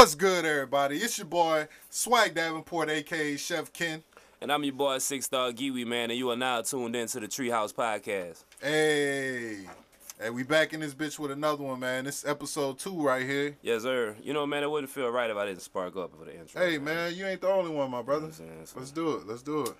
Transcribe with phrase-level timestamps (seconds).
[0.00, 0.96] What's good, everybody?
[0.96, 4.02] It's your boy Swag Davenport, aka Chef Ken.
[4.40, 7.20] And I'm your boy Six Star Giwi, man, and you are now tuned in to
[7.20, 8.44] the Treehouse Podcast.
[8.62, 9.66] Hey,
[10.18, 12.06] hey, we back in this bitch with another one, man.
[12.06, 13.58] This is episode two right here.
[13.60, 14.16] Yes, sir.
[14.22, 16.64] You know, man, it wouldn't feel right if I didn't spark up for the intro.
[16.64, 18.30] Hey, man, you ain't the only one, my brother.
[18.38, 18.68] You know saying?
[18.76, 19.26] Let's do it.
[19.26, 19.74] Let's do it.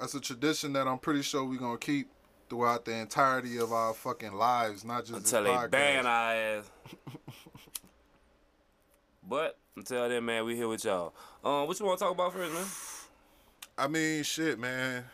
[0.00, 2.08] That's a tradition that I'm pretty sure we're gonna keep
[2.50, 5.70] throughout the entirety of our fucking lives, not just this Until they podcast.
[5.70, 6.70] ban our ass.
[9.28, 11.14] but until then, man, we here with y'all.
[11.44, 12.64] Um, what you want to talk about first, man?
[13.78, 15.04] I mean, shit, man.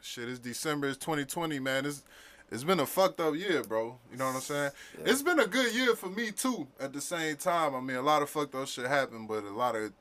[0.00, 0.88] Shit, it's December.
[0.88, 1.86] It's 2020, man.
[1.86, 2.02] It's
[2.50, 3.98] it's been a fucked up year, bro.
[4.10, 4.70] You know what I'm saying?
[4.98, 5.10] Yeah.
[5.12, 6.66] It's been a good year for me too.
[6.80, 9.50] At the same time, I mean, a lot of fucked up shit happened, but a
[9.50, 9.92] lot of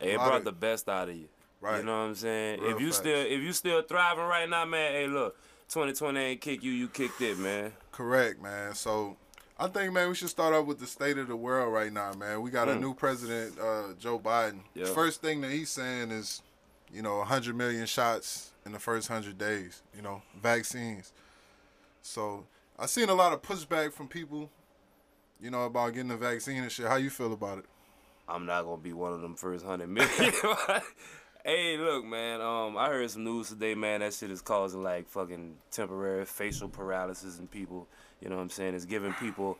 [0.00, 1.28] Hey, it Lot brought of- the best out of you.
[1.60, 1.78] Right.
[1.78, 2.60] You know what I'm saying?
[2.60, 2.98] Real if you facts.
[2.98, 5.36] still if you still thriving right now, man, hey, look,
[5.68, 7.72] 2020 ain't kick you, you kicked it, man.
[7.92, 8.74] correct, man.
[8.74, 9.16] So.
[9.58, 12.12] I think, man, we should start off with the state of the world right now,
[12.12, 12.42] man.
[12.42, 12.80] We got a Hmm.
[12.80, 14.60] new president, uh, Joe Biden.
[14.74, 14.86] Yeah.
[14.92, 16.42] First thing that he's saying is,
[16.92, 21.12] you know, 100 million shots in the first 100 days, you know, vaccines.
[22.02, 22.46] So
[22.78, 24.50] I seen a lot of pushback from people,
[25.40, 26.86] you know, about getting the vaccine and shit.
[26.86, 27.64] How you feel about it?
[28.28, 30.32] I'm not gonna be one of them first hundred million.
[31.44, 32.40] hey, look, man.
[32.40, 34.00] Um, I heard some news today, man.
[34.00, 37.88] That shit is causing like fucking temporary facial paralysis in people.
[38.20, 38.74] You know what I'm saying?
[38.74, 39.58] It's giving people.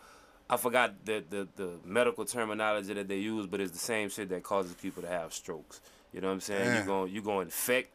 [0.49, 4.29] I forgot the, the the medical terminology that they use, but it's the same shit
[4.29, 5.81] that causes people to have strokes.
[6.13, 6.65] You know what I'm saying?
[6.65, 6.81] Damn.
[6.81, 7.91] You going you gonna infect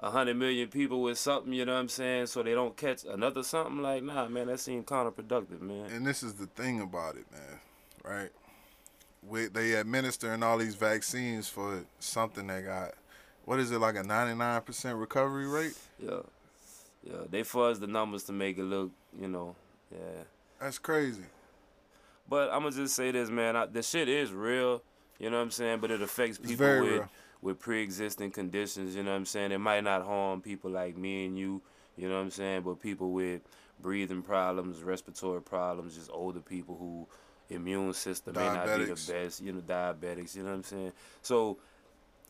[0.00, 1.52] a hundred million people with something.
[1.52, 2.26] You know what I'm saying?
[2.26, 3.82] So they don't catch another something.
[3.82, 5.86] Like, nah, man, that seemed counterproductive, man.
[5.86, 7.60] And this is the thing about it, man.
[8.04, 8.30] Right?
[9.26, 12.92] We, they administering all these vaccines for something that got,
[13.44, 15.76] what is it, like a 99% recovery rate?
[15.98, 16.20] Yeah,
[17.02, 17.22] yeah.
[17.28, 19.56] They fuzz the numbers to make it look, you know,
[19.90, 20.24] yeah.
[20.60, 21.22] That's crazy.
[22.28, 23.56] But I'm gonna just say this, man.
[23.56, 24.82] I, the shit is real.
[25.18, 25.80] You know what I'm saying?
[25.80, 27.08] But it affects people with real.
[27.40, 28.96] with pre-existing conditions.
[28.96, 29.52] You know what I'm saying?
[29.52, 31.62] It might not harm people like me and you.
[31.96, 32.62] You know what I'm saying?
[32.62, 33.42] But people with
[33.80, 37.06] breathing problems, respiratory problems, just older people who
[37.54, 39.40] immune system may not be the best.
[39.40, 40.34] You know, diabetics.
[40.34, 40.92] You know what I'm saying?
[41.22, 41.58] So,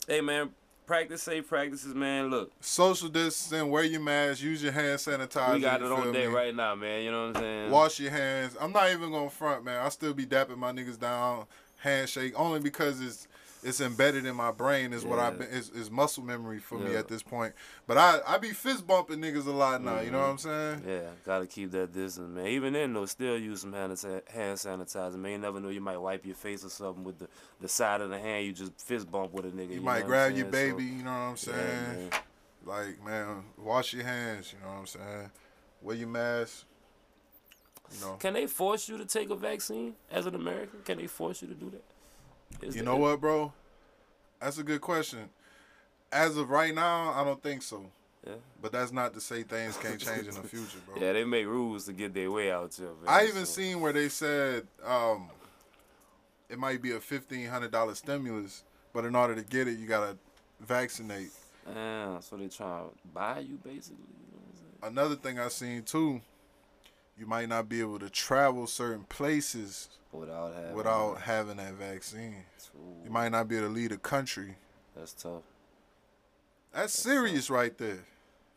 [0.07, 0.51] hey, man.
[0.87, 2.29] Practice safe practices, man.
[2.29, 5.55] Look, Social distancing, wear your mask, use your hand sanitizer.
[5.55, 7.03] we got it on deck right now, man.
[7.03, 7.71] You know what I'm saying?
[7.71, 8.55] Wash your hands.
[8.59, 9.85] I'm not even gonna front, man.
[9.85, 11.45] I still be dapping my niggas down,
[11.75, 13.27] handshake, only because it's
[13.63, 14.93] it's embedded in my brain.
[14.93, 15.47] Is what I've been.
[15.47, 17.53] Is, is muscle memory for me at this point.
[17.85, 19.99] But I I be fist bumping niggas a lot now.
[19.99, 20.21] You know mm-hmm.
[20.21, 20.83] what I'm saying?
[20.87, 22.47] Yeah, gotta keep that distance, man.
[22.47, 25.31] Even then, though, still use some hand, hand sanitizer, man.
[25.31, 27.27] You never know, you might wipe your face or something with the,
[27.59, 28.45] the side of the hand.
[28.45, 29.71] You just fist bump with a nigga.
[29.71, 30.71] You know might grab your saying?
[30.71, 30.89] So, baby.
[30.89, 32.09] you know what I'm yeah, saying?
[32.09, 32.19] man.
[32.65, 34.53] Like man, wash your hands.
[34.53, 35.31] You know what I'm saying?
[35.81, 36.65] Wear your mask.
[37.91, 38.13] You know.
[38.13, 40.81] Can they force you to take a vaccine as an American?
[40.83, 41.83] Can they force you to do that?
[42.61, 43.53] Is You know what, bro?
[44.41, 45.29] That's a good question.
[46.11, 47.85] As of right now, I don't think so.
[48.25, 48.33] Yeah.
[48.61, 51.01] But that's not to say things can't change in the future, bro.
[51.01, 52.87] Yeah, they make rules to get their way out here.
[52.87, 55.29] Man, I even so- seen where they said um,
[56.49, 59.87] it might be a fifteen hundred dollar stimulus, but in order to get it, you
[59.87, 60.17] gotta
[60.59, 61.29] vaccinate.
[61.75, 63.97] Ah, so they trying to buy you, basically.
[64.07, 64.39] You know
[64.79, 64.97] what I'm?
[64.97, 66.21] Another thing I seen too,
[67.17, 69.89] you might not be able to travel certain places
[70.19, 70.73] Without having.
[70.75, 72.43] without having that vaccine.
[72.75, 74.55] Ooh, You might not be able to lead a country.
[74.95, 75.43] That's tough.
[76.73, 78.05] That's serious right there.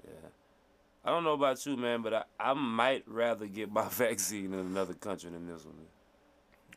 [0.04, 0.28] Yeah.
[1.04, 4.58] I don't know about you, man, but I, I might rather get my vaccine in
[4.60, 5.74] another country than this one.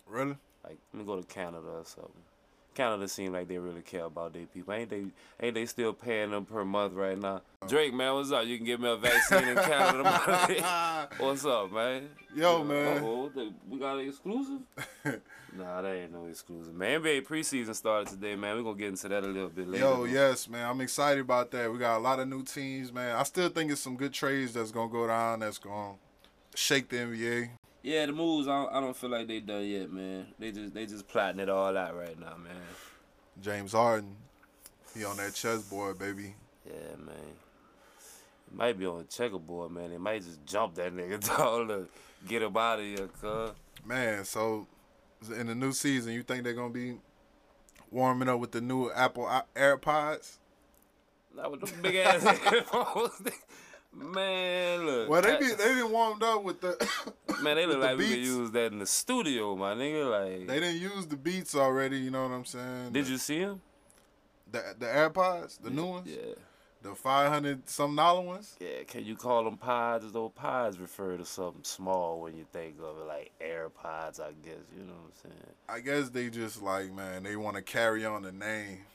[0.08, 0.38] Really?
[0.64, 2.12] Like, let me go to Canada or something.
[2.74, 4.74] Canada seem like they really care about their people.
[4.74, 5.06] Ain't they?
[5.42, 7.42] Ain't they still paying them per month right now?
[7.68, 8.46] Drake, man, what's up?
[8.46, 11.10] You can get me a vaccine in Canada.
[11.18, 12.10] what's up, man?
[12.36, 13.02] Yo, man.
[13.34, 14.60] The- we got an exclusive?
[15.58, 17.02] nah, that ain't no exclusive, man.
[17.02, 18.56] NBA preseason started today, man.
[18.58, 19.84] We're gonna get into that a little bit later.
[19.84, 20.04] Yo, though.
[20.06, 20.68] yes, man.
[20.68, 21.72] I'm excited about that.
[21.72, 23.16] We got a lot of new teams, man.
[23.16, 25.40] I still think it's some good trades that's gonna go down.
[25.40, 25.94] That's gonna
[26.56, 27.50] shake the NBA.
[27.84, 28.48] Yeah, the moves.
[28.48, 30.28] I don't, I don't feel like they done yet, man.
[30.40, 32.56] They just they just plotting it all out right now, man.
[33.42, 34.16] James Harden,
[34.96, 36.34] he on that chessboard, baby.
[36.66, 37.36] Yeah, man.
[38.48, 39.92] It might be on a checkerboard, man.
[39.92, 41.88] They might just jump that nigga dog to
[42.26, 43.52] get him out of here, cuz.
[43.86, 44.66] Man, so
[45.38, 46.96] in the new season, you think they're gonna be
[47.92, 50.38] warming up with the new Apple uh, AirPods?
[51.36, 53.12] Not with them big ass headphones.
[53.96, 55.10] man, look.
[55.10, 56.90] Well, they be they didn't warmed up with the.
[57.42, 60.10] man, they look the like we could use that in the studio, my nigga.
[60.10, 61.98] Like, They didn't use the beats already.
[61.98, 62.92] You know what I'm saying?
[62.92, 63.62] did you see them?
[64.52, 66.08] the the AirPods, the new ones?
[66.08, 66.36] Yeah.
[66.84, 68.56] the five hundred some dollar ones.
[68.60, 70.12] Yeah, can you call them pods?
[70.12, 74.62] Those pods refer to something small when you think of it, like AirPods, I guess.
[74.78, 75.54] You know what I'm saying?
[75.68, 78.86] I guess they just like man, they want to carry on the name.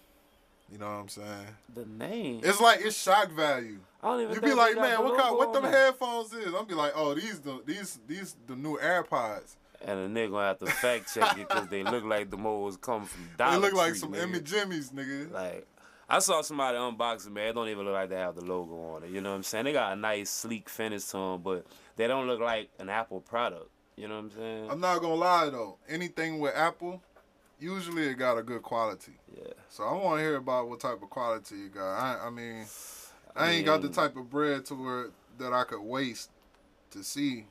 [0.71, 1.47] You know what I'm saying?
[1.75, 2.41] The name.
[2.45, 3.79] It's like it's shock value.
[4.03, 4.35] I don't even.
[4.35, 6.53] You be like, man, what kind, what them there." headphones is?
[6.55, 9.57] I'm be like, oh, these the these these the new AirPods.
[9.81, 12.77] And a nigga gonna have to fact check it because they look like the moles
[12.77, 14.23] come from Dollar they look like some nigga.
[14.23, 15.33] Emmy Jimmys, nigga.
[15.33, 15.67] Like,
[16.09, 17.49] I saw somebody unbox it, man.
[17.49, 19.11] It don't even look like they have the logo on it.
[19.11, 19.67] You know what I'm saying?
[19.67, 21.65] They got a nice, sleek finish to them, but
[21.97, 23.71] they don't look like an Apple product.
[23.97, 24.71] You know what I'm saying?
[24.71, 27.03] I'm not gonna lie though, anything with Apple,
[27.59, 29.13] usually it got a good quality.
[29.37, 29.53] yeah.
[29.69, 31.95] So I want to hear about what type of quality you got.
[31.95, 32.67] I, I mean,
[33.37, 35.07] I ain't got the type of bread to where
[35.39, 36.31] that I could waste
[36.93, 37.47] to see.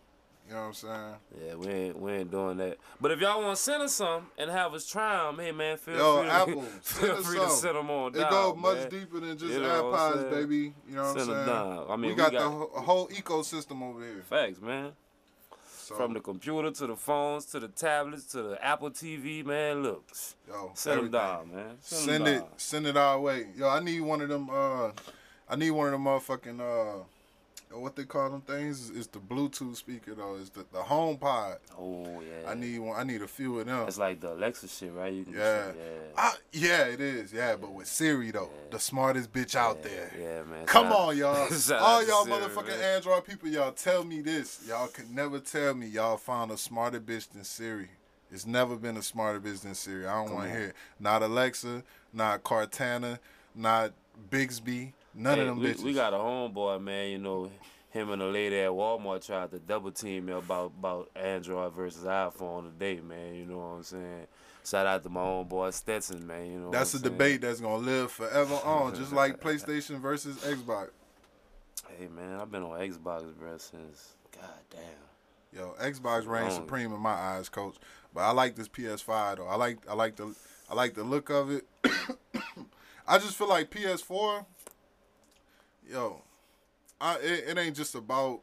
[0.49, 1.13] You know what I'm saying?
[1.45, 2.77] Yeah, we ain't we ain't doing that.
[3.01, 5.75] But if y'all want to send us some and have us try them, hey man,
[5.75, 6.29] feel Yo, free.
[6.29, 7.57] Apple, to, send feel free to some.
[7.59, 8.89] send them on It down, go much man.
[8.89, 10.73] deeper than just You know AirPods, baby.
[10.87, 11.49] You know what I'm saying?
[11.89, 14.23] I mean, we we got, got- the whole ecosystem over here.
[14.29, 14.93] Facts, man.
[15.87, 19.83] So, From the computer to the phones to the tablets to the Apple TV, man.
[19.83, 20.03] Look,
[20.45, 21.77] yo, send them down, man.
[21.79, 22.47] Send 'em it, down.
[22.57, 23.47] send it our way.
[23.55, 24.49] Yo, I need one of them.
[24.49, 24.91] Uh,
[25.49, 26.59] I need one of them motherfucking.
[26.59, 27.03] Uh,
[27.71, 28.89] what they call them things?
[28.89, 30.35] Is the Bluetooth speaker though?
[30.35, 31.57] Is the the HomePod?
[31.77, 32.49] Oh yeah.
[32.49, 32.99] I need one.
[32.99, 33.87] I need a few of them.
[33.87, 35.11] It's like the Alexa shit, right?
[35.13, 35.67] You can Yeah.
[35.67, 35.73] yeah.
[36.17, 37.33] Ah, yeah, it is.
[37.33, 40.11] Yeah, but with Siri though, the smartest bitch out there.
[40.19, 40.65] Yeah, man.
[40.65, 41.35] Come Shout on, y'all.
[41.79, 42.95] All y'all Siri, motherfucking man.
[42.95, 44.61] Android people, y'all tell me this.
[44.67, 47.89] Y'all could never tell me y'all found a smarter bitch than Siri.
[48.31, 50.05] It's never been a smarter bitch than Siri.
[50.05, 50.75] I don't want to hear it.
[50.99, 53.19] Not Alexa, not Cortana,
[53.55, 53.93] not
[54.29, 54.93] Bixby.
[55.17, 55.83] None Hey, of them we, bitches.
[55.83, 57.09] we got a homeboy, man.
[57.09, 57.49] You know,
[57.89, 62.03] him and a lady at Walmart tried to double team me about about Android versus
[62.03, 63.33] iPhone today, man.
[63.35, 64.27] You know what I'm saying?
[64.63, 66.45] Shout out to my homeboy Stetson, man.
[66.51, 66.71] You know.
[66.71, 67.11] that's a saying?
[67.11, 70.89] debate that's gonna live forever on, just like PlayStation versus Xbox.
[71.97, 74.81] Hey, man, I've been on Xbox, bro, since God damn.
[75.53, 77.77] Yo, Xbox reigns supreme in my eyes, coach.
[78.13, 79.47] But I like this PS5 though.
[79.47, 80.35] I like I like the
[80.69, 81.65] I like the look of it.
[83.07, 84.45] I just feel like PS4.
[85.89, 86.21] Yo,
[86.99, 88.41] I it, it ain't just about.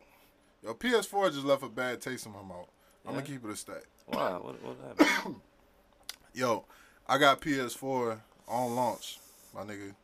[0.63, 2.69] Yo, PS4 just left a bad taste in my mouth.
[3.07, 3.83] I'm gonna keep it a stack.
[4.07, 4.31] Why?
[4.33, 5.37] What, what happened?
[6.35, 6.65] Yo,
[7.07, 8.19] I got PS4
[8.49, 9.19] on launch,
[9.55, 9.95] my nigga.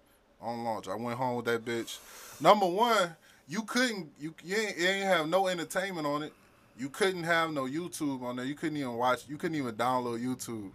[0.42, 1.98] On launch, I went home with that bitch.
[2.40, 3.14] Number one,
[3.48, 6.32] you couldn't you you ain't, you ain't have no entertainment on it.
[6.78, 8.44] You couldn't have no YouTube on there.
[8.44, 9.28] You couldn't even watch.
[9.28, 10.70] You couldn't even download YouTube.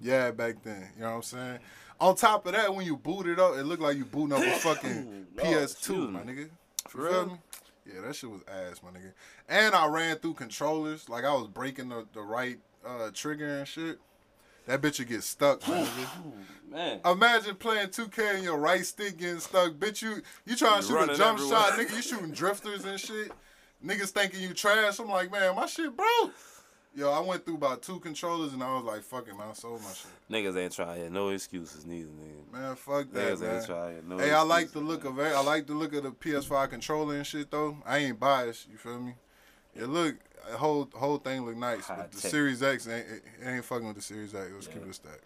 [0.00, 0.88] Yeah, back then.
[0.96, 1.58] You know what I'm saying?
[2.02, 4.42] On top of that, when you boot it up, it looked like you booting up
[4.42, 6.48] a fucking Lord, PS2, excuse my nigga.
[6.88, 7.26] For You real?
[7.26, 7.32] me?
[7.86, 9.12] Yeah, that shit was ass, my nigga.
[9.48, 13.68] And I ran through controllers, like I was breaking the, the right uh, trigger and
[13.68, 13.98] shit.
[14.66, 16.32] That bitch would get stuck, my nigga.
[16.70, 17.00] man.
[17.04, 19.72] Imagine playing 2K and your right stick getting stuck.
[19.74, 21.60] Bitch, you you trying to shoot a jump everywhere.
[21.60, 21.96] shot, nigga.
[21.96, 23.32] You shooting drifters and shit.
[23.84, 24.98] Niggas thinking you trash.
[25.00, 26.32] I'm like, man, my shit broke.
[26.94, 29.52] Yo, I went through about two controllers and I was like, fuck it, man, I
[29.54, 30.10] sold my shit.
[30.30, 32.52] Niggas ain't trying no excuses, neither nigga.
[32.52, 35.12] Man, fuck that, Niggas ain't trying no Hey, I like the look man.
[35.12, 35.32] of it.
[35.34, 37.78] I like the look of the PS5 controller and shit though.
[37.86, 38.68] I ain't biased.
[38.70, 39.14] You feel me?
[39.74, 40.16] It look
[40.50, 42.30] the whole whole thing look nice, High but the tech.
[42.30, 44.50] Series X ain't it it ain't fucking with the Series X.
[44.52, 45.20] Let's keep it a stack.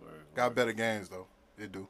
[0.00, 1.26] Word, Got better games though.
[1.58, 1.88] It do.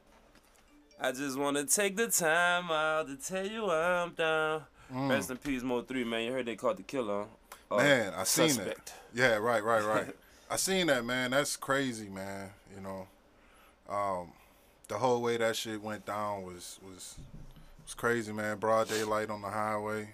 [0.99, 4.63] I just want to take the time out to tell you I'm down.
[4.93, 5.09] Mm.
[5.09, 6.23] Rest in peace, Mo 3, man.
[6.23, 7.25] You heard they caught the killer.
[7.73, 8.53] Uh, Man, I seen that.
[8.53, 8.93] suspect.
[9.13, 10.15] Yeah, right, right, right.
[10.49, 11.31] I seen that, man.
[11.31, 12.49] That's crazy, man.
[12.75, 13.07] You know,
[13.89, 14.31] um,
[14.87, 17.15] the whole way that shit went down was was
[17.83, 18.57] was crazy, man.
[18.57, 20.09] Broad daylight on the highway.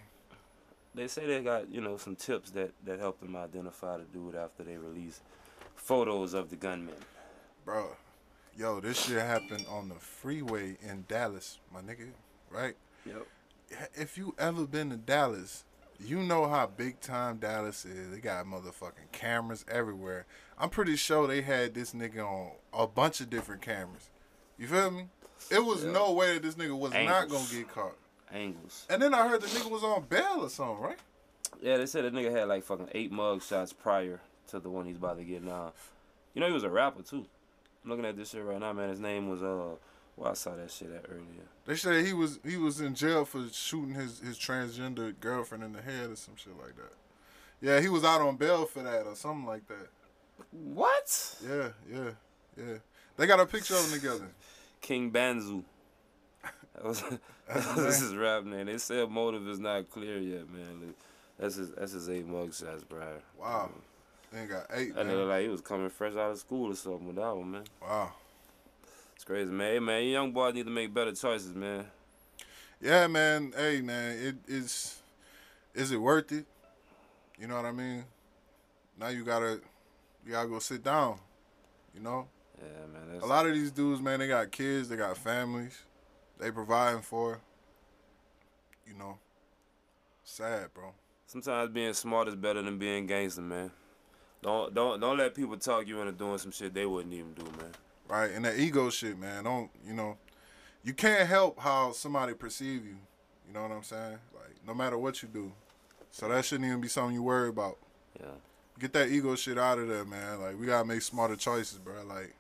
[0.96, 4.36] They say they got, you know, some tips that, that helped them identify the dude
[4.36, 5.22] after they released
[5.76, 6.96] photos of the gunman.
[7.64, 7.96] Bro,
[8.58, 12.10] yo, this shit happened on the freeway in Dallas, my nigga.
[12.50, 12.76] Right?
[13.06, 13.28] Yep.
[13.94, 15.64] If you ever been to Dallas,
[16.00, 18.12] you know how big time Dallas is.
[18.12, 20.26] They got motherfucking cameras everywhere.
[20.58, 24.10] I'm pretty sure they had this nigga on a bunch of different cameras.
[24.58, 25.08] You feel me?
[25.50, 25.92] It was Yeah.
[25.92, 27.96] no way that this nigga was not gonna get caught.
[28.32, 28.86] Angles.
[28.90, 31.00] And then I heard the nigga was on bail or something, right?
[31.62, 34.86] Yeah, they said the nigga had like fucking eight mug shots prior to the one
[34.86, 35.74] he's about to get now.
[36.34, 37.26] You know, he was a rapper too.
[37.84, 38.90] I'm looking at this shit right now, man.
[38.90, 39.76] His name was, uh,
[40.20, 41.48] well, I saw that shit at earlier.
[41.66, 45.72] They said he was he was in jail for shooting his, his transgender girlfriend in
[45.72, 46.94] the head or some shit like that.
[47.62, 49.88] Yeah, he was out on bail for that or something like that.
[50.52, 51.38] What?
[51.48, 52.10] Yeah, yeah,
[52.58, 52.76] yeah.
[53.16, 54.28] They got a picture of them together.
[54.82, 55.64] King Banzu.
[56.76, 57.02] That was,
[57.76, 58.66] this his is rap name.
[58.66, 60.94] They said motive is not clear yet, man.
[61.40, 63.06] That's his that's his eight mug shots, bro.
[63.40, 63.72] Wow.
[64.34, 64.96] They ain't got eight.
[64.96, 65.16] That Man.
[65.16, 67.64] nigga like he was coming fresh out of school or something with that one, man.
[67.82, 68.12] Wow.
[69.20, 69.74] It's crazy, man.
[69.74, 71.86] Hey, man, young boys need to make better choices, man.
[72.80, 73.52] Yeah, man.
[73.54, 74.18] Hey, man.
[74.18, 74.98] It is.
[75.76, 76.46] Is it worth it?
[77.38, 78.06] You know what I mean?
[78.98, 79.60] Now you gotta,
[80.26, 81.20] you gotta go sit down.
[81.94, 82.30] You know.
[82.60, 83.12] Yeah, man.
[83.12, 85.78] That's, A lot of these dudes, man, they got kids, they got families,
[86.40, 87.42] they providing for.
[88.88, 89.18] You know.
[90.24, 90.94] Sad, bro.
[91.26, 93.70] Sometimes being smart is better than being gangster, man.
[94.42, 97.44] Don't don't don't let people talk you into doing some shit they wouldn't even do,
[97.44, 97.74] man.
[98.10, 99.44] Right, and that ego shit, man.
[99.44, 100.18] Don't you know?
[100.84, 102.96] You can't help how somebody perceive you.
[103.48, 104.18] You know what I'm saying?
[104.34, 105.52] Like no matter what you do,
[106.12, 107.78] so that shouldn't even be something you worry about.
[108.20, 108.26] Yeah.
[108.80, 110.42] Get that ego shit out of there, man.
[110.42, 111.94] Like we gotta make smarter choices, bro.
[112.08, 112.34] Like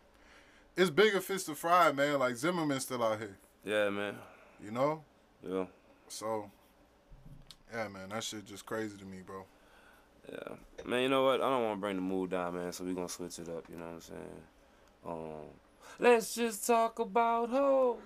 [0.75, 2.17] it's bigger fish to fry, man.
[2.17, 4.15] Like Zimmerman still out here, Yeah, man.
[4.63, 5.03] you know.
[5.47, 5.65] Yeah.
[6.07, 6.49] So
[7.71, 9.45] yeah, man, that shit just crazy to me, bro.
[10.31, 10.55] Yeah.
[10.85, 11.41] Man, you know what?
[11.41, 13.49] I don't want to bring the mood down, man, so we going to switch it
[13.49, 14.41] up, you know what I'm saying?
[15.05, 15.15] Um,
[15.99, 17.97] let's just talk about hoes.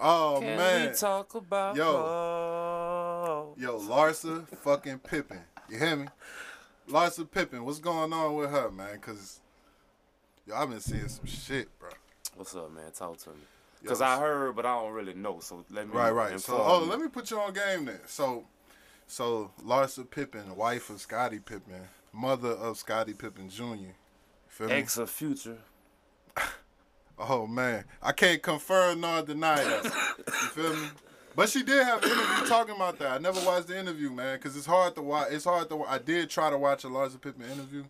[0.00, 1.84] Oh Can man, we talk about Yo.
[1.92, 3.56] hoes?
[3.58, 5.40] yo, Larsa fucking Pippen.
[5.70, 6.06] You hear me?
[6.88, 8.98] Larsa Pippen, what's going on with her, man?
[9.00, 9.40] Cause
[10.46, 11.90] yo, I've been seeing some shit, bro.
[12.34, 12.92] What's up, man?
[12.92, 13.36] Talk to me.
[13.36, 16.40] Yo, Because I heard, but I don't really know, so let me Right, right.
[16.40, 16.90] So, oh, you.
[16.90, 18.00] let me put you on game then.
[18.06, 18.44] So,
[19.06, 23.94] so Larsa Pippen, wife of Scottie Pippen, mother of Scottie Pippen Jr.
[24.48, 24.74] Feel me?
[24.74, 25.58] Ex of future.
[27.18, 29.84] Oh man, I can't confirm nor deny that.
[29.84, 30.88] you feel me?
[31.34, 33.08] But she did have an interview talking about that.
[33.12, 35.28] I never watched the interview, man, because it's hard to watch.
[35.30, 35.76] It's hard to.
[35.76, 37.84] wa- I did try to watch a Larsa Pippen interview,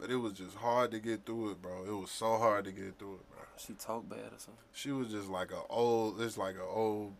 [0.00, 1.84] but it was just hard to get through it, bro.
[1.84, 3.40] It was so hard to get through it, bro.
[3.56, 4.54] She talk bad or something.
[4.72, 6.20] She was just like a old.
[6.20, 7.12] It's like a old.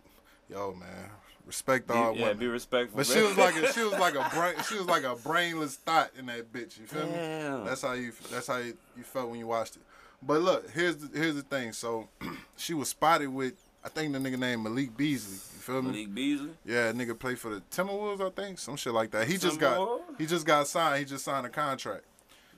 [0.49, 1.11] Yo, man,
[1.47, 2.39] respect Be, all yeah, women.
[2.39, 2.99] be respectful.
[2.99, 5.77] But she was like a, she was like a brain she was like a brainless
[5.77, 6.79] thought in that bitch.
[6.79, 7.13] You feel me?
[7.13, 7.65] Damn.
[7.65, 9.83] That's how you that's how you, you felt when you watched it.
[10.23, 11.73] But look, here's the here's the thing.
[11.73, 12.09] So
[12.57, 15.35] she was spotted with I think the nigga named Malik Beasley.
[15.35, 15.91] You feel me?
[15.91, 16.51] Malik Beasley.
[16.65, 19.27] Yeah, nigga played for the Timberwolves, I think, some shit like that.
[19.27, 21.01] He just got he just got signed.
[21.01, 22.05] He just signed a contract.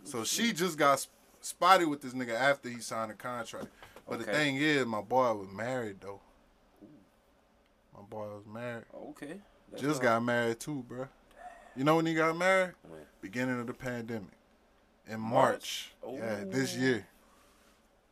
[0.04, 3.68] So she just got sp- spotted with this nigga after he signed a contract.
[4.06, 6.20] But the thing is, my boy was married though.
[7.94, 8.84] My boy was married.
[8.94, 9.40] Okay.
[9.70, 11.08] That's Just got married too, bruh.
[11.74, 12.74] You know when he got married?
[12.82, 13.00] When?
[13.20, 14.28] Beginning of the pandemic.
[15.08, 15.92] In March.
[16.02, 16.18] March?
[16.18, 17.06] Yeah, this year.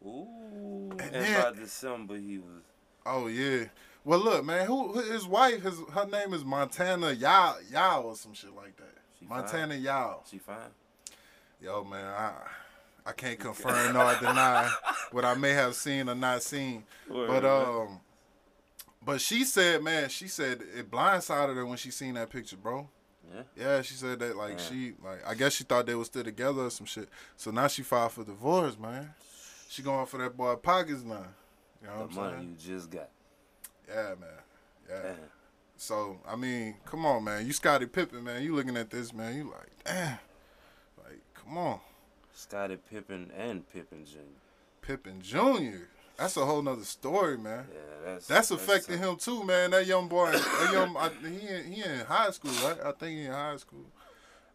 [0.04, 0.90] Ooh.
[0.92, 2.62] And And, then- by December he was.
[3.06, 3.64] Oh yeah.
[4.04, 8.16] Well look, man, who who- his wife, his her name is Montana Yao Yao or
[8.16, 8.94] some shit like that.
[9.18, 9.38] She fine.
[9.38, 10.22] Montana Yao.
[10.30, 10.56] She fine.
[11.60, 12.32] Yo, man, I
[13.06, 14.70] I can't confirm nor deny
[15.12, 16.84] what I may have seen or not seen.
[17.08, 17.66] Word, But man.
[17.68, 18.00] um
[19.04, 22.88] but she said, man, she said it blindsided her when she seen that picture, bro.
[23.34, 23.42] Yeah.
[23.56, 24.66] Yeah, she said that like Damn.
[24.68, 27.08] she like I guess she thought they were still together or some shit.
[27.36, 29.12] So now she filed for divorce, man.
[29.72, 31.24] She going for that boy pockets now.
[31.80, 32.56] You know The I'm money saying?
[32.60, 33.08] you just got.
[33.88, 34.28] Yeah, man.
[34.86, 35.02] Yeah.
[35.02, 35.14] Damn.
[35.78, 37.46] So I mean, come on, man.
[37.46, 38.42] You Scottie Pippen, man.
[38.42, 39.34] You looking at this, man.
[39.34, 40.18] You like, damn.
[41.02, 41.80] Like, come on,
[42.34, 44.18] Scottie Pippen and Pippen Jr.
[44.82, 45.86] Pippen Jr.
[46.18, 47.66] That's a whole nother story, man.
[47.72, 49.12] Yeah, that's That's affecting tough.
[49.12, 49.70] him too, man.
[49.70, 52.76] That young boy, that young, I, he in, he in high school, right?
[52.84, 53.86] I think he in high school.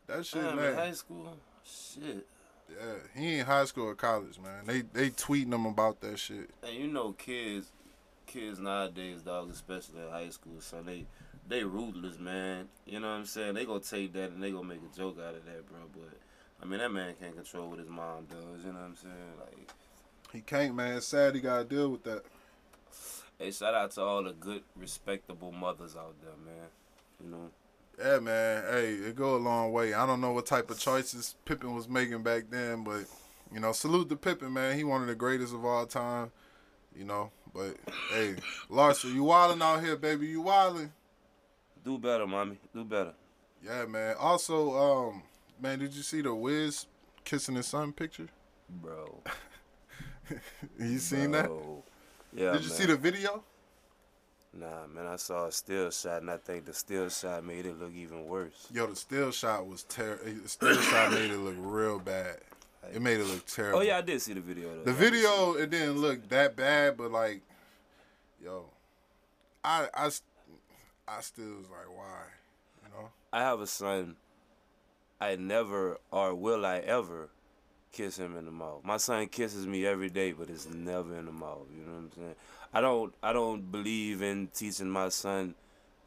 [0.06, 0.76] That shit, man.
[0.76, 1.36] high school.
[1.66, 2.28] Shit.
[2.70, 4.66] Yeah, he in high school or college, man.
[4.66, 6.50] They they tweeting him about that shit.
[6.64, 7.72] And you know, kids,
[8.26, 11.06] kids nowadays, dog, especially in high school, so they
[11.48, 12.68] they ruthless, man.
[12.86, 13.54] You know what I'm saying?
[13.54, 15.80] They gonna take that and they gonna make a joke out of that, bro.
[15.94, 16.18] But
[16.62, 18.66] I mean, that man can't control what his mom does.
[18.66, 19.14] You know what I'm saying?
[19.40, 19.72] Like,
[20.34, 20.98] He can't, man.
[20.98, 22.24] It's sad he got to deal with that.
[23.40, 26.68] hey, shout out to all the good, respectable mothers out there, man.
[27.24, 27.50] You know.
[28.00, 28.64] Yeah, man.
[28.70, 29.94] Hey, it go a long way.
[29.94, 33.06] I don't know what type of choices Pippen was making back then, but
[33.52, 34.78] you know, salute to Pippen, man.
[34.78, 36.32] He one of the greatest of all time.
[36.96, 37.76] You know, but
[38.12, 38.36] hey,
[38.70, 40.28] Larson, you wilding out here, baby.
[40.28, 40.92] You wilding.
[41.84, 42.58] Do better, mommy.
[42.74, 43.14] Do better.
[43.64, 44.16] Yeah, man.
[44.20, 44.76] Also,
[45.10, 45.24] um,
[45.60, 46.86] man, did you see the Wiz
[47.24, 48.28] kissing his son picture?
[48.70, 49.24] Bro.
[50.78, 51.50] You seen that?
[52.36, 52.52] Yeah.
[52.52, 52.78] Did you man.
[52.78, 53.46] see the video?
[54.60, 57.80] Nah, man, I saw a still shot, and I think the still shot made it
[57.80, 58.68] look even worse.
[58.74, 60.24] Yo, the still shot was terrible.
[60.42, 62.38] The still shot made it look real bad.
[62.92, 63.80] It made it look terrible.
[63.80, 64.76] Oh yeah, I did see the video.
[64.76, 64.84] Though.
[64.84, 67.42] The video it didn't look that bad, but like,
[68.44, 68.66] yo,
[69.64, 70.10] I I
[71.08, 72.24] I still was like, why,
[72.84, 73.10] you know?
[73.32, 74.16] I have a son.
[75.22, 77.30] I never or will I ever
[77.92, 78.84] kiss him in the mouth.
[78.84, 81.68] My son kisses me every day, but it's never in the mouth.
[81.76, 82.36] You know what I'm saying?
[82.74, 83.14] I don't.
[83.24, 85.56] I don't believe in teaching my son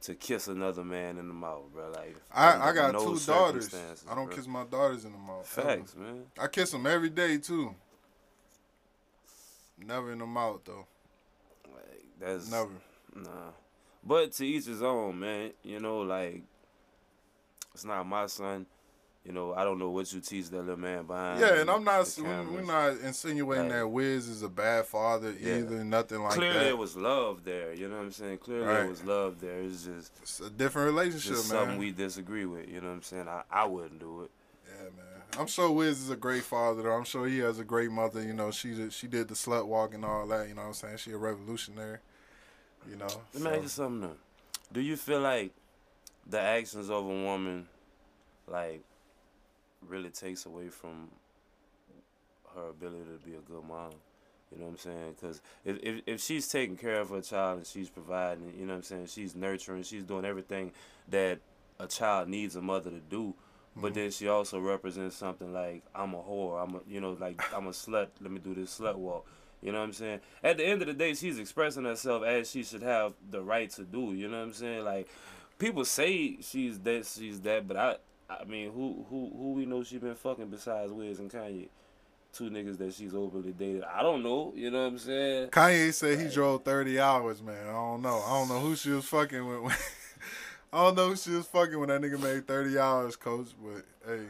[0.03, 1.91] to kiss another man in the mouth, bro.
[1.91, 3.75] Like I I got no two daughters.
[4.09, 4.37] I don't bro.
[4.37, 5.59] kiss my daughters in the mouth.
[5.59, 5.69] ever.
[5.69, 6.23] Facts, man.
[6.39, 7.75] I kiss them every day too.
[9.79, 10.87] Never in the mouth though.
[11.73, 12.71] Like that's Never.
[13.15, 13.53] Nah.
[14.05, 15.53] But to each his own, man.
[15.63, 16.43] You know, like
[17.75, 18.67] it's not my son.
[19.25, 21.41] You know, I don't know what you teach that little man behind.
[21.41, 22.11] Yeah, and I'm not.
[22.19, 25.57] We're not insinuating Like- that Wiz is a bad father Yeah.
[25.59, 25.85] either.
[25.85, 26.65] Nothing like Clearly, that.
[26.65, 27.75] there was love there.
[27.75, 28.39] You know what I'm saying?
[28.39, 28.79] Clearly, Right.
[28.81, 29.61] there was love there.
[29.61, 31.43] It's just, it's a different relationship, man.
[31.43, 32.67] something we disagree with.
[32.69, 33.29] You know what I'm saying?
[33.29, 34.31] I, I wouldn't do it.
[34.67, 35.23] Yeah, man.
[35.39, 36.83] I'm sure Wiz is a great father.
[36.83, 36.93] Though.
[36.93, 38.23] I'm sure he has a great mother.
[38.23, 40.49] You know, she did, she did the slut walk and all that.
[40.49, 40.97] You know what I'm saying?
[40.97, 41.99] She a revolutionary.
[42.89, 43.07] You know.
[43.35, 44.17] Let me ask you something though.
[44.73, 45.53] Do you feel like
[46.27, 47.69] the actions of a woman,
[48.49, 48.83] like,
[49.87, 51.09] really takes away from
[52.55, 53.91] her ability to be a good mom?
[54.53, 55.15] You know what I'm saying?
[55.21, 58.73] Because if, if if she's taking care of her child and she's providing, you know
[58.73, 60.73] what I'm saying, she's nurturing, she's doing everything
[61.09, 61.39] that
[61.79, 63.35] a child needs a mother to do.
[63.77, 64.01] But mm-hmm.
[64.01, 66.63] then she also represents something like I'm a whore.
[66.63, 68.09] I'm a you know like I'm a slut.
[68.21, 69.27] Let me do this slut walk.
[69.63, 70.21] You know what I'm saying?
[70.43, 73.71] At the end of the day, she's expressing herself as she should have the right
[73.73, 74.15] to do.
[74.15, 74.85] You know what I'm saying?
[74.85, 75.09] Like
[75.59, 77.97] people say she's that, she's that, but I,
[78.31, 81.69] I mean, who, who, who we know she been fucking besides Wiz and Kanye?
[82.33, 83.83] Two niggas that she's openly dated.
[83.83, 84.53] I don't know.
[84.55, 85.49] You know what I'm saying?
[85.49, 87.69] Kanye said he drove 30 hours, man.
[87.69, 88.23] I don't know.
[88.25, 89.73] I don't know who she was fucking with.
[90.73, 93.49] I don't know who she was fucking when that nigga made 30 hours, coach.
[93.61, 94.27] But hey,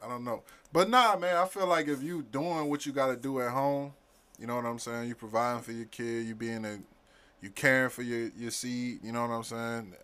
[0.00, 0.42] I don't know.
[0.72, 3.50] But nah, man, I feel like if you doing what you got to do at
[3.50, 3.94] home,
[4.38, 5.08] you know what I'm saying?
[5.08, 6.78] You providing for your kid, you being a,
[7.40, 9.94] you caring for your, your seed, you know what I'm saying?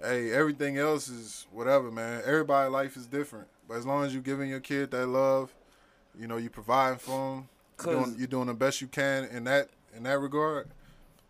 [0.00, 2.22] Hey, everything else is whatever, man.
[2.24, 3.48] Everybody' life is different.
[3.68, 5.54] But as long as you're giving your kid that love,
[6.18, 7.48] you know, you providing for them,
[7.84, 10.68] you're doing, you're doing the best you can in that in that regard.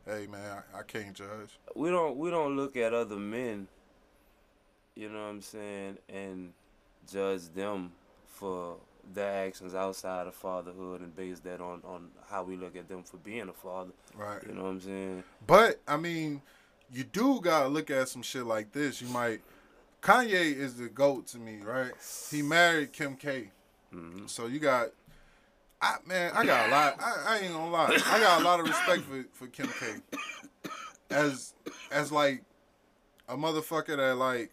[0.04, 1.58] Hey, man, I, I can't judge.
[1.74, 3.68] we don't we don't look at other men,
[4.94, 6.52] you know what I'm saying, and
[7.10, 7.92] judge them
[8.26, 8.76] for
[9.14, 13.02] their actions outside of fatherhood and base that on on how we look at them
[13.02, 13.92] for being a father.
[14.16, 14.42] Right.
[14.46, 15.24] You know what I'm saying?
[15.46, 16.42] But I mean,
[16.92, 19.00] you do gotta look at some shit like this.
[19.00, 19.40] You might.
[20.02, 21.92] Kanye is the goat to me, right?
[22.30, 23.50] He married Kim K.
[23.90, 24.88] hmm So you got,
[25.82, 26.96] I man, I got a lot.
[27.00, 29.86] I, I ain't gonna lie, I got a lot of respect for for Kim K.
[31.10, 31.54] As
[31.90, 32.42] as like
[33.28, 34.50] a motherfucker that like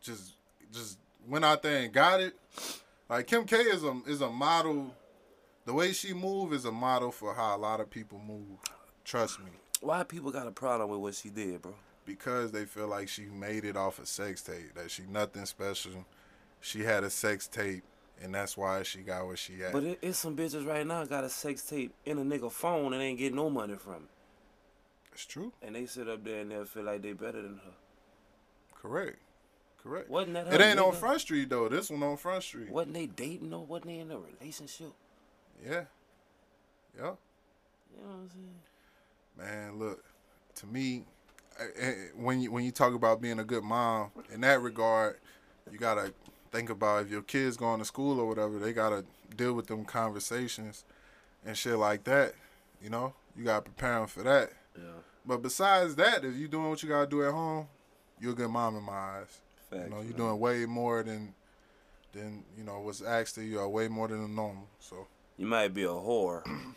[0.00, 0.34] just
[0.72, 2.34] just went out there and got it.
[3.08, 4.94] Like Kim K is a is a model.
[5.66, 8.58] The way she move is a model for how a lot of people move.
[9.04, 11.74] Trust me, Why people got a problem with what she did, bro?
[12.10, 14.74] because they feel like she made it off a sex tape.
[14.74, 16.04] That she nothing special.
[16.60, 17.84] She had a sex tape,
[18.20, 19.72] and that's why she got what she at.
[19.72, 22.92] But it, it's some bitches right now got a sex tape in a nigga phone
[22.92, 24.10] and ain't getting no money from it.
[25.12, 25.52] it's true.
[25.62, 27.72] And they sit up there and they feel like they better than her.
[28.74, 29.18] Correct.
[29.82, 30.10] Correct.
[30.10, 30.96] Wasn't that her It ain't on nigga?
[30.96, 31.68] Front Street though.
[31.68, 32.70] This one on Front Street.
[32.70, 34.92] Wasn't they dating or Wasn't they in a relationship?
[35.64, 35.84] Yeah.
[36.96, 37.02] Yeah.
[37.02, 37.12] You know
[38.02, 38.54] what I'm saying?
[39.40, 40.04] Man, look.
[40.56, 41.04] To me,
[41.58, 45.16] eh, eh, when you when you talk about being a good mom, in that regard,
[45.70, 46.12] you gotta
[46.50, 49.04] think about if your kids going to school or whatever, they gotta
[49.36, 50.84] deal with them conversations
[51.46, 52.34] and shit like that.
[52.82, 54.52] You know, you gotta prepare them for that.
[54.76, 54.84] Yeah.
[55.24, 57.68] But besides that, if you doing what you gotta do at home,
[58.20, 59.40] you're a good mom in my eyes.
[59.70, 61.34] Facts, you know, you're doing way more than
[62.12, 64.66] than you know what's asked of you, or way more than the normal.
[64.80, 65.06] So
[65.38, 66.42] You might be a whore.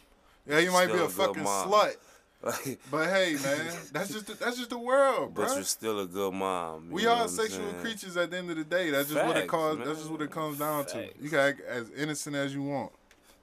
[0.47, 1.69] yeah, you might be a a fucking mom.
[1.69, 1.95] slut,
[2.43, 5.45] like, but hey, man, that's just the, that's just the world, bro.
[5.45, 6.89] but you're still a good mom.
[6.91, 7.81] We are sexual saying?
[7.81, 8.89] creatures at the end of the day.
[8.89, 9.77] That's just what it Facts, comes.
[9.79, 9.87] man.
[9.87, 11.09] That's just what it comes down to.
[11.21, 12.91] You can act as innocent as you want.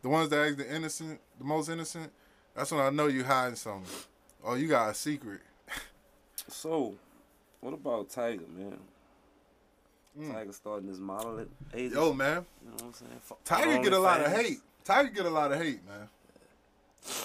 [0.02, 2.10] The ones that act the innocent, the most innocent,
[2.54, 3.90] that's when I know you hiding something.
[4.44, 5.40] Oh, you got a secret.
[6.48, 6.94] So,
[7.60, 8.78] what about Tiger, man?
[10.18, 10.32] Mm.
[10.32, 11.94] Tiger starting his modeling agency.
[11.94, 13.20] Yo, man, You know what I'm saying?
[13.44, 14.58] Tiger get a lot of hate.
[14.84, 16.08] Tiger get a lot of hate, man.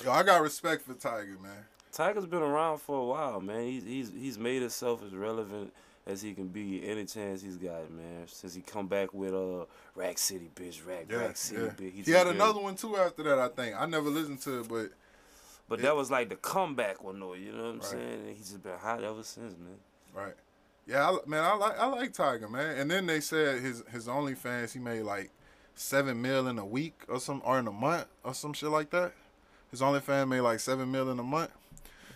[0.04, 1.66] Yo, I got respect for Tiger, man.
[1.92, 3.64] Tiger's been around for a while, man.
[3.64, 5.74] He's he's he's made himself as relevant
[6.08, 8.28] as he can be any chance he's got, man.
[8.28, 11.70] Since he come back with uh Rack City, bitch, Rack Yeah, Rack City, yeah.
[11.70, 12.06] bitch.
[12.06, 13.40] He had another one too after that.
[13.40, 14.90] I think I never listened to it, but
[15.68, 15.86] but yeah.
[15.86, 17.34] that was like the comeback one, though.
[17.34, 17.86] You know what I'm Right.
[17.86, 18.14] saying?
[18.28, 19.78] And he's just been hot ever since, man.
[20.14, 20.36] right.
[20.88, 22.78] Yeah, I, man, I like I like Tiger, man.
[22.78, 25.32] And then they said his his OnlyFans he made like
[25.74, 28.92] seven mil in a week or some or in a month or some shit like
[28.92, 29.14] that.
[29.76, 31.52] His OnlyFans made like seven million a month.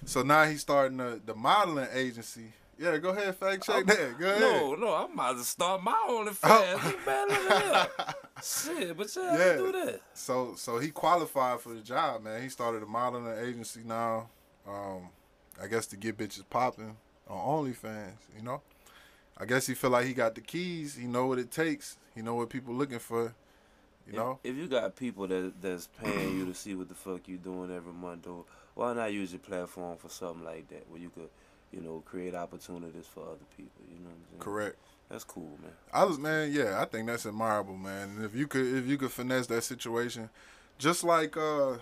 [0.05, 2.53] So now he's starting the, the modeling agency.
[2.77, 4.17] Yeah, go ahead, fact check that.
[4.17, 4.39] Go ahead.
[4.39, 6.39] No, no, I'm about to start my OnlyFans.
[6.43, 6.81] Oh.
[6.85, 8.15] Look, man, look at.
[8.41, 9.55] Shit, but yeah, Yeah.
[9.57, 9.99] do that.
[10.13, 12.41] So so he qualified for the job, man.
[12.41, 14.29] He started a modeling agency now.
[14.65, 15.09] Um,
[15.61, 16.95] I guess to get bitches popping
[17.27, 18.61] on OnlyFans, you know.
[19.37, 20.95] I guess he feel like he got the keys.
[20.95, 21.97] He know what it takes.
[22.15, 23.33] He know what people looking for.
[24.11, 24.39] You know.
[24.43, 27.37] If, if you got people that that's paying you to see what the fuck you
[27.37, 28.45] doing every month, though,
[28.75, 31.29] why not use your platform for something like that where you could
[31.71, 33.83] you know, create opportunities for other people.
[33.87, 34.39] You know what I'm saying?
[34.39, 34.75] Correct.
[35.09, 35.71] That's cool, man.
[35.91, 38.09] I was man, yeah, I think that's admirable, man.
[38.09, 40.29] And if you could if you could finesse that situation,
[40.77, 41.77] just like uh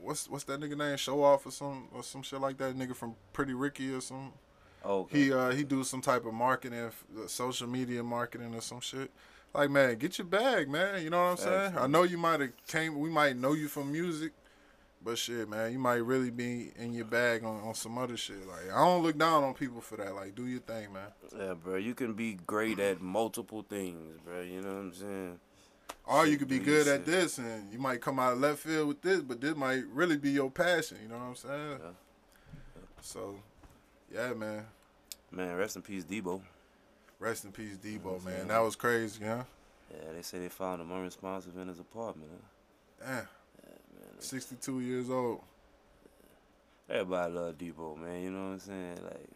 [0.00, 0.96] what's what's that nigga name?
[0.96, 2.76] Show off or some or some shit like that.
[2.76, 4.32] Nigga from Pretty Ricky or some.
[4.84, 5.24] Okay.
[5.24, 6.90] He uh he do some type of marketing,
[7.26, 9.10] social media marketing or some shit.
[9.54, 11.02] Like man, get your bag, man.
[11.02, 11.74] You know what I'm Facts, saying?
[11.74, 11.84] man.
[11.84, 12.98] I know you might have came.
[12.98, 14.32] We might know you from music,
[15.04, 18.46] but shit, man, you might really be in your bag on, on some other shit.
[18.46, 20.14] Like I don't look down on people for that.
[20.14, 21.08] Like do your thing, man.
[21.38, 21.76] yeah, bro.
[21.76, 24.40] You can be great at multiple things, bro.
[24.40, 25.38] You know what I'm saying?
[26.04, 28.88] Or you could be good at this, and you might come out of left field
[28.88, 30.98] with this, but this might really be your passion.
[31.00, 31.78] You know what I'm saying?
[31.80, 31.90] Yeah.
[33.00, 33.36] So,
[34.12, 34.64] yeah, man.
[35.30, 36.40] Man, rest in peace, Debo.
[37.22, 38.48] Rest in peace, Debo, what I'm man.
[38.48, 39.44] That was crazy, huh?
[39.92, 42.30] Yeah, they say they found him unresponsive in his apartment.
[43.00, 43.06] Huh?
[43.06, 43.16] Damn.
[43.16, 43.26] Man,
[44.18, 45.40] 62 years old.
[46.90, 48.22] everybody love Debo, man.
[48.22, 48.98] You know what I'm saying?
[49.04, 49.28] Like,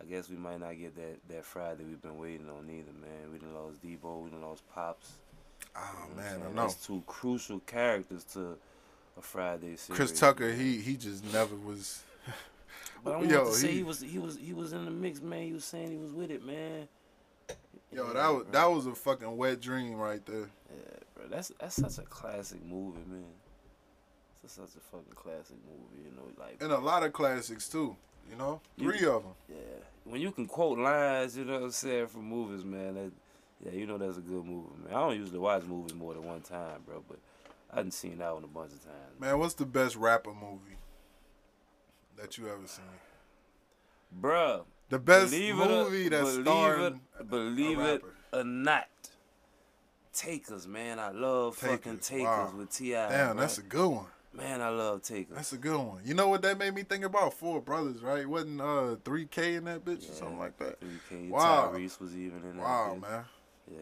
[0.00, 3.32] I guess we might not get that that Friday we've been waiting on either, man.
[3.32, 5.14] We done lost Debo, we done lost Pops.
[5.74, 6.62] Oh, You know man, I know.
[6.62, 8.56] That's two crucial characters to
[9.18, 9.96] a Friday series.
[9.96, 12.04] Chris Tucker, he he just never was.
[13.02, 14.90] But I want Yo, to say he- he was he was he was in the
[14.90, 15.42] mix, man.
[15.42, 16.88] He was saying he was with it, man.
[17.92, 18.52] Yo, Yeah, that was bro.
[18.52, 20.48] that was a fucking wet dream right there.
[20.70, 21.26] Yeah, bro.
[21.28, 23.24] That's that's such a classic movie, man.
[24.44, 26.22] It's such a fucking classic movie, you know.
[26.42, 27.96] Like, And a lot of classics too.
[28.30, 29.32] You know, You- three of them.
[29.48, 29.56] yeah,
[30.04, 32.94] when you can quote lines, you know what I'm saying, from movies, man.
[32.94, 33.12] That,
[33.64, 34.94] yeah, you know that's a good movie, man.
[34.94, 37.18] I don't usually watch movies more than one time, bro, but
[37.72, 39.18] I done seen that one a bunch of times.
[39.18, 40.76] Man, what's the best rapper movie
[42.20, 42.84] that you ever seen?
[44.20, 48.02] Bruh, The best believe it movie that's starring it, believe a it
[48.32, 48.88] or not.
[50.12, 50.98] Takers, man.
[50.98, 52.52] I love fucking Takers, wow.
[52.56, 52.90] with Ti.
[52.92, 54.06] Damn, that's a good one.
[54.34, 54.60] man.
[54.60, 55.36] I love Takers.
[55.36, 56.00] That's a good one.
[56.04, 57.32] You know what that made me think about?
[57.34, 58.28] Four Brothers, right?
[58.28, 60.80] Wasn't uh 3K in that bitch or something like that?
[60.80, 61.28] 3K.
[61.30, 61.72] Wow.
[61.72, 62.62] Tyrese was even in that.
[62.62, 63.02] Wow, bitch.
[63.10, 63.24] man.
[63.70, 63.78] Yeah.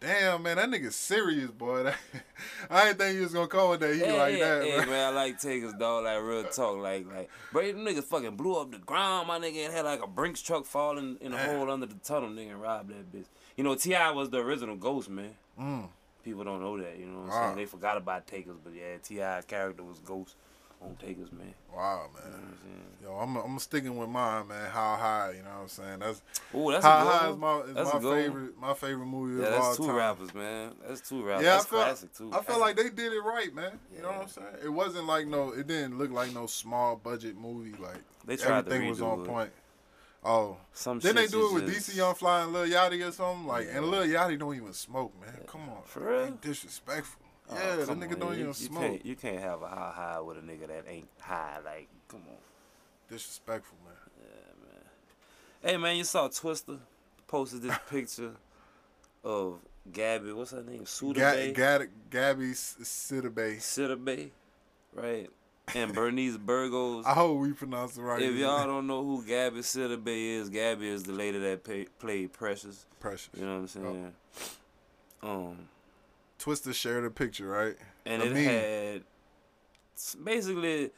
[0.00, 1.92] Damn, man, that nigga serious, boy.
[2.70, 3.92] I didn't think he was gonna call with that.
[3.94, 4.92] He Hey, like hey, that, bro.
[4.94, 6.04] man, I like Takers, dog.
[6.04, 9.28] Like real talk, like like, bro, them niggas fucking blew up the ground.
[9.28, 11.54] My nigga and had like a Brinks truck falling in a Man.
[11.58, 13.26] hole under the tunnel, nigga, and robbed that bitch.
[13.58, 14.10] You know, T.I.
[14.12, 15.34] was the original Ghost, man.
[15.60, 15.88] Mm.
[16.24, 17.44] People don't know that, you know what I'm Wow.
[17.48, 17.56] saying?
[17.56, 19.42] They forgot about Takers, but yeah, T.I.
[19.42, 20.34] character was Ghost
[20.82, 21.54] on Takers, man.
[21.74, 22.42] Wow, You know man.
[22.42, 23.04] I'm?
[23.04, 24.70] Yo, I'm I'm sticking with mine, man.
[24.70, 25.34] How high?
[25.36, 25.98] You know what I'm saying?
[26.00, 26.22] That's
[26.54, 28.14] Ooh, that's how high is my is That's my one.
[28.16, 30.72] favorite my favorite movie Yeah, of all that's two rappers, man.
[30.86, 31.44] That's two rappers.
[31.44, 32.30] Yeah, I that's classic too.
[32.32, 33.78] I felt like they did it right, man.
[33.94, 34.46] You know what I'm saying?
[34.64, 35.50] It wasn't like no.
[35.52, 37.74] It didn't look like no small budget movie.
[37.80, 39.26] Like they tried everything was on it.
[39.26, 39.50] point.
[40.22, 43.10] Oh, Some didn't they do it with just- DC Young Fly and Lil Yachty or
[43.10, 43.46] something?
[43.46, 43.78] Like, Yeah.
[43.78, 45.32] and Lil Yachty don't even smoke, man.
[45.46, 46.30] Come on, For real?
[46.42, 47.22] Disrespectful.
[47.50, 48.82] Oh, yeah, that come nigga on, don't you- even you smoke.
[48.82, 51.58] Can't, you can't have a high high with a nigga that ain't high.
[51.64, 52.36] Like, come on.
[53.08, 53.94] Disrespectful, man.
[54.20, 54.84] Yeah, man.
[55.72, 56.78] Hey man, you saw Twista
[57.26, 58.32] posted this picture
[59.24, 59.58] of
[59.92, 60.32] Gabby.
[60.32, 60.86] What's her name?
[60.86, 61.52] Suda Ga- Bay.
[61.52, 63.60] Gad- Gabby Sidibe.
[63.60, 64.30] Suda Bay,
[64.94, 65.28] right?
[65.74, 67.04] And Bernice Burgos.
[67.06, 68.20] I hope we pronounce it right.
[68.22, 71.84] If y'all don't know who Gabby Suda Bay is, Gabby is the lady that pay,
[71.98, 72.86] played Precious.
[72.98, 73.30] Precious.
[73.36, 74.12] You know what I'm saying?
[75.22, 75.68] Um,
[76.42, 77.76] Twista shared a picture, right?
[78.06, 78.44] and A it meme.
[78.44, 79.02] had
[80.24, 80.90] basically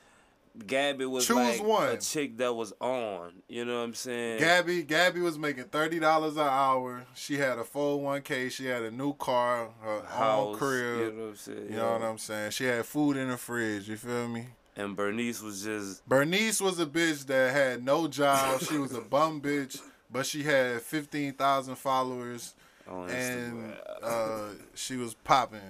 [0.67, 1.89] Gabby was Choose like one.
[1.89, 3.33] a chick that was on.
[3.49, 4.39] You know what I'm saying?
[4.39, 7.05] Gabby, Gabby was making thirty dollars an hour.
[7.15, 8.49] She had a full oh one k.
[8.51, 10.99] She had a new car, her own House, crib.
[10.99, 11.67] You know what I'm saying?
[11.71, 12.51] You know what I'm saying?
[12.51, 13.89] She had food in the fridge.
[13.89, 14.47] You feel me?
[14.77, 18.61] And Bernice was just Bernice was a bitch that had no job.
[18.61, 22.55] she was a bum bitch, but she had fifteen thousand followers,
[22.89, 25.61] on and uh, she was popping.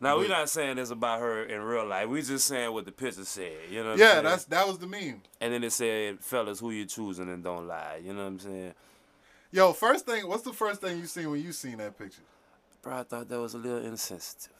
[0.00, 2.08] now we're not saying this about her in real life.
[2.08, 3.52] We just saying what the picture said.
[3.70, 5.22] You know what I'm Yeah, that's that was the meme.
[5.40, 8.38] and then it said, "Fellas, who you choosing and don't lie." You know what I'm
[8.38, 8.74] saying?
[9.52, 12.22] Yo, first thing, what's the first thing you seen when you seen that picture?
[12.82, 14.52] Bro, I thought that was a little insensitive.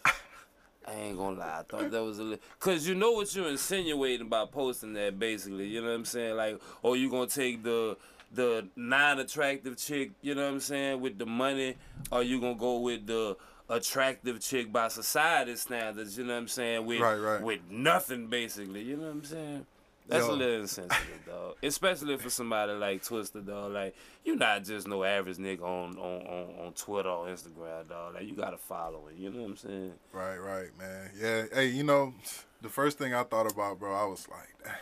[0.88, 1.59] I ain't gonna lie.
[1.59, 2.38] I thought that was a little.
[2.61, 5.66] Cause you know what you're insinuating by posting that, basically.
[5.66, 6.37] You know what I'm saying?
[6.37, 7.97] Like, oh, you gonna take the
[8.33, 10.12] the non-attractive chick.
[10.23, 11.01] You know what I'm saying?
[11.01, 11.77] With the money,
[12.11, 13.37] or you gonna go with the
[13.69, 16.17] attractive chick by society standards.
[16.17, 16.87] You know what I'm saying?
[16.87, 17.43] With Right, right.
[17.43, 18.83] with nothing, basically.
[18.83, 19.67] You know what I'm saying?
[20.09, 20.35] That's Yo.
[20.35, 21.57] a little insensitive, dog.
[21.65, 23.73] Especially for somebody like Twista, dog.
[23.73, 28.15] Like, you're not just no average nigga on, on, on, on Twitter or Instagram, dog.
[28.15, 29.17] Like, you got a following.
[29.19, 29.93] You know what I'm saying?
[30.12, 31.11] Right, right, man.
[31.21, 31.45] Yeah.
[31.53, 32.15] Hey, you know,
[32.62, 34.73] the first thing I thought about, bro, I was like,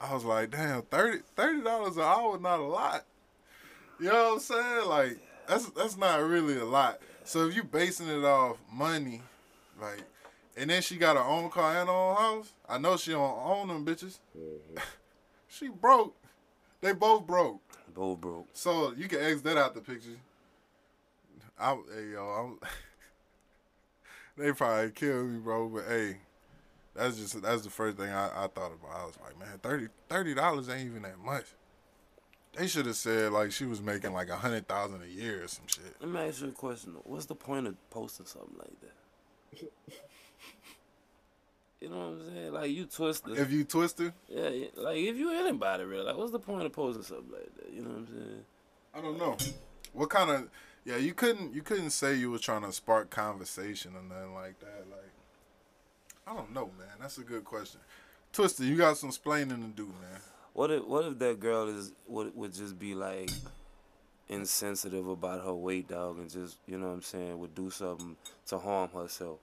[0.00, 1.22] I was like, damn, 30
[1.62, 3.04] dollars an hour, not a lot.
[3.98, 4.88] You know what I'm saying?
[4.88, 7.00] Like, that's that's not really a lot.
[7.24, 9.22] So if you basing it off money,
[9.80, 10.02] like,
[10.56, 13.38] and then she got her own car and her own house, I know she don't
[13.44, 14.18] own them bitches.
[14.38, 14.78] Mm-hmm.
[15.48, 16.14] she broke.
[16.80, 17.60] They both broke.
[17.94, 18.48] Both broke.
[18.52, 20.16] So you can X that out the picture.
[21.58, 22.58] I hey yo, I'm
[24.36, 25.68] they probably kill me, bro.
[25.68, 26.18] But hey,
[26.98, 29.00] that's just that's the first thing I, I thought about.
[29.00, 31.44] I was like, man, 30 dollars ain't even that much.
[32.56, 35.48] They should have said like she was making like a hundred thousand a year or
[35.48, 35.94] some shit.
[36.00, 36.96] Let me ask you a question.
[37.04, 39.70] What's the point of posting something like that?
[41.80, 42.52] you know what I'm saying?
[42.52, 43.38] Like you twisted.
[43.38, 46.72] If you twisted, yeah, yeah, like if you anybody real, like what's the point of
[46.72, 47.72] posting something like that?
[47.72, 48.44] You know what I'm saying?
[48.94, 49.36] I don't know.
[49.92, 50.48] What kind of
[50.84, 54.58] yeah, you couldn't you couldn't say you were trying to spark conversation or nothing like
[54.60, 54.86] that.
[54.90, 55.07] Like
[56.28, 56.88] I don't know, man.
[57.00, 57.80] That's a good question.
[58.34, 60.20] Twista, you got some explaining to do, man.
[60.52, 63.30] What if what if that girl is would would just be like
[64.28, 68.16] insensitive about her weight, dog, and just you know what I'm saying would do something
[68.48, 69.38] to harm herself.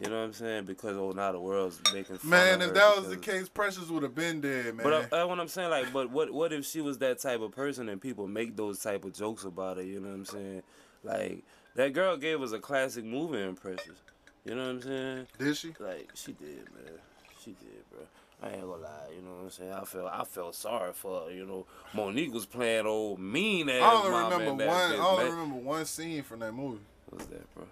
[0.00, 0.64] You know what I'm saying?
[0.64, 4.02] Because oh, now the world's making fun Man, if that was the case, Precious would
[4.02, 4.82] have been dead, man.
[4.82, 5.70] But uh, that's what I'm saying.
[5.70, 8.80] Like, but what what if she was that type of person and people make those
[8.80, 9.84] type of jokes about her?
[9.84, 10.62] You know what I'm saying?
[11.04, 11.44] Like
[11.76, 13.98] that girl gave us a classic movie in Precious.
[14.44, 15.26] You know what I'm saying?
[15.38, 15.74] Did she?
[15.78, 16.98] Like she did, man.
[17.42, 18.00] She did, bro.
[18.42, 19.08] I ain't gonna lie.
[19.16, 19.72] You know what I'm saying?
[19.72, 21.30] I felt I felt sorry for her.
[21.30, 23.82] You know, Mo'Nique was playing old mean ass.
[23.82, 24.70] I only remember one.
[24.70, 26.80] I only remember one scene from that movie.
[27.08, 27.64] What's that, bro?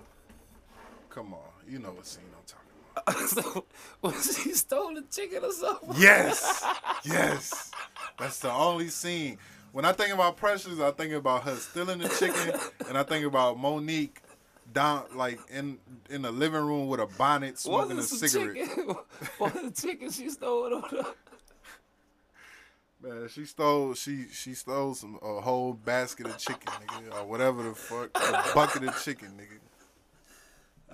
[1.11, 3.64] Come on, you know what scene I'm talking so,
[4.00, 5.90] when she stole the chicken or something?
[5.98, 6.64] Yes,
[7.04, 7.70] yes.
[8.18, 9.37] That's the only scene.
[9.72, 12.58] When I think about Precious, I think about her stealing the chicken,
[12.88, 14.21] and I think about Mo'Nique
[14.72, 15.78] down like in
[16.11, 18.56] in the living room with a bonnet smoking a cigarette.
[18.56, 18.87] chicken?
[19.40, 21.04] Was the chicken she stole on her?
[23.02, 27.62] Man, she stole she she stole some a whole basket of chicken, nigga, or whatever
[27.64, 29.58] the fuck, a bucket of chicken, nigga.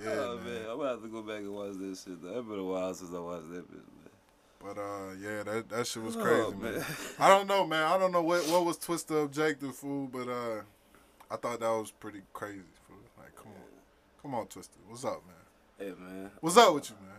[0.01, 0.45] Yeah, oh man.
[0.45, 2.23] man, I'm gonna have to go back and watch this shit.
[2.23, 2.39] Though.
[2.39, 4.13] It's been a while since I watched that bitch, man.
[4.63, 6.75] But uh, yeah, that that shit was Oh, crazy, man.
[6.75, 6.85] man.
[7.19, 7.83] I don't know, man.
[7.83, 10.61] I don't know what what was Twista objective, fool, but uh,
[11.33, 12.97] I thought that was pretty crazy, fool.
[13.19, 13.63] Like, come on,
[14.29, 14.77] come on, Twista.
[14.87, 15.37] What's up, man?
[15.79, 17.17] Hey man, What's up with you, man?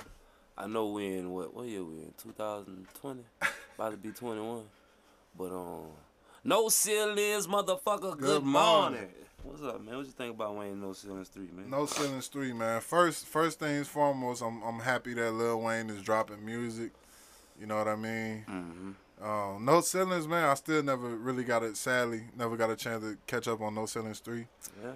[0.55, 2.13] I know we in what what year we in?
[2.21, 3.21] 2020,
[3.75, 4.61] about to be 21.
[5.35, 5.87] But um,
[6.43, 8.11] no ceilings, motherfucker.
[8.11, 8.99] Good, Good morning.
[8.99, 9.09] morning.
[9.41, 9.97] What's up, man?
[9.97, 11.71] What you think about Wayne No Ceilings Three, man?
[11.71, 12.79] No ceilings three, man.
[12.79, 16.91] First, first things foremost, I'm I'm happy that Lil Wayne is dropping music.
[17.59, 18.45] You know what I mean?
[18.47, 19.27] Mm-hmm.
[19.27, 20.43] Um, no ceilings, man.
[20.47, 21.75] I still never really got it.
[21.75, 24.45] Sadly, never got a chance to catch up on No ceilings three.
[24.83, 24.91] Yeah.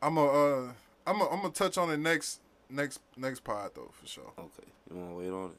[0.00, 0.72] I'm a, uh,
[1.08, 2.40] I'm a, I'm gonna touch on it next,
[2.70, 4.32] next, next pod though for sure.
[4.38, 4.68] Okay.
[4.90, 5.56] You wanna wait on it?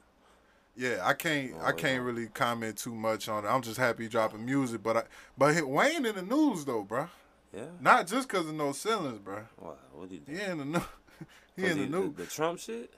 [0.76, 2.06] Yeah, I can't, Oh, I can't yeah.
[2.06, 3.48] really comment too much on it.
[3.48, 5.02] I'm just happy dropping music, but I,
[5.36, 7.08] but he- Wayne in the news though, bruh.
[7.54, 7.64] Yeah.
[7.80, 9.44] Not just cause of no ceilings, bruh.
[9.56, 9.72] Why?
[9.92, 10.38] What did he do?
[10.38, 10.82] He in the news.
[11.56, 12.14] he in the news.
[12.16, 12.92] The, the Trump shit?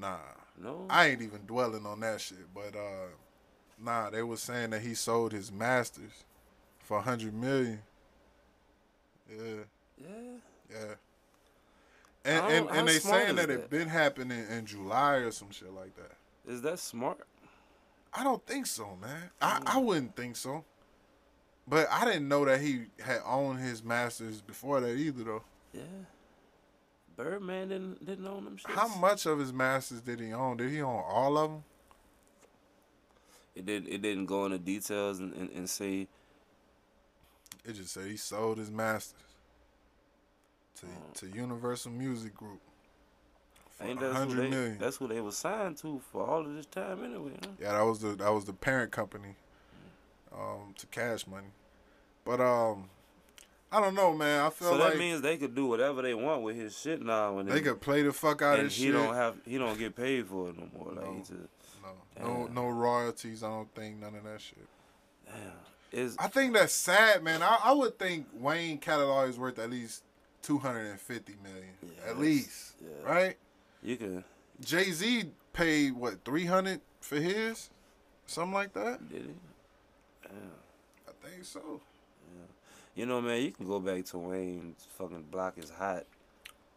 [0.00, 0.16] Nah,
[0.60, 0.86] No.
[0.88, 2.52] I ain't even dwelling on that shit.
[2.54, 3.08] But uh,
[3.78, 6.24] nah, they was saying that he sold his masters
[6.82, 7.80] for a hundred million.
[9.30, 9.64] Yeah,
[9.98, 10.08] yeah.
[10.70, 10.94] yeah.
[12.28, 13.70] And How- and, how and they saying is that it that?
[13.70, 16.12] been happening in July or some shit like that.
[16.46, 17.26] Is that smart?
[18.12, 19.30] I don't think so, man.
[19.40, 19.62] I, mm.
[19.66, 20.64] I wouldn't think so.
[21.66, 25.42] But I didn't know that he had owned his masters before that either, though.
[25.72, 25.82] Yeah.
[27.16, 28.70] Birdman didn't didn't own them shits.
[28.74, 30.58] How much of his masters did he own?
[30.58, 31.64] Did he own all of them?
[33.56, 33.88] It did.
[33.88, 36.08] It didn't go into details and, and, and say.
[37.64, 39.27] It just said he sold his masters
[40.80, 42.60] to to Universal Music Group
[43.80, 44.76] Ain't that's who, they, million.
[44.78, 47.30] that's who they was signed to for all of this time anyway.
[47.44, 47.50] Huh?
[47.60, 49.36] Yeah, that was the that was the parent company
[50.32, 51.46] um, to Cash Money.
[52.24, 52.90] But um,
[53.70, 54.44] I don't know, man.
[54.44, 57.00] I feel So like that means they could do whatever they want with his shit
[57.02, 57.34] now.
[57.34, 58.92] When they could play the fuck out of he shit.
[58.94, 60.92] don't have he don't get paid for it no more.
[60.94, 61.18] Like he No.
[61.20, 61.30] just
[62.18, 63.44] no, no, no royalties.
[63.44, 64.66] I don't think none of that shit.
[65.24, 65.36] damn.
[66.00, 67.42] Is I think that's sad, man.
[67.42, 70.02] I, I would think Wayne catalog is worth at least
[70.42, 73.10] two hundred and fifty million, Yeah, at least, yeah.
[73.10, 73.36] right?
[73.82, 74.24] you can
[74.60, 77.70] Jay Z paid what three hundred for his,
[78.26, 79.08] something like that.
[79.08, 79.32] did he?
[80.22, 80.32] Damn.
[81.08, 81.80] I think so.
[82.94, 86.04] You know, man, you can go back to Wayne's fucking block is hot,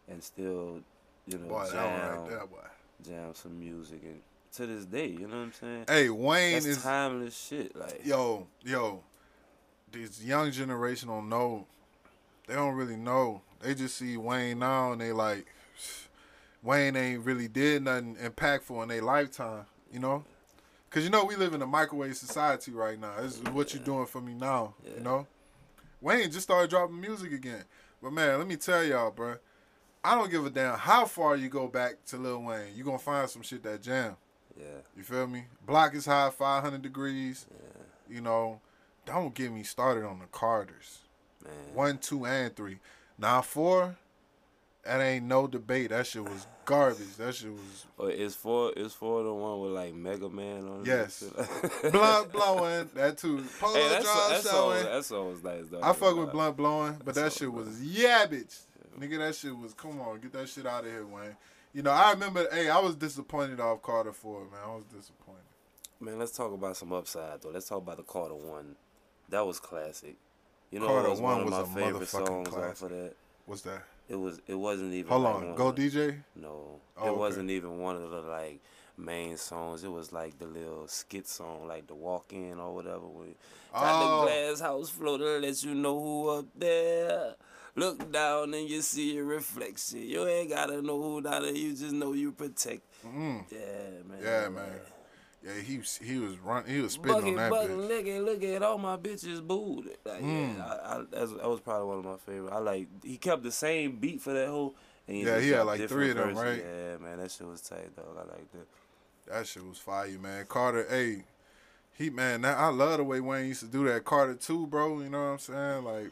[0.08, 0.80] and still,
[1.26, 2.58] you know, Boy, jam, right there, boy.
[3.04, 4.20] jam some music, and
[4.52, 5.84] to this day, you know what I'm saying?
[5.88, 7.74] Hey, Wayne That's is timeless shit.
[7.74, 9.02] Like, yo, yo.
[9.90, 11.66] This young generation don't know.
[12.46, 13.42] They don't really know.
[13.62, 15.46] They just see Wayne now and they like,
[16.62, 19.66] Wayne ain't really did nothing impactful in their lifetime.
[19.92, 20.24] You know,
[20.90, 23.20] cause you know we live in a microwave society right now.
[23.20, 24.74] This is what you're doing for me now.
[24.84, 24.94] Yeah.
[24.98, 25.26] You know,
[26.00, 27.64] Wayne just started dropping music again.
[28.02, 29.36] But man, let me tell y'all, bro.
[30.04, 32.74] I don't give a damn how far you go back to Lil Wayne.
[32.74, 34.16] You gonna find some shit that jam.
[34.58, 34.64] yeah,
[34.96, 35.44] You feel me?
[35.64, 37.46] Block is high, 500 degrees.
[37.50, 38.14] yeah.
[38.16, 38.60] You know,
[39.06, 40.98] don't get me started on the Carters.
[41.44, 41.52] Man.
[41.74, 42.78] One, two, and three.
[43.22, 43.94] Now four,
[44.84, 45.90] that ain't no debate.
[45.90, 47.14] That shit was garbage.
[47.18, 50.80] That shit was Or is four is four the one with like Mega Man on
[50.80, 50.88] it?
[50.88, 51.22] Yes.
[51.82, 52.90] hey, blunt blowing.
[52.94, 53.44] That too.
[53.60, 54.84] Polo that, draw song, that, song, showing.
[54.84, 55.82] that was nice though.
[55.84, 58.58] I fuck with blunt blowing, but that That's shit all was yabbage.
[58.98, 59.72] Nigga, that shit was.
[59.72, 61.36] Come on, get that shit out of here, Wayne.
[61.72, 62.48] You know, I remember.
[62.50, 64.60] Hey, I was disappointed off Carter Four, man.
[64.64, 65.44] I was disappointed.
[66.00, 67.50] Man, let's talk about some upside though.
[67.50, 68.74] Let's talk about the Carter one.
[69.28, 70.16] That was classic.
[70.72, 72.90] You know, Carter it was one one of was my a favorite songs off of
[72.90, 73.12] that.
[73.46, 73.82] What's that?
[74.08, 74.40] It was.
[74.46, 75.10] It wasn't even.
[75.10, 76.16] Hold like on, go of DJ.
[76.34, 77.18] No, Oh, it okay.
[77.18, 78.60] wasn't even one of the like
[78.96, 79.84] main songs.
[79.84, 83.00] It was like the little skit song, like the walk in or whatever.
[83.72, 84.20] Got Oh.
[84.20, 87.34] the glass house to let you know who up there.
[87.74, 90.02] Look down and you see your reflection.
[90.02, 91.52] You ain't gotta know who down there.
[91.54, 92.82] You just know you protect.
[93.06, 93.44] Mm.
[93.50, 93.58] Yeah,
[94.06, 94.18] man.
[94.22, 94.64] Yeah, man.
[94.72, 94.78] Yeah,
[95.64, 97.88] he was he was run he was spitting Bucket, on that bucket, bitch.
[97.88, 99.90] look at, look at all my bitches booed.
[100.04, 100.56] Like, Mm.
[100.56, 102.52] Yeah, I, I, that's, that was probably one of my favorite.
[102.52, 104.74] I like he kept the same beat for that whole.
[105.08, 106.42] And Yeah, he had like three of them, verses.
[106.44, 106.64] right?
[106.64, 108.06] Yeah, man, that shit was tight, dog.
[108.16, 108.66] I like that.
[109.32, 110.46] That shit was fire, man.
[110.48, 111.24] Carter, hey,
[111.94, 114.04] he man, that, I love the way Wayne used to do that.
[114.04, 115.00] Carter two, bro.
[115.00, 115.84] You know what I'm saying?
[115.84, 116.10] Like,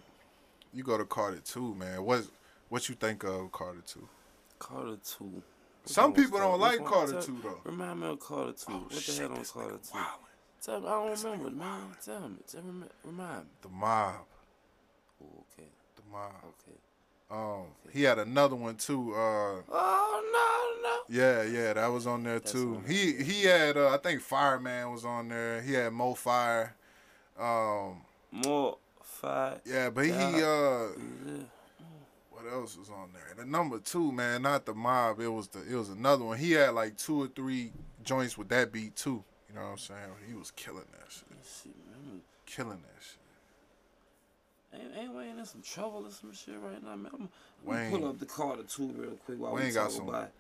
[0.75, 2.03] you go to Carter two, man.
[2.05, 2.25] What
[2.69, 4.09] what you think of Carter two?
[4.59, 5.43] Carter two.
[5.85, 6.85] Some people don't like?
[6.85, 7.61] Carter two though.
[7.65, 8.65] Remind me of Carter two.
[8.73, 9.99] Oh, what the hell on Carter two?
[10.63, 11.81] Tell me, I don't remember, man.
[12.05, 13.51] Tell me, tell me, remind me.
[13.63, 14.15] The mob,
[15.23, 16.33] Oh, okay, the mob.
[16.45, 16.79] okay.
[17.31, 19.13] Um, he had another one too.
[19.15, 20.23] Uh, Oh
[20.83, 20.99] no, no.
[21.09, 22.83] yeah, yeah, that was on there That's too.
[22.87, 25.63] He he had, uh, I think Fireman was on there.
[25.63, 26.75] He had Mo Fire.
[27.39, 29.61] Um, More five.
[29.65, 30.19] yeah, but he uh.
[30.21, 30.89] Yeah.
[32.43, 33.35] What else was on there?
[33.37, 35.21] The number two, man, not the mob.
[35.21, 36.39] It was the it was another one.
[36.39, 37.73] He had like two or three
[38.03, 39.23] joints with that beat too.
[39.49, 40.01] You know what I'm saying?
[40.27, 41.25] He was killing that shit.
[41.45, 42.21] Shit, man.
[42.47, 43.19] Killing that shit.
[44.81, 47.11] Ain't, ain't Wayne in some trouble or some shit right now, man?
[47.13, 47.29] I'm,
[47.69, 50.33] I'm pull up the Carter two real quick while Wayne we got some- about it.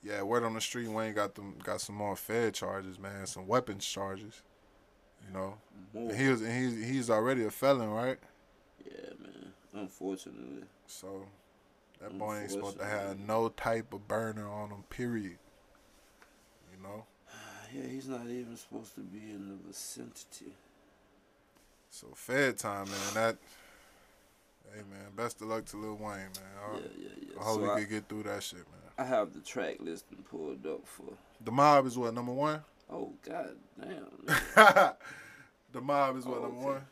[0.00, 3.48] Yeah, word on the street, Wayne got them got some more Fed charges, man, some
[3.48, 4.42] weapons charges.
[5.26, 5.54] You know,
[5.94, 8.18] and he was and he's he's already a felon, right?
[8.86, 9.52] Yeah, man.
[9.74, 10.62] Unfortunately.
[10.88, 11.26] So
[12.00, 14.82] that mm, boy ain't supposed to have no type of burner on him.
[14.90, 15.38] Period.
[16.76, 17.04] You know.
[17.32, 17.36] Ah,
[17.72, 20.54] yeah, he's not even supposed to be in the vicinity.
[21.90, 23.14] So Fed time, man.
[23.14, 23.36] That.
[24.74, 26.28] Hey man, best of luck to Lil Wayne, man.
[26.62, 27.40] I, Yeah, yeah, yeah.
[27.40, 28.92] I hope So we I, could get through that shit, man.
[28.98, 31.04] I have the track listing pulled up for.
[31.42, 32.60] The mob is what number one.
[32.90, 34.04] Oh god damn.
[35.72, 36.66] the mob is what Oh, number okay.
[36.66, 36.82] one.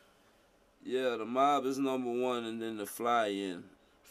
[0.83, 3.63] yeah, the mob is number one, and then the fly in.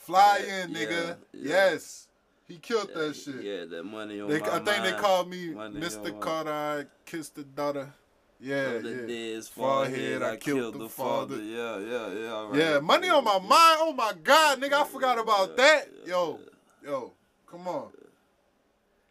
[0.06, 1.16] Fly in, nigga.
[1.32, 1.54] yeah.
[1.72, 2.06] Yes,
[2.46, 3.42] he killed Yeah, that shit.
[3.42, 6.20] Yeah, that money on They, my I think they called me Money Mr.
[6.20, 6.52] Carter.
[6.52, 7.92] I kissed the daughter.
[8.38, 9.06] Yeah, the yeah.
[9.32, 11.36] dead's Forehead, forehead, I killed the father.
[11.36, 11.42] father.
[11.42, 12.46] Yeah, yeah, yeah.
[12.48, 12.54] right.
[12.54, 13.78] Yeah, money on my mind.
[13.80, 15.88] Oh my God, nigga, I forgot about that.
[16.06, 16.38] Yo,
[16.84, 17.12] yo,
[17.50, 17.88] come on.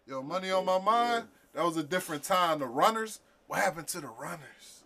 [0.07, 1.25] Yo, money on my mind.
[1.53, 2.59] That was a different time.
[2.59, 3.19] The runners.
[3.47, 4.83] What happened to the runners?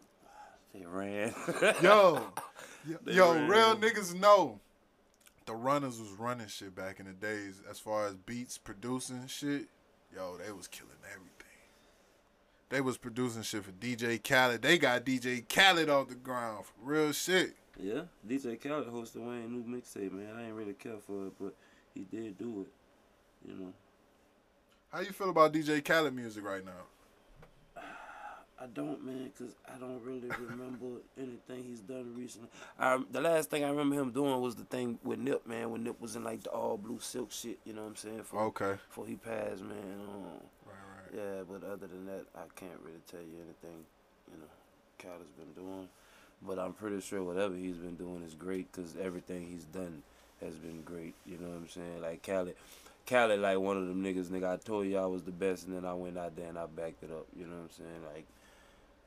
[0.74, 1.34] They ran.
[1.84, 2.22] Yo,
[2.88, 3.48] yo, They yo, ran.
[3.48, 4.60] real niggas know.
[5.50, 9.66] The runners was running shit back in the days as far as beats producing shit.
[10.16, 11.34] Yo, they was killing everything.
[12.70, 14.62] They was producing shit for DJ Khaled.
[14.62, 17.56] They got DJ Khaled off the ground for real shit.
[17.82, 20.36] yeah, DJ Khaled hosted Wayne new mixtape, man.
[20.38, 21.56] I ain't really care for it, but
[21.96, 23.50] he did do it.
[23.50, 23.74] You know,
[24.92, 26.86] How you feel about DJ Khaled music right now?
[28.62, 32.50] I don't, man, cause I don't really remember anything he's done recently.
[32.78, 35.84] I, the last thing I remember him doing was the thing with Nip, man, when
[35.86, 37.58] Nip was in like the all blue silk shit.
[37.66, 38.24] You know what I'm saying?
[38.24, 38.74] For, Okay.
[38.90, 40.02] Before he passed, man.
[40.10, 40.24] Um,
[40.66, 40.76] Right,
[41.16, 41.16] right.
[41.16, 43.86] Yeah, but other than that, I can't really tell you anything,
[44.30, 44.52] you know,
[44.98, 45.88] Cal has been doing.
[46.42, 50.04] But I'm pretty sure whatever he's been doing is great because everything he's done
[50.42, 51.14] has been great.
[51.26, 52.02] You know what I'm saying?
[52.02, 52.56] Like Khaled,
[53.08, 55.76] Khaled, like one of them niggas, nigga, I told you I was the best and
[55.76, 57.26] then I went out there and I backed it up.
[57.38, 58.04] You know what I'm saying?
[58.14, 58.26] Like,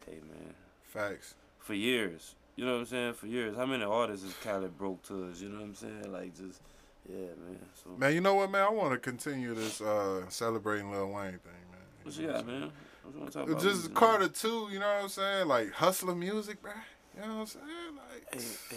[0.07, 1.35] hey, man, Facts.
[1.59, 2.35] for years.
[2.57, 3.15] You know what I'm saying?
[3.15, 3.57] For years.
[3.57, 5.41] How many artists has Khaled broke to us?
[5.41, 6.13] You know what I'm saying?
[6.13, 6.61] Like, just,
[7.09, 7.59] yeah, man.
[7.83, 8.63] So, Man, you know what, man?
[8.63, 11.81] I want to continue this uh celebrating Lil Wayne thing, man.
[12.03, 12.71] what you got, man?
[13.03, 13.63] What you want to talk about?
[13.63, 13.95] Just music, man?
[13.99, 15.49] Carter too, you know what I'm saying?
[15.49, 16.73] Like hustler music, bruh.
[17.17, 17.67] You know what I'm saying?
[17.97, 18.77] Like Hey,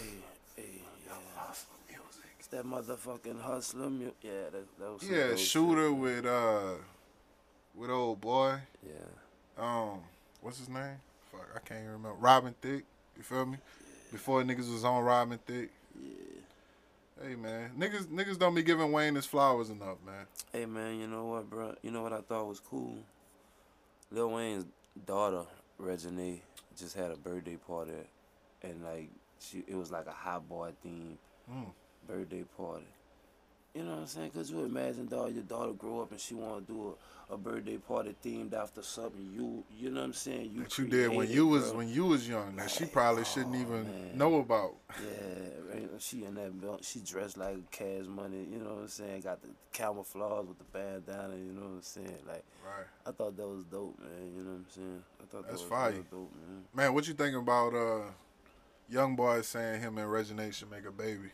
[0.62, 1.12] hey, yeah.
[1.36, 2.30] hustler music.
[2.38, 3.90] It's that motherfucking hustler.
[3.90, 6.74] Mu- yeah, that, that was Yeah, shooter shit, with uh
[7.74, 8.58] with old boy.
[8.82, 10.00] Yeah, Um,
[10.40, 10.96] what's his name?
[11.36, 12.16] Fuck, I can't even remember.
[12.18, 12.84] Robin Thicke.
[13.16, 13.58] You feel me?
[14.12, 15.70] Before niggas was on Robin Thicke.
[16.00, 16.10] yeah.
[17.22, 20.26] Hey man, niggas niggas don't be giving Wayne his flowers enough, man.
[20.52, 21.74] Hey man, you know what, bro?
[21.82, 22.98] You know what I thought was cool?
[24.10, 24.66] Lil Wayne's
[25.06, 25.44] daughter,
[25.78, 26.40] Regine,
[26.76, 27.92] just had a birthday party
[28.62, 29.08] and like
[29.40, 31.18] she, it was like a hot boy theme
[31.50, 31.66] Mm.
[32.08, 32.84] birthday party.
[33.76, 34.30] You know what I'm saying?
[34.30, 36.94] Cause you imagine, dog, your daughter grow up and she want to do
[37.30, 40.50] a, a birthday party themed after something you, you know what I'm saying?
[40.54, 41.78] You that you did when you was bro.
[41.78, 44.16] when you was young that she probably shouldn't Oh, even man.
[44.16, 44.76] know about.
[44.98, 45.90] Yeah, right.
[45.98, 46.84] She in that belt.
[46.86, 48.46] She dressed like Cash Money.
[48.50, 49.20] You know what I'm saying?
[49.20, 51.36] Got the camouflage with the bandana.
[51.36, 52.18] You know what I'm saying?
[52.26, 52.86] Like Right.
[53.06, 54.32] I thought that was dope, man.
[54.34, 55.02] You know what I'm saying?
[55.20, 55.92] I thought that That's was fire.
[55.92, 56.62] dope, man.
[56.72, 58.00] Man, what you think about uh
[58.88, 61.28] young boy saying him and Regine should make a baby?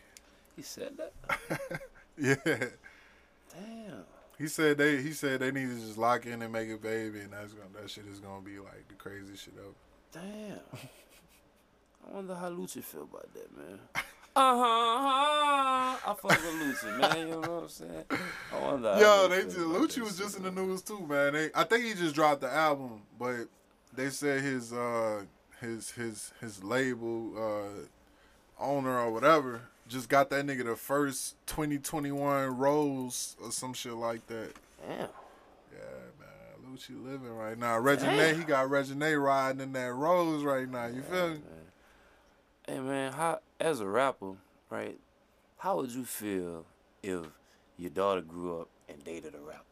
[0.57, 1.80] He said that.
[2.28, 2.36] Yeah.
[2.46, 4.04] Damn.
[4.38, 7.20] He said they he said they need to just lock in and make a baby
[7.20, 10.24] and that's gonna that shit is gonna be like the craziest shit ever.
[10.24, 10.58] Damn.
[12.08, 13.78] I wonder how Lucci feel about that, man.
[14.34, 16.10] Uh huh.
[16.10, 17.18] I fuck with Lucci, man.
[17.18, 18.04] You know what I'm saying?
[18.10, 18.96] I wonder.
[18.98, 21.34] Yo, they just Lucci was just in the news too, man.
[21.34, 23.48] They I think he just dropped the album, but
[23.92, 25.24] they said his uh
[25.60, 29.60] his his his label uh owner or whatever
[29.93, 34.53] just got that nigga the first 2021 rose or some shit like that.
[34.80, 34.99] Damn.
[34.99, 36.72] Yeah, man.
[36.74, 37.78] Lucci living right now.
[37.78, 40.86] Regine, he got Regine riding in that rose right now.
[40.86, 41.34] You feel me?
[41.34, 41.43] Man.
[42.66, 44.34] Hey man, how as a rapper,
[44.70, 44.99] right?
[45.59, 46.64] How would you feel
[47.03, 47.26] if
[47.76, 49.64] your daughter grew up and dated a rapper?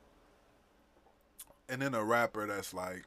[1.69, 3.05] And then a rapper that's like,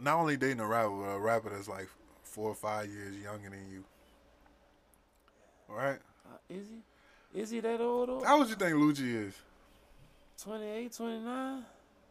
[0.00, 1.88] not only dating a rapper, but a rapper that's like
[2.22, 3.84] four or five years younger than you.
[5.68, 5.98] Right?
[6.26, 7.40] Uh, is he?
[7.40, 8.08] Is he that old?
[8.08, 8.24] Or?
[8.24, 9.34] How would you think Lucci is?
[10.42, 11.64] 28, 29?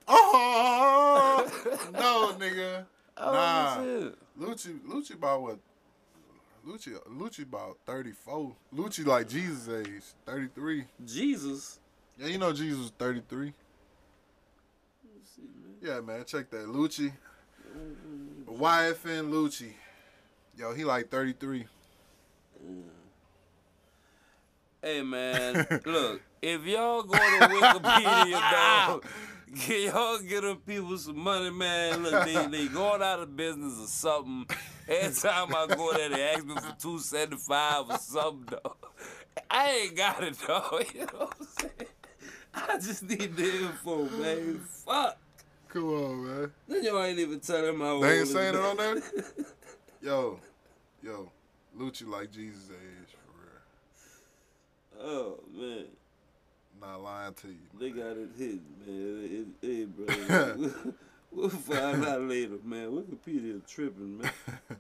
[0.10, 2.86] Oh no, nigga.
[3.20, 3.80] Nah.
[3.80, 4.16] old?
[4.40, 5.58] Lucci, Lucci about what?
[6.68, 8.54] Lucci, Lucci about thirty four.
[8.76, 10.86] Lucci like Jesus age, thirty three.
[11.04, 11.80] Jesus.
[12.20, 13.54] Yeah, you know Jesus thirty three.
[15.04, 15.16] Man.
[15.82, 16.68] Yeah, man, check that.
[16.68, 17.12] Lucci,
[18.48, 19.72] YFN Lucci.
[20.58, 21.66] Yo, he like thirty three.
[24.88, 28.52] Hey man, look, if y'all go to Wikipedia,
[28.88, 29.06] dog,
[29.60, 32.04] can y'all get them people some money, man?
[32.04, 34.46] Look, they they going out of business or something.
[34.88, 38.78] Every time I go there, they ask me for two seventy five or something, dog.
[39.52, 40.86] I ain't got it, dog.
[40.94, 41.90] You know what I'm saying?
[42.54, 44.62] I just need the info, man.
[44.86, 45.18] Fuck.
[45.68, 46.52] Come on, man.
[46.66, 49.04] Then y'all ain't even telling my They ain't saying it on there.
[50.02, 50.40] Yo,
[51.04, 51.30] yo,
[51.78, 52.97] Lucci like Jesus age.
[55.02, 55.86] Oh man.
[56.80, 57.56] Not lying to you.
[57.80, 59.48] They got it hidden, man.
[59.62, 60.72] It, hey, bro.
[61.32, 62.92] we'll find out later, man.
[62.92, 64.32] Wikipedia tripping, man.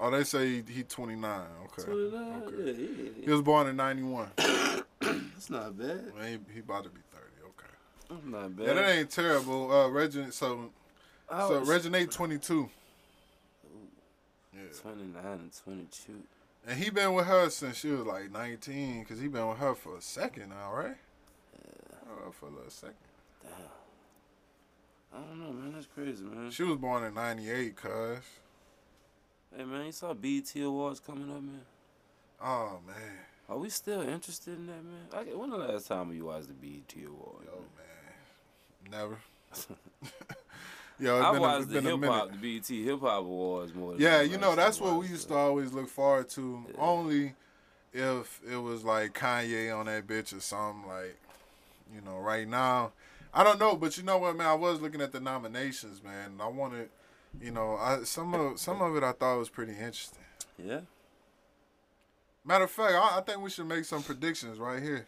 [0.00, 1.40] Oh, they say he, he 29.
[1.64, 1.82] Okay.
[1.84, 2.42] 29?
[2.42, 2.56] Okay.
[2.58, 4.30] Yeah, yeah, He was born in 91.
[4.36, 6.12] That's not bad.
[6.16, 7.24] Man, he, he about to be 30.
[7.44, 7.66] Okay.
[8.10, 8.66] That's not bad.
[8.66, 9.72] Yeah, that ain't terrible.
[9.72, 10.70] Uh, Regin, so
[11.30, 12.68] so Regine 22.
[14.52, 14.60] Yeah.
[14.80, 16.12] 29 and 22.
[16.66, 19.74] And he been with her since she was like 19, cause he been with her
[19.74, 20.96] for a second now, right?
[21.54, 21.96] Yeah.
[22.26, 22.94] Oh, for a little second.
[23.42, 23.52] Damn.
[25.12, 25.72] I don't know, man.
[25.74, 26.50] That's crazy, man.
[26.50, 28.18] She was born in 98, cuz.
[29.54, 31.62] Hey, man, you saw BET Awards coming up, man?
[32.40, 33.18] Oh, man.
[33.48, 35.06] Are we still interested in that, man?
[35.12, 37.44] I, when the last time you watched the BET Awards?
[37.44, 38.90] Yo, man?
[38.90, 38.90] man.
[38.90, 39.18] Never.
[41.02, 42.12] Yo, it's I been, a, watched it's the hip minute.
[42.12, 43.96] hop, the BET Hip Hop Awards more.
[43.98, 46.64] Yeah, you know, that's what we used to always look forward to.
[46.68, 46.74] Yeah.
[46.78, 47.34] Only
[47.92, 50.88] if it was like Kanye on that bitch or something.
[50.88, 51.16] Like,
[51.92, 52.92] you know, right now,
[53.34, 53.74] I don't know.
[53.74, 54.46] But you know what, man?
[54.46, 56.34] I was looking at the nominations, man.
[56.40, 56.88] I wanted,
[57.40, 60.22] you know, I some of some of it I thought was pretty interesting.
[60.56, 60.82] Yeah.
[62.44, 65.06] Matter of fact, I, I think we should make some predictions right here.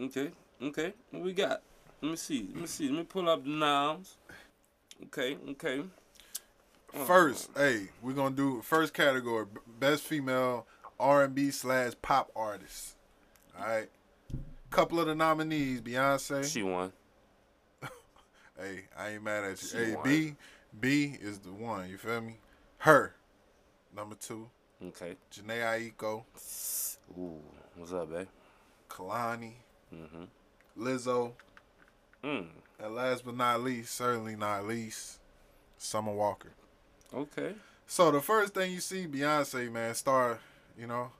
[0.00, 0.32] Okay.
[0.60, 0.94] Okay.
[1.12, 1.62] What we got?
[2.02, 2.48] Let me see.
[2.52, 2.88] Let me see.
[2.88, 4.16] Let me pull up the nouns.
[5.04, 5.36] Okay.
[5.50, 5.82] Okay.
[6.94, 7.04] Oh.
[7.04, 9.46] First, hey, we're gonna do first category:
[9.78, 10.66] best female
[10.98, 12.96] R and B slash pop artist.
[13.58, 13.88] All right.
[14.70, 16.44] Couple of the nominees: Beyonce.
[16.44, 16.92] She won.
[18.60, 19.68] Hey, I ain't mad at you.
[19.68, 20.02] She hey, won.
[20.04, 20.34] B,
[20.80, 21.88] B is the one.
[21.88, 22.38] You feel me?
[22.78, 23.14] Her,
[23.94, 24.48] number two.
[24.84, 25.14] Okay.
[25.32, 26.24] Jhené Aiko,
[27.16, 27.40] Ooh.
[27.76, 28.26] What's up, babe?
[28.90, 29.52] Kehlani,
[29.94, 30.24] Mm-hmm.
[30.84, 31.32] Lizzo,
[32.24, 32.46] Mm.
[32.82, 35.18] And last but not least, certainly not least,
[35.78, 36.50] Summer Walker.
[37.14, 37.54] Okay.
[37.86, 40.38] So the first thing you see, Beyonce, man, star.
[40.78, 41.10] You know,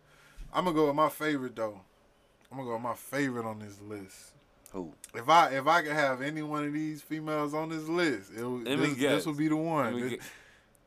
[0.52, 1.80] I'm gonna go with my favorite though.
[2.50, 4.32] I'm gonna go with my favorite on this list.
[4.72, 4.92] Who?
[5.14, 8.44] If I if I could have any one of these females on this list, it
[8.44, 9.98] would, Let me this, this would be the one.
[10.00, 10.20] This-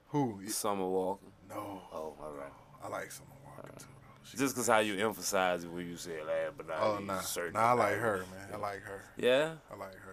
[0.09, 0.41] who?
[0.47, 1.25] Summer Walker.
[1.49, 1.81] No.
[1.93, 2.51] Oh, all right.
[2.83, 3.85] I like Summer Walker too.
[3.89, 4.07] though.
[4.23, 7.19] She- Just cause how you emphasize it when you say last but not oh nah,
[7.19, 8.49] certain nah, I like her, man.
[8.53, 9.03] I like her.
[9.17, 9.53] Yeah.
[9.73, 10.10] I like her.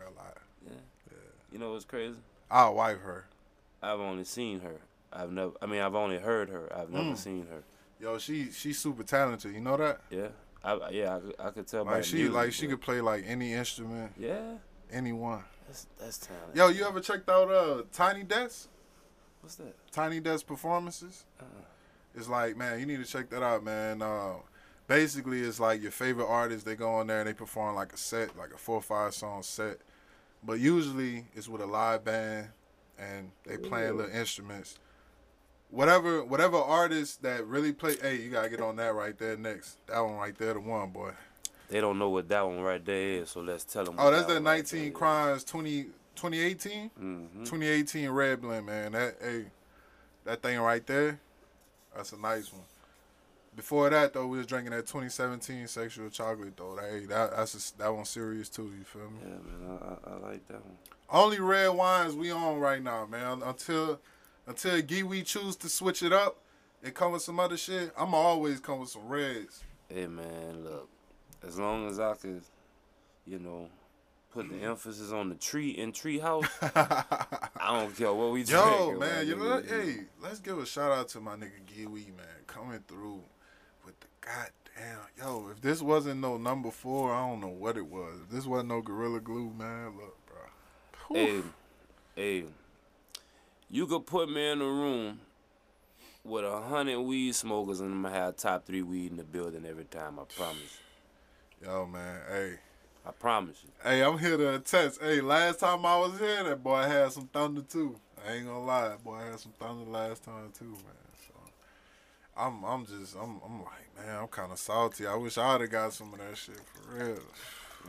[1.58, 2.18] You know what's crazy?
[2.48, 3.24] I'll wife her.
[3.82, 4.76] I've only seen her.
[5.12, 5.54] I've never.
[5.60, 6.72] I mean, I've only heard her.
[6.72, 7.16] I've never Mm.
[7.16, 7.64] seen her.
[7.98, 9.52] Yo, she she's super talented.
[9.54, 10.00] You know that?
[10.08, 10.28] Yeah,
[10.62, 13.00] I yeah I, could- I could tell Like the she music, like she could play
[13.00, 14.58] like any instrument, Yeah,
[14.92, 15.42] anyone.
[15.66, 16.54] that's that's talent.
[16.54, 18.68] Yo, you ever checked out uh Tiny Desk?
[19.40, 19.74] what's that?
[19.90, 21.24] Tiny Desk performances?
[21.40, 21.46] Uh-uh.
[22.14, 24.00] It's like, man, you need to check that out, man.
[24.00, 24.34] Uh,
[24.86, 26.62] basically, it's like your favorite artists.
[26.62, 29.12] They go on there and they perform like a set, like a four or five
[29.12, 29.78] song set.
[30.42, 32.48] But usually, it's with a live band
[32.98, 33.96] and they playing Ooh.
[33.96, 34.78] little instruments.
[35.70, 37.96] Whatever, whatever artist that really play.
[38.00, 39.76] Hey, you gotta get on that right there next.
[39.86, 41.12] That one right there, the one boy.
[41.68, 43.96] They don't know what that one right there is, so let's tell them.
[43.98, 45.84] Oh, that's that 19 Crimes 20,
[46.16, 46.90] 2018?
[46.98, 47.44] Mm-hmm.
[47.44, 48.92] 2018 Red Blend, man.
[48.92, 49.44] That hey,
[50.24, 51.20] that thing right there,
[51.94, 52.62] that's a nice one.
[53.58, 56.78] Before that though, we was drinking that 2017 Sexual Chocolate though.
[56.80, 58.72] Hey, that that's a, that one serious too.
[58.78, 59.18] You feel me?
[59.20, 60.76] Yeah, man, I, I, I like that one.
[61.10, 63.42] Only red wines we on right now, man.
[63.42, 63.98] Until
[64.46, 66.38] until Giwi choose to switch it up
[66.84, 69.64] and come with some other shit, I'ma always come with some reds.
[69.88, 70.88] Hey man, look,
[71.44, 72.42] as long as I could,
[73.26, 73.70] you know,
[74.30, 74.66] put the mm-hmm.
[74.66, 79.34] emphasis on the tree in tree house, I don't care what we Yo, man, you
[79.34, 83.20] know Hey, let's give a shout out to my nigga Giwi, man, coming through
[84.28, 84.98] with the goddamn.
[85.18, 88.20] Yo, if this wasn't no number four, I don't know what it was.
[88.24, 91.16] If this wasn't no Gorilla Glue, man, look, bro.
[91.16, 91.42] Hey,
[92.14, 92.44] hey,
[93.70, 95.20] you could put me in a room
[96.24, 99.64] with a hundred weed smokers and I'm gonna have top three weed in the building
[99.66, 100.18] every time.
[100.18, 100.78] I promise.
[101.62, 102.54] Yo, man, hey.
[103.06, 103.70] I promise you.
[103.82, 105.00] Hey, I'm here to attest.
[105.00, 107.96] Hey, last time I was here, that boy had some thunder too.
[108.26, 111.07] I ain't gonna lie, that boy had some thunder last time too, man.
[112.38, 115.06] I'm, I'm just, I'm, I'm like, man, I'm kind of salty.
[115.06, 117.18] I wish I'd have got some of that shit for real.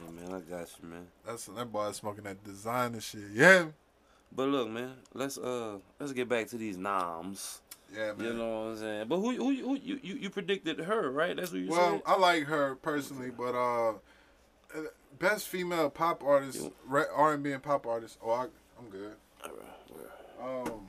[0.06, 1.08] Yeah, man, I got you, man.
[1.26, 3.22] That's that boy smoking that designer shit.
[3.34, 3.66] Yeah,
[4.32, 7.62] But look, man, let's uh let's get back to these noms.
[7.94, 8.26] yeah, man.
[8.28, 9.08] You know what I'm saying?
[9.08, 11.36] But who who, who you, you you predicted her, right?
[11.36, 12.02] That's what you well, said.
[12.06, 13.90] Well, I like her personally, but uh,
[14.76, 14.82] uh,
[15.18, 18.18] best female pop artist, R and B and pop artist.
[18.24, 18.44] Oh, I,
[18.80, 19.16] I'm good.
[19.44, 20.88] Alright, Um,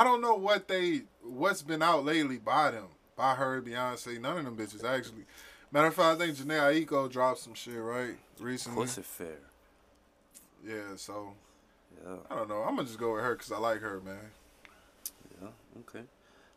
[0.00, 2.86] I don't know what they what's been out lately by them,
[3.16, 5.24] by her, Beyonce, none of them bitches actually.
[5.72, 8.82] Matter of fact, I think Jhené Aiko dropped some shit right recently.
[8.82, 9.38] Pussy fair.
[10.66, 11.32] Yeah, so
[12.04, 12.62] Yeah, I don't know.
[12.62, 14.18] I'm gonna just go with her because I like her, man.
[15.40, 15.48] yeah,
[15.80, 16.04] okay.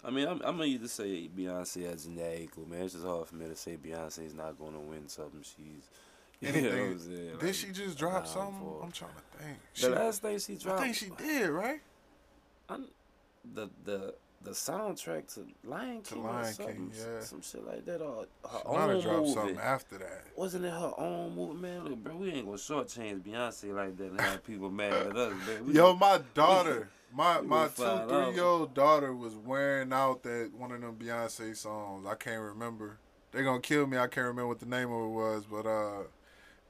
[0.03, 2.83] I mean, I'm, I'm gonna either say Beyonce as Jhené Aiko, man.
[2.83, 5.41] It's just hard for me to say Beyonce is not gonna win something.
[5.43, 5.89] She's
[6.41, 6.99] you know what I'm Anything.
[6.99, 7.29] saying?
[7.39, 8.55] Did Like, she just drop something?
[8.83, 9.57] I'm trying to think.
[9.75, 11.81] The She, last thing she dropped, I think she did, right?
[12.69, 12.87] I'm-
[13.53, 17.19] the the the soundtrack to Lion To King, or Lion something, King, yeah.
[17.19, 19.33] some shit like that, or her She might own dropped movie.
[19.33, 20.23] something after that.
[20.37, 21.83] Wasn't it her own movie, man?
[21.83, 25.33] Look, bro, we ain't gonna shortchange Beyonce like that and have people mad at us,
[25.45, 25.65] man.
[25.65, 30.51] We Yo, my daughter, my my two three year old daughter was wearing out that
[30.57, 32.05] one of them Beyonce songs.
[32.07, 32.97] I can't remember.
[33.31, 33.97] They gonna kill me.
[33.97, 36.03] I can't remember what the name of it was, but uh,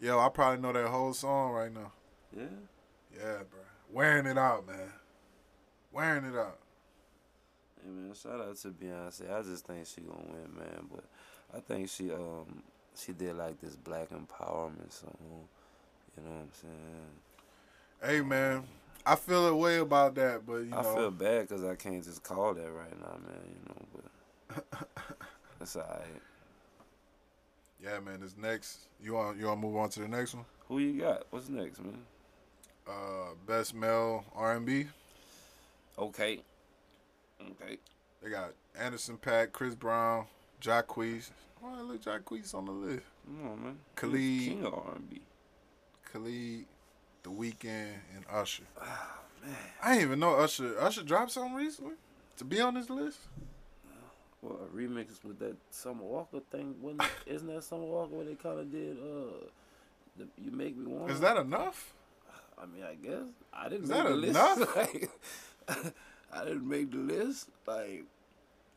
[0.02, 1.92] yo, I probably know that whole song right now.
[2.36, 2.46] yeah.
[3.16, 3.60] Yeah, bro,
[3.92, 4.92] wearing it out, man,
[5.92, 6.58] wearing it out.
[7.82, 9.32] Hey man, shout out to Beyonce.
[9.32, 10.88] I just think she gonna win, man.
[10.94, 11.06] But
[11.56, 12.62] I think she um
[12.96, 15.48] she did like this black empowerment song.
[16.18, 18.12] You know what I'm saying?
[18.18, 18.64] Hey, man,
[19.06, 22.04] I feel a way about that, but you I know, feel bad because I can't
[22.04, 23.42] just call that right now, man.
[23.48, 24.88] You know, but
[25.60, 26.02] that's alright.
[27.82, 28.20] yeah, man.
[28.22, 30.46] This next, you want you want to move on to the next one?
[30.68, 31.24] Who you got?
[31.30, 32.02] What's next, man?
[32.88, 34.88] Uh, best male R and B.
[36.00, 36.40] Okay.
[37.42, 37.78] Okay.
[38.24, 40.26] They got Anderson .Paak, Chris Brown,
[40.62, 41.32] Jacquees.
[41.60, 43.04] Why look Jacquees on the list?
[43.26, 43.78] Come on, man.
[43.96, 44.40] Khalid.
[44.40, 45.22] King of R&B.
[46.12, 46.66] Khalid,
[47.24, 48.64] The Weeknd, and Usher.
[48.82, 49.56] Ah, man.
[49.84, 50.80] I didn't even know Usher.
[50.80, 51.96] Usher dropped something recently
[52.38, 53.20] to be on this list.
[54.42, 56.76] Well, a remix with that Summer Walker thing.
[56.82, 59.48] Wasn't, isn't that Summer Walker where they kind of did, uh,
[60.18, 61.12] the, You Make Me Want?
[61.12, 61.94] Is that enough?
[62.58, 63.24] I mean, I guess
[63.54, 65.10] I didn't Is make that the enough?
[66.34, 67.50] I didn't make the list.
[67.66, 68.04] Like,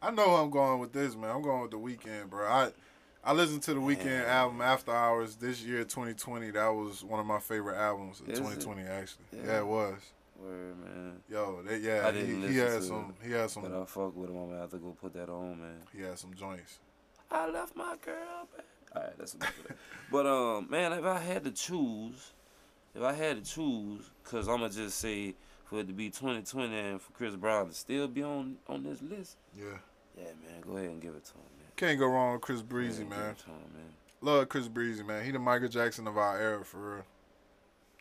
[0.00, 1.30] I know I'm going with this, man.
[1.30, 2.46] I'm going with The Weeknd, bro.
[2.46, 2.70] I
[3.24, 4.26] I listened to The Weeknd Man.
[4.26, 6.50] album After Hours this year, 2020.
[6.50, 8.42] That was one of my favorite albums of Is it?
[8.42, 9.24] 2020, actually.
[9.32, 9.40] Yeah.
[9.46, 9.58] Yeah.
[9.58, 9.94] it was.
[10.40, 11.12] word, man.
[11.30, 13.14] Yo, they, yeah, he, he had some.
[13.24, 13.62] He had some.
[13.62, 14.36] But I fuck with him.
[14.36, 15.82] I'm gonna have to go put that on, man.
[15.94, 16.78] He had some joints.
[17.30, 18.66] I left my girl back.
[18.94, 19.76] All right, that's enough of that.
[20.10, 22.32] But um, man, if I had to choose,
[22.94, 25.34] if I had to choose, cause I'ma just say
[25.72, 29.00] for it to be 2020 and for Chris Brown to still be on on this
[29.00, 29.64] list, Yeah.
[30.18, 31.68] yeah, man, go ahead and give it to him, man.
[31.76, 33.30] Can't go wrong with Chris Breezy, man.
[33.30, 33.92] it to him, man.
[34.20, 35.24] Love Chris Breezy, man.
[35.24, 37.04] He the Michael Jackson of our era, for real.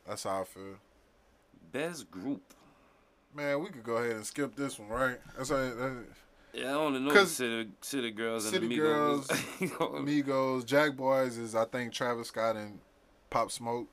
[0.05, 0.75] That's how I feel.
[1.71, 2.41] Best group.
[3.33, 5.17] Man, we could go ahead and skip this one, right?
[5.37, 6.03] That's how, that,
[6.53, 9.27] Yeah, I only know the city, city girls and City Girls,
[9.59, 10.25] Migos.
[10.25, 12.79] Migos, Jack Boys is I think Travis Scott and
[13.29, 13.87] Pop Smoke.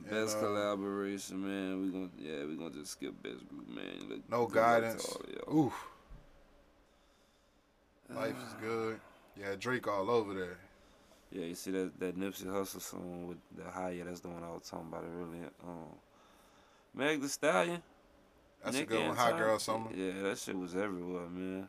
[0.00, 1.82] And, Best uh, collaboration, man.
[1.82, 4.08] We gonna yeah, we gonna just skip best group, man.
[4.08, 5.16] Look, No good luck to guidance.
[5.48, 5.58] all.
[5.66, 5.86] Oof.
[8.08, 9.00] Life is good.
[9.38, 10.58] Yeah, Drake all over there.
[11.30, 14.04] Yeah, you see that that Nipsey Hussle song with the high higher.
[14.04, 15.50] That's the one I was talking about earlier.
[15.64, 15.86] Um,
[16.94, 17.82] Meg Thee Stallion.
[18.64, 19.08] That's Nick a good one.
[19.10, 19.38] and Hot.
[19.38, 19.90] Girl Summer.
[19.94, 21.68] Yeah, that shit was everywhere, man.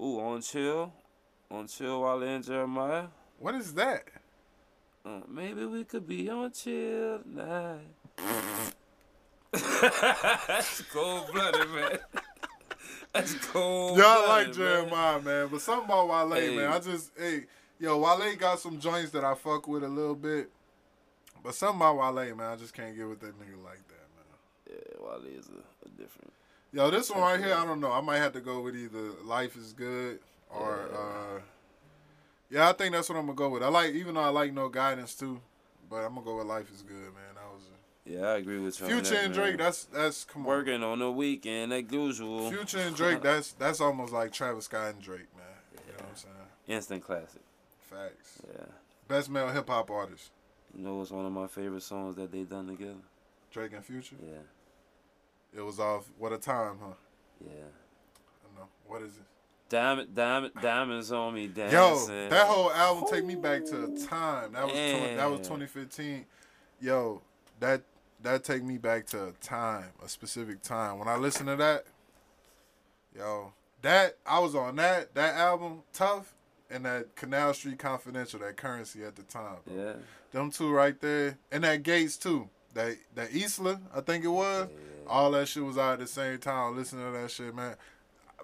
[0.00, 0.92] Ooh, on chill,
[1.50, 3.06] on chill, Wale in Jeremiah.
[3.38, 4.04] What is that?
[5.04, 7.80] Uh, maybe we could be on chill tonight.
[9.52, 11.98] That's cold blooded, man.
[13.12, 13.98] That's cold.
[13.98, 16.56] Y'all like Jeremiah, man, but something about Wale, Hey.
[16.56, 16.72] man.
[16.72, 17.44] I just, hey,
[17.78, 20.50] yo, Wale got some joints that I fuck with a little bit,
[21.42, 24.26] but something about Wale, man, I just can't get with that nigga like that, man.
[24.70, 26.32] Yeah, Wale is a, a different.
[26.72, 27.92] Yo, this one right here, I don't know.
[27.92, 30.18] I might have to go with either Life is Good
[30.50, 30.98] or, Yeah.
[30.98, 31.40] uh,
[32.54, 33.64] yeah, I think that's what I'm gonna go with.
[33.64, 35.40] I like, even though I like No Guidance too,
[35.90, 37.34] but I'm gonna go with Life is Good, man.
[37.34, 37.62] That was
[38.04, 38.86] Yeah, I agree with you.
[38.86, 39.58] Future that, and Drake.
[39.58, 39.66] man.
[39.66, 40.48] That's that's come on.
[40.48, 42.48] working on the weekend like usual.
[42.52, 43.22] Future and Drake.
[43.22, 45.46] That's that's almost like Travis Scott and Drake, man.
[45.72, 46.34] You know what I'm saying?
[46.68, 47.42] Instant classic.
[47.90, 48.40] Facts.
[48.48, 48.66] Yeah.
[49.08, 50.30] Best male hip hop artist.
[50.76, 52.94] You know what's one of my favorite songs that they done together?
[53.50, 54.16] Drake and Future.
[54.22, 55.58] Yeah.
[55.58, 56.94] It was off What a Time, huh?
[57.44, 57.50] Yeah.
[57.50, 58.68] I know.
[58.86, 59.24] What is it?
[59.74, 61.76] Diamond, diamond, diamonds on me dancing.
[62.14, 64.52] Yo, that whole album take me back to a time.
[64.52, 66.24] That was 20, that was 2015.
[66.80, 67.20] Yo,
[67.58, 67.82] that
[68.22, 71.00] that take me back to a time, a specific time.
[71.00, 71.86] When I listen to that,
[73.18, 73.52] yo,
[73.82, 76.32] that I was on that that album, tough,
[76.70, 79.56] and that Canal Street Confidential, that Curren$y at the time.
[79.66, 79.76] bro.
[79.76, 79.92] Yeah.
[80.30, 82.48] Them two right there, and that Gates too.
[82.74, 84.68] That that Isla, I think it was.
[85.08, 86.76] All that shit was out at the same time.
[86.76, 87.74] Listening to that shit, man.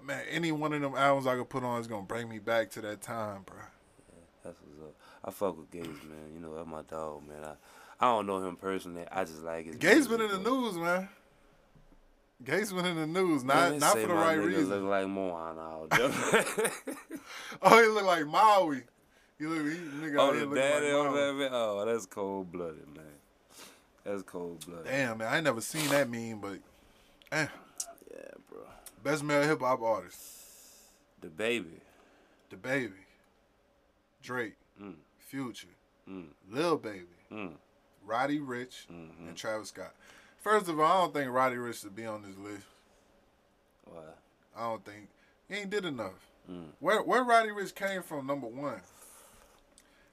[0.03, 2.71] Man, any one of them albums I could put on is gonna bring me back
[2.71, 3.57] to that time, bro.
[3.57, 4.95] Yeah, That's what's up.
[5.23, 6.33] I fuck with Gates, man.
[6.33, 7.43] You know, that's my dog, man.
[7.43, 7.53] I,
[7.99, 9.05] I don't know him personally.
[9.11, 9.75] I just like his.
[9.75, 11.07] Gates been in the news, man.
[12.43, 14.69] Gates been in the news, not not for the right reason.
[14.69, 15.87] Look like Moana.
[15.91, 16.71] there.
[17.61, 18.81] oh, he look like Maui.
[19.37, 21.19] He look, he, nigga oh, the daddy like on Maui.
[21.19, 21.49] that man.
[21.51, 23.05] Oh, that's cold blooded, man.
[24.03, 24.85] That's cold blooded.
[24.85, 26.57] Damn, man, I ain't never seen that meme, but
[27.31, 27.45] eh.
[29.03, 30.19] Best male hip hop artist,
[31.21, 31.79] DaBaby.
[32.49, 32.93] the baby,
[34.21, 34.95] Drake, Mm.
[35.19, 35.67] Future,
[36.07, 36.29] Mm.
[36.49, 37.57] Lil Baby, Mm.
[38.03, 39.27] Roddy Ricch, Mm-hmm.
[39.29, 39.95] and Travis Scott.
[40.37, 42.65] First of all, I don't think Roddy Ricch should be on this list.
[43.85, 44.01] Why?
[44.55, 45.09] I don't think
[45.47, 46.27] he ain't did enough.
[46.49, 46.71] Mm.
[46.79, 48.27] Where where Roddy Ricch came from?
[48.27, 48.81] Number one,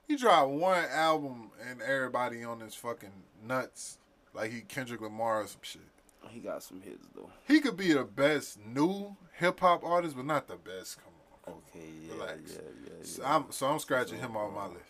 [0.07, 3.99] he dropped one album and everybody on his fucking nuts,
[4.33, 5.83] like he Kendrick Lamar or some shit.
[6.31, 7.31] He got some hits though.
[7.47, 10.99] He could be the best new hip hop artist, but not the best.
[11.03, 11.13] Come
[11.47, 12.41] on, Okay, yeah, Relax.
[12.47, 13.05] yeah, yeah, yeah.
[13.05, 14.83] so I'm so I'm scratching him off my uh, list.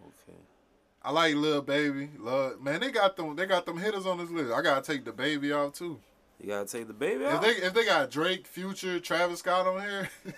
[0.00, 0.38] okay.
[1.02, 2.10] I like Lil Baby.
[2.18, 4.52] Love man, they got them they got them hitters on this list.
[4.52, 5.98] I gotta take DaBaby off too.
[6.40, 10.10] You gotta take DaBaby If they if they got Drake, Future, Travis Scott on here,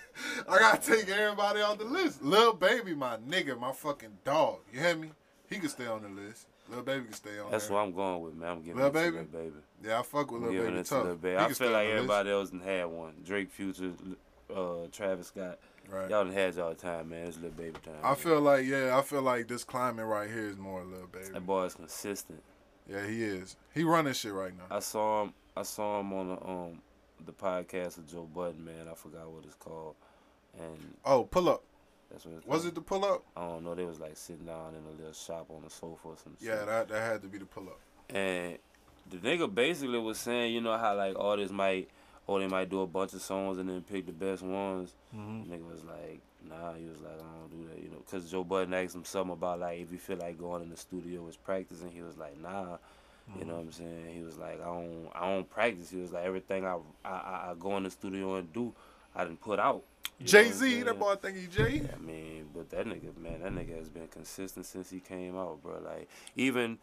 [0.49, 2.23] I gotta take everybody off the list.
[2.23, 4.59] Lil Baby, my nigga, my fucking dog.
[4.71, 5.11] You hear me?
[5.49, 6.47] He can stay on the list.
[6.69, 7.75] Lil Baby can stay on That's there.
[7.77, 8.49] what I'm going with, man.
[8.49, 9.15] I'm giving Lil it to Baby?
[9.17, 9.55] Lil Baby.
[9.83, 11.05] Yeah, I fuck with I'm Lil giving Baby it to tough.
[11.05, 11.37] Lil Baby.
[11.37, 13.13] I feel like everybody else done had one.
[13.25, 13.91] Drake, Future,
[14.55, 15.59] uh, Travis Scott.
[15.89, 16.09] Right.
[16.09, 17.27] Y'all done had y'all time, man.
[17.27, 17.93] It's Lil Baby time.
[18.03, 18.15] I man.
[18.17, 21.29] feel like yeah, I feel like this climate right here is more Lil Baby.
[21.33, 22.41] that boy is consistent.
[22.89, 23.55] Yeah, he is.
[23.73, 24.75] He running shit right now.
[24.75, 25.33] I saw him.
[25.55, 26.81] I saw him on the um
[27.25, 28.87] the podcast with Joe Budden, man.
[28.91, 29.95] I forgot what it's called,
[30.59, 31.63] and Oh, pull up.
[32.11, 32.71] That's what it's Was called.
[32.71, 33.23] it the pull up?
[33.35, 33.75] I don't know.
[33.75, 36.47] They was like sitting down in a little shop on the sofa or some shit.
[36.49, 37.79] Yeah, that that had to be the pull up.
[38.09, 38.57] And
[39.09, 41.89] the nigga basically was saying, you know how like artists might,
[42.25, 44.93] or they might do a bunch of songs and then pick the best ones.
[45.15, 45.49] Mm-hmm.
[45.49, 46.73] The nigga was like, nah.
[46.73, 49.33] He was like, I don't do that, you know, because Joe Budden asked him something
[49.33, 51.91] about like if you feel like going in the studio was practicing.
[51.91, 52.77] He was like, nah.
[53.37, 54.05] You know what I'm saying?
[54.15, 55.89] He was like, I don't, I don't practice.
[55.89, 58.73] He was like, everything I, I, I- I go in the studio and do,
[59.13, 59.83] I didn't put out.
[60.23, 61.81] Jay Z, that boy think he Jay.
[61.93, 65.61] I mean, but that nigga, man, that nigga has been consistent since he came out,
[65.61, 65.79] bro.
[65.83, 66.77] Like even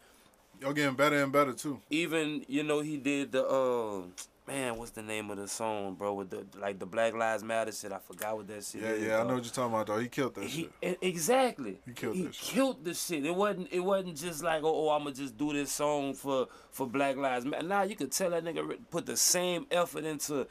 [0.61, 1.81] Y'all getting better and better too.
[1.89, 4.03] even you know he did the uh
[4.47, 7.71] man what's the name of the song bro with the like the black lives matter
[7.73, 9.87] shit i forgot what that shit Yeah, is yeah, I know what you're talking about
[9.87, 9.97] though.
[9.99, 10.97] He killed that he shit.
[11.01, 12.53] exactly He killed he that shit.
[12.53, 15.51] killed the shit it wasn't it wasn't just like oh, oh i'm gonna just do
[15.51, 19.17] this song for for black lives matter nah you could tell that nigga put the
[19.17, 20.47] same effort into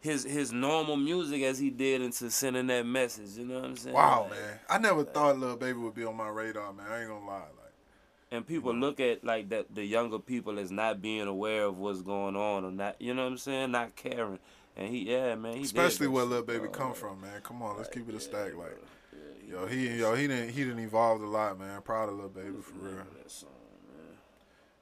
[0.00, 3.76] his his normal music as he did into sending that message you know what i'm
[3.76, 4.58] saying Wow, Like, man.
[4.70, 6.86] I never thought Lil Baby would be on my radar, man.
[6.90, 7.38] I ain't gonna lie.
[7.38, 7.72] Like,
[8.30, 12.02] and people look at like that the younger people as not being aware of what's
[12.02, 14.38] going on or not you know what I'm saying not caring
[14.76, 17.40] And he, yeah, man, he Especially where Lil Baby come from, man.
[17.42, 18.54] Come on, let's Like, keep it a stack.
[18.56, 18.78] Like,
[19.50, 21.82] yo, he, yo, he didn't, he didn't evolve a lot, man.
[21.82, 23.02] Proud of Lil Baby for real.
[23.26, 23.50] Song.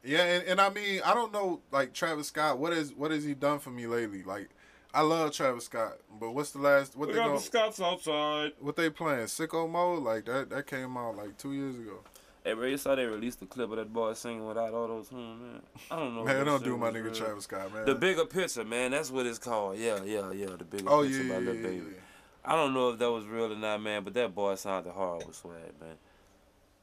[0.04, 2.58] Yeah, and, and I mean, I don't know, like Travis Scott.
[2.58, 4.22] What is what has he done for me lately?
[4.22, 4.50] Like,
[4.96, 6.96] I love Travis Scott, but what's the last?
[6.96, 8.52] What We they got going the Scots outside.
[8.60, 9.26] What they playing?
[9.26, 10.02] Sicko mode?
[10.02, 10.48] Like that?
[10.48, 11.98] That came out like two years ago.
[12.42, 15.36] Hey, bro, you saw they released the clip of that boy singing without auto tune,
[15.36, 15.62] hmm, man.
[15.90, 16.24] I don't know.
[16.24, 17.14] Man, that don't do my nigga real.
[17.14, 17.84] Travis Scott, man.
[17.84, 18.92] The bigger picture, man.
[18.92, 19.76] That's what it's called.
[19.76, 20.56] Yeah, yeah, yeah.
[20.56, 21.76] The bigger oh picture yeah, by yeah, Lil yeah, Baby.
[21.92, 22.00] yeah.
[22.46, 24.02] I don't know if that was real or not, man.
[24.02, 25.96] But that boy sounded hard with swag, man.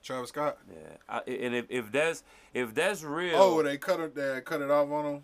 [0.03, 0.59] Travis Scott.
[0.71, 0.97] Yeah.
[1.09, 4.13] I, and if, if that's if that's real, Oh, they cut it.
[4.13, 5.23] They cut it off on him.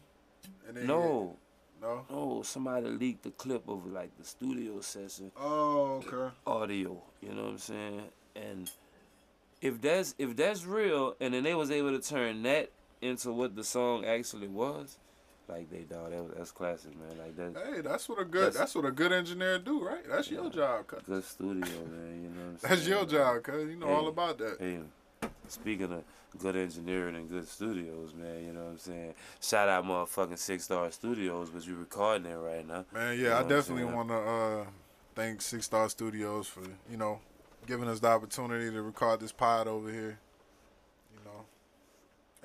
[0.68, 1.38] And then no,
[1.82, 2.06] no.
[2.10, 2.42] no.
[2.44, 6.34] Somebody leaked the clip of like the studio session Oh, okay.
[6.46, 7.02] audio.
[7.22, 8.02] You know what I'm saying?
[8.36, 8.72] And
[9.62, 12.72] if that's if that's real, and then they was able to turn that
[13.02, 14.98] into what the song actually was,
[15.48, 17.18] like they dog, that was, that's classic, man.
[17.18, 18.42] Like that Hey, that's what a good.
[18.54, 20.04] That's- That's, what a good engineer do, right?
[20.08, 21.02] That's your job, cuz.
[21.06, 22.22] good studio, man.
[22.24, 22.76] You know what I'm saying?
[22.76, 23.70] That's your job, cuz.
[23.70, 23.94] You know Hey.
[23.94, 24.58] all about that.
[24.60, 24.80] Hey,
[25.50, 26.04] speaking of
[26.38, 29.14] good engineering and good studios, man, you know what I'm saying?
[29.42, 32.86] Shout out motherfucking Six Star Studios, but you recording it right now.
[32.94, 34.66] Man, You yeah, know I definitely want to uh,
[35.16, 37.20] thank Six Star Studios for you know
[37.68, 40.20] giving us the opportunity to record this pod over here.
[41.14, 41.46] You know,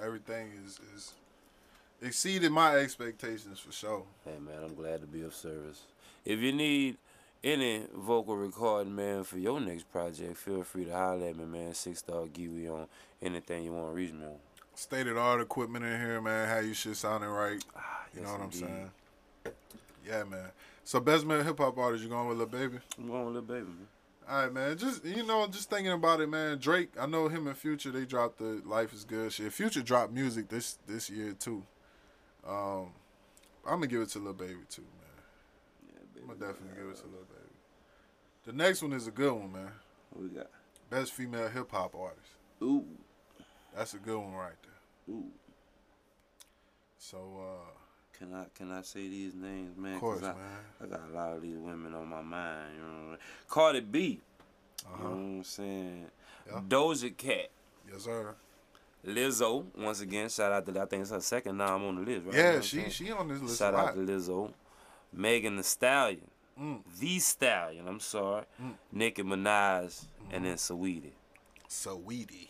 [0.04, 1.12] everything is is
[2.02, 4.04] exceeded my expectations for sure.
[4.24, 5.82] Hey, man, I'm glad to be of service.
[6.24, 6.96] If you need
[7.44, 11.74] any vocal recording, man, for your next project, feel free to holler at me, man.
[11.74, 12.86] Six Star Kiwi on
[13.22, 14.36] anything you want to reach me on.
[14.74, 16.48] State of the art equipment in here, man.
[16.48, 17.62] How you shit sounding right.
[17.76, 18.90] Ah, You yes, know what I'm saying?
[20.06, 20.46] Yeah, man.
[20.84, 22.78] So best male hip hop artist, you going with Lil Baby?
[22.98, 23.88] I'm going with Lil Baby, man.
[24.28, 24.76] All right, man.
[24.78, 26.58] Just you know, just thinking about it, man.
[26.58, 27.90] Drake, I know him and Future.
[27.90, 29.52] They dropped the "Life Is Good" shit.
[29.52, 31.62] Future dropped music this this year too.
[32.46, 32.88] Um,
[33.66, 35.88] I'm gonna give it to Lil Baby too, man.
[35.88, 37.33] Yeah, baby, I'm gonna definitely give it to Lil Baby.
[38.44, 39.70] The next one is a good one, man.
[40.10, 40.48] What we got?
[40.90, 42.28] Best female hip hop artist.
[42.62, 42.84] Ooh,
[43.74, 45.14] That's a good one right there.
[45.16, 45.30] ooh.
[46.98, 47.70] So, uh,
[48.18, 49.94] Can I can I say these names, man?
[49.94, 50.58] of course, I, man.
[50.82, 52.74] I got a lot of these women on my mind.
[52.76, 53.18] You know, what I mean?
[53.48, 53.98] Cardi B.
[54.00, 54.20] You
[54.86, 56.06] Uh know what I'm saying?
[56.46, 56.60] Yeah.
[56.68, 57.48] Doja Cat.
[57.90, 58.34] Yes, sir.
[59.06, 59.64] Lizzo.
[59.76, 62.26] Once again, shout out to I think it's her second now I'm on the list,
[62.26, 62.34] right?
[62.34, 64.52] You Yeah, she she on this list Shout out to Lizzo.
[65.12, 66.30] Megan Thee Stallion.
[66.60, 66.80] Mm.
[67.00, 68.44] The Stallion, I'm sorry.
[68.62, 68.74] Mm.
[68.92, 70.04] Nicki Minaj.
[70.30, 71.12] And then Saweetie.
[71.68, 72.48] Saweetie.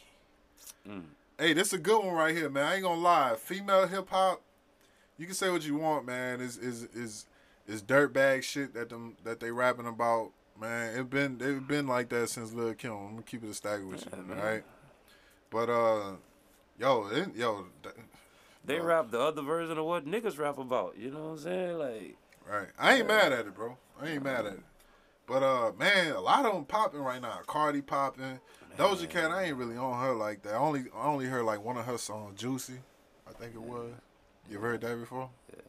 [0.88, 1.04] Mm.
[1.38, 2.66] Hey, this a good one right here, man.
[2.66, 3.34] I ain't gonna lie.
[3.36, 4.40] Female hip hop,
[5.18, 6.40] you can say what you want, man.
[6.40, 7.26] Is is is
[7.66, 10.30] is dirtbag shit that them that they rapping about,
[10.60, 10.96] man.
[10.96, 12.92] It been it been like that since Lil Kim.
[12.92, 14.38] I'm gonna keep it a stack with you, man.
[14.38, 14.64] right?
[15.50, 16.12] But uh,
[16.78, 17.94] yo, it, yo, th-
[18.64, 20.96] They rap the other version of what niggas rap about.
[20.98, 21.78] You know what I'm saying?
[21.78, 22.16] Like,
[22.48, 22.68] right.
[22.78, 23.76] I ain't mad at it, bro.
[24.00, 24.60] I ain't mad at it.
[25.26, 27.38] But uh, man, a lot of them popping right now.
[27.46, 28.40] Cardi popping.
[28.76, 30.54] Doja Cat, I ain't really on her like that.
[30.54, 32.74] I only I only heard like one of her songs, Juicy.
[33.28, 33.92] I think it was.
[34.50, 35.30] You ever heard that before?
[35.54, 35.62] Yeah.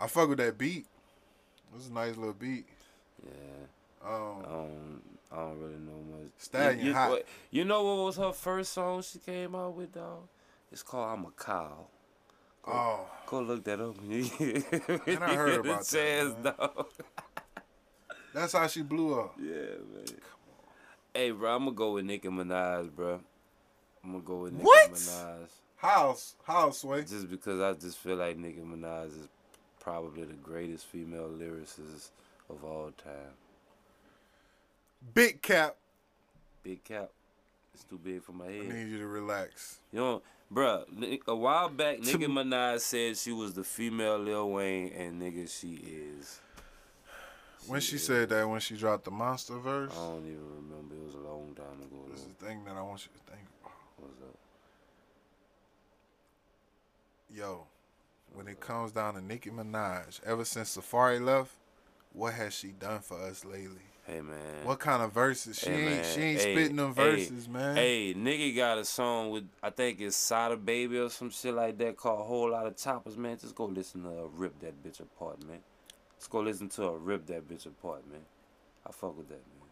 [0.00, 0.86] I fuck with that beat.
[1.72, 2.66] It was a nice little beat.
[3.24, 3.30] yeah.
[4.04, 6.30] Um, I don't, I don't really know much.
[6.38, 7.22] Stallion you, hot.
[7.50, 10.28] you know what was her first song she came out with, dog?
[10.70, 11.86] It's called "I'm a Cow."
[12.66, 14.00] oh, Go look that up.
[14.02, 16.54] Man, I heard about that, chance, man.
[16.58, 16.86] dog.
[18.34, 19.34] that's how she blew up.
[19.40, 19.52] Yeah,
[19.94, 20.04] man.
[21.14, 23.20] Hey, bro, I'm gonna go with Nicki Minaj, bro.
[24.04, 24.92] I'm gonna go with Nicki What?
[24.92, 27.02] Minaj House, house, sway.
[27.02, 29.28] just because I just feel like Nicki Minaj is
[29.80, 32.10] probably the greatest female lyricist
[32.48, 33.34] of all time.
[35.12, 35.76] Big cap.
[36.62, 37.10] Big cap.
[37.74, 38.66] It's too big for my head.
[38.70, 39.78] I need you to relax.
[39.92, 40.22] You know,
[40.54, 40.84] bruh,
[41.26, 45.74] a while back, Nicki Minaj said she was the female Lil Wayne, and nigga, she
[45.74, 46.38] is.
[47.66, 50.94] When she said that, when she dropped the monster verse, I don't even remember.
[50.96, 52.04] It was a long time ago.
[52.10, 53.72] this is the thing that I want you to think about.
[53.98, 54.38] What's up?
[57.34, 57.66] Yo,
[58.34, 61.52] when it comes down to Nicki Minaj, ever since Safaree left,
[62.12, 63.80] what has she done for us lately?
[64.06, 64.64] Hey, man.
[64.64, 65.58] What kind of verses?
[65.60, 66.04] She Hey, ain't man.
[66.04, 67.76] she ain't Hey, spitting them hey, verses, man.
[67.76, 71.78] Hey, nigga got a song with I think it's Sada Baby or some shit like
[71.78, 73.38] that called Whole Lot of Choppers, man.
[73.38, 75.60] Just go listen to her rip that bitch apart, man.
[76.22, 78.20] Just go listen to her rip that bitch apart, man.
[78.86, 79.68] I fuck with that, man.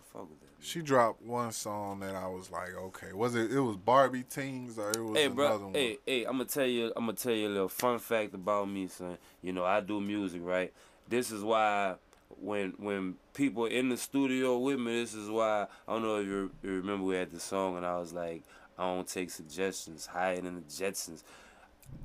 [0.00, 0.46] I fuck with that.
[0.46, 0.54] Man.
[0.62, 3.52] She dropped one song that I was like, okay, was it?
[3.52, 5.58] It was Barbie Tingz or it was Hey, another bro.
[5.58, 5.74] one?
[5.74, 6.90] Hey, hey, I'm gonna tell you.
[6.96, 9.18] I'm gonna tell you a little fun fact about me, son.
[9.42, 10.72] You know, I do music, right?
[11.06, 11.96] This is why
[12.40, 16.26] when when people in the studio with me, this is why I don't know if
[16.26, 18.42] you, you remember we had the song and I was like,
[18.78, 21.24] I don't take suggestions, higher than the Jetsons.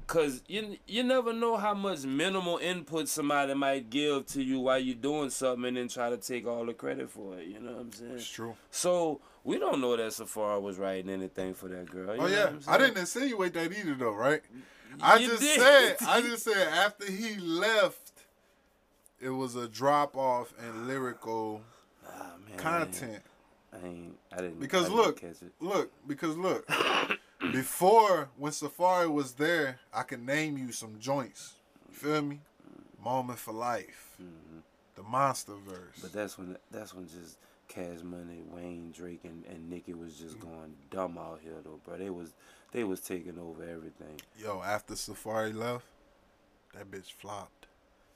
[0.07, 4.79] Cause you you never know how much minimal input somebody might give to you while
[4.79, 7.45] you're doing something and then try to take all the credit for it.
[7.47, 8.11] You know what I'm saying?
[8.15, 8.55] It's true.
[8.71, 12.15] So we don't know that Safaree was writing anything for that girl.
[12.19, 14.41] Oh yeah, I didn't insinuate that either though, right?
[14.99, 15.59] I You just did.
[15.61, 18.11] said, I just said after he left,
[19.21, 21.61] it was a drop off in lyrical
[22.07, 23.21] Ah, man, content.
[23.71, 24.17] I ain't.
[24.31, 24.59] I didn't.
[24.59, 25.21] Because I didn't look,
[25.59, 26.67] look, because look,
[27.51, 31.53] before when Safaree was there, I could name you some joints.
[31.89, 32.39] You feel me?
[33.03, 34.17] Moment for Life,
[34.95, 36.01] the Monster Mm-hmm.
[36.01, 37.37] But that's when that's when just
[37.69, 40.23] Cash Money, Wayne, Drake, and, and Nicki was Mm-hmm.
[40.25, 41.97] just going dumb out here though, bro.
[41.97, 42.33] They was
[42.73, 44.19] they was taking over everything.
[44.37, 45.85] Yo, after Safaree left,
[46.75, 47.58] that bitch flopped.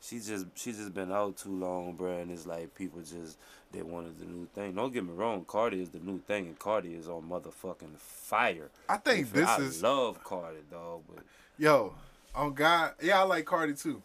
[0.05, 3.37] She just she just been out too long, bro, and it's like people just
[3.71, 4.73] they wanted the new thing.
[4.75, 8.69] Don't get me wrong, Cardi is the new thing, and Cardi is on motherfucking fire.
[8.89, 11.23] I think feel- this I is love Cardi, dog, but
[11.57, 11.93] Yo,
[12.35, 14.03] on God, yeah, I like Cardi too,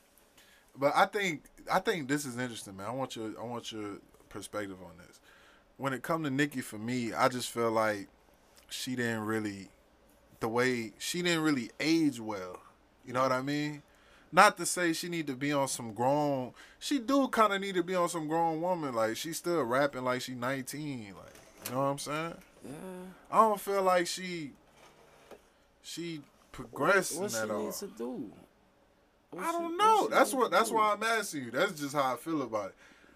[0.77, 2.87] but I think I think this is interesting, man.
[2.87, 5.19] I want your I want your perspective on this.
[5.79, 8.07] When it come to Nicki, for me, I just feel like
[8.69, 9.69] she didn't really
[10.39, 12.61] the way she didn't really age well.
[13.05, 13.83] You know what I mean?
[14.31, 16.53] Not to say she need to be on some grown.
[16.79, 18.95] She do kind of need to be on some grown woman.
[18.95, 21.15] Like she still rapping like she 19.
[21.17, 21.35] Like
[21.67, 22.35] you know what I'm saying?
[22.65, 22.71] yeah.
[23.31, 24.53] I don't feel like she
[25.83, 26.21] she
[26.53, 27.65] progressing what she at all.
[27.65, 28.31] needs to do?
[29.31, 30.03] What I don't what know.
[30.05, 30.51] she That's what.
[30.51, 30.77] That's do?
[30.77, 31.51] why I'm asking you.
[31.51, 32.75] That's just how I feel about it.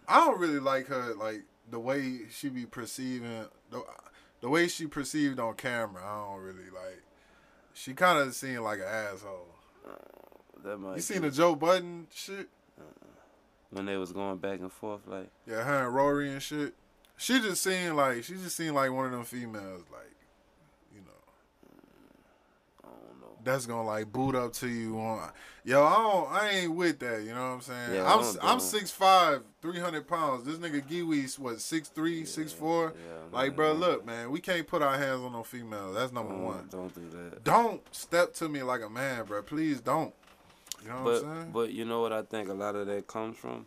[0.09, 3.83] I don't really like her, like the way she be perceiving the,
[4.41, 6.03] the way she perceived on camera.
[6.05, 7.03] I don't really like.
[7.75, 9.49] She kind of seemed like an asshole.
[9.87, 9.93] Uh,
[10.65, 12.49] That might You be- seen the Joe Budden shit?
[12.79, 13.07] Uh-uh.
[13.71, 16.75] when they was going back and forth, like Yeah, her and Rory and shit.
[17.17, 20.15] She just seemed like she just seemed like one of them females, like
[20.95, 21.13] you know,
[22.85, 23.37] I don't know.
[23.45, 25.31] that's gonna like boot up to you on.
[25.65, 27.23] Yo, I don't, I ain't with that.
[27.23, 27.95] You know what I'm saying?
[27.95, 28.61] Yeah, I'm I'm don't.
[28.61, 30.45] 6'5", 300 pounds.
[30.45, 32.93] This nigga Giwi's what 6'3", 6'4"?
[32.93, 35.95] yeah, like, man, bro, don't- look, man, we can't put our hands on no females.
[35.95, 36.69] That's number Don't, one.
[36.71, 37.45] don't do that.
[37.45, 39.43] Don't step to me like a man, bro.
[39.43, 40.13] Please don't.
[40.83, 41.53] You know what But I'm saying?
[41.53, 43.67] but you know what I think a lot of that comes from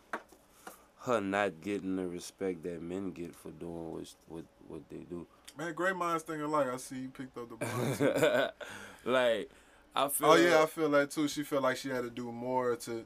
[1.01, 5.27] her not getting the respect that men get for doing what what what they do.
[5.57, 6.67] man, great minds think alike.
[6.73, 7.55] I see you picked up the
[9.05, 9.11] ball.
[9.13, 9.49] like
[9.95, 10.27] I feel.
[10.29, 11.27] oh yeah, I feel that too.
[11.27, 13.05] She felt like she had to do more to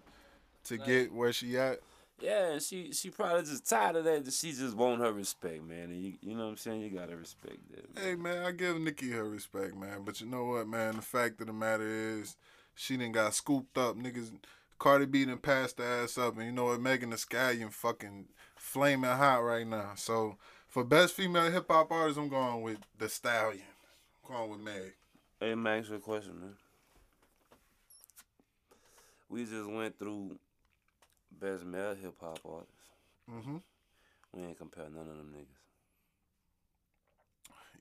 [0.66, 1.80] to get where she at.
[2.22, 4.26] yeah, and she she probably just tired of that.
[4.26, 5.92] that She just want her respect, man.
[5.92, 6.82] And you you know what I'm saying?
[6.82, 7.96] You gotta respect that.
[7.96, 8.04] Man.
[8.06, 10.04] Hey man, I give Nicki her respect, man.
[10.06, 10.96] But you know what, man?
[10.96, 12.36] The fact of the matter is,
[12.80, 13.98] she didn't got scooped up.
[13.98, 14.32] Niggas,
[14.78, 16.80] Cardi B done passed the ass up, and you know what?
[16.80, 19.92] Megan Thee Stallion fucking flaming hot right now.
[19.96, 23.66] So for best female hip hop artist, I'm going with the Stallion.
[24.24, 24.94] I'm going with Meg.
[25.42, 26.56] Hey, Max, a question, man.
[29.28, 30.40] We just went through
[31.38, 32.74] best male hip hop artists.
[33.30, 33.58] Mm-hmm.
[34.34, 35.60] We ain't compare none of them niggas.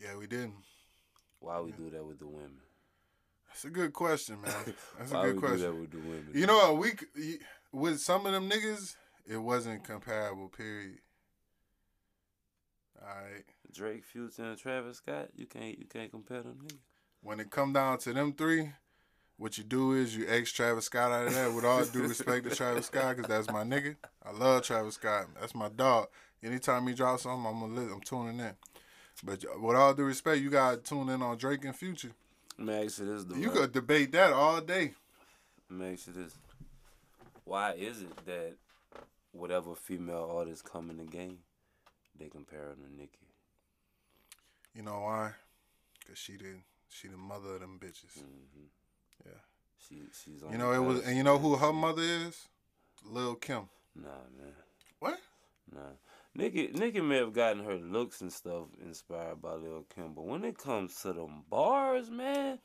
[0.03, 0.55] Yeah, we didn't.
[1.39, 2.59] Why we do that with the women?
[3.49, 4.53] That's a good question, man.
[4.99, 5.59] That's a good we question.
[5.59, 6.31] do that with the women?
[6.35, 6.79] You know what?
[6.79, 7.39] We c-
[7.73, 8.97] with some of them niggas,
[9.27, 10.49] it wasn't comparable.
[10.49, 10.99] Period.
[13.01, 13.45] All right.
[13.73, 15.29] Drake, Future, and Travis Scott.
[15.35, 16.79] You can't you can't compare them niggas.
[17.23, 18.71] When it come down to them three,
[19.37, 21.53] what you do is you X Travis Scott out of that.
[21.53, 23.97] With all due respect to Travis Scott, because that's my nigga.
[24.25, 25.27] I love Travis Scott.
[25.41, 26.09] That's my dog.
[26.43, 28.53] Anytime he drops something, I'm gonna li- I'm tuning in.
[29.25, 32.13] But with all due respect, you gotta tune in on Drake and Future.
[32.61, 33.37] Ask you this, though.
[33.37, 34.95] You could debate that all day.
[35.71, 36.35] Let me ask you this.
[37.45, 38.55] Why is it that
[39.33, 41.39] whatever female artists come in the game,
[42.19, 43.29] they compare them to Nicki?
[44.75, 45.33] You know why?
[46.07, 46.57] Cause she did.
[46.89, 48.19] She the mother of them bitches.
[48.19, 48.67] hmm
[49.25, 49.33] Yeah.
[49.87, 50.53] She she's on.
[50.53, 52.49] You the know it was, and you know who her mother is?
[53.05, 53.69] Lil Kim.
[53.95, 54.53] Nah, man.
[54.99, 55.19] What?
[55.75, 55.81] Nah.
[56.39, 60.45] Nicki, Nicki may have gotten her looks and stuff inspired by Lil Kim, but when
[60.45, 62.61] it comes to them bars, man,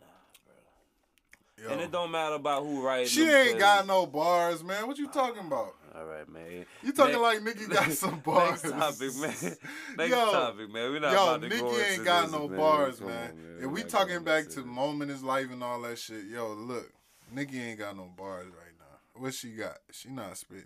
[0.00, 0.06] nah,
[0.46, 1.64] bro.
[1.66, 1.72] Yo.
[1.72, 3.06] and it don't matter about who writing.
[3.08, 3.60] She ain't things.
[3.60, 4.86] got no bars, man.
[4.86, 5.74] What you talking about?
[5.94, 6.64] All right, man.
[6.82, 8.64] You talking Next- like Nicki got some bars?
[8.64, 9.30] Next topic, man.
[9.98, 10.90] Next Yo, topic, man.
[10.92, 12.58] We're not Yo, about to Nicki go ain't got this, no man.
[12.58, 13.30] bars, Come man.
[13.30, 13.56] on, man.
[13.64, 16.90] If We're talking back to moment is life and all that shit, yo, look,
[17.30, 19.20] Nicki ain't got no bars right now.
[19.20, 19.76] What she got?
[19.90, 20.64] She not spitting,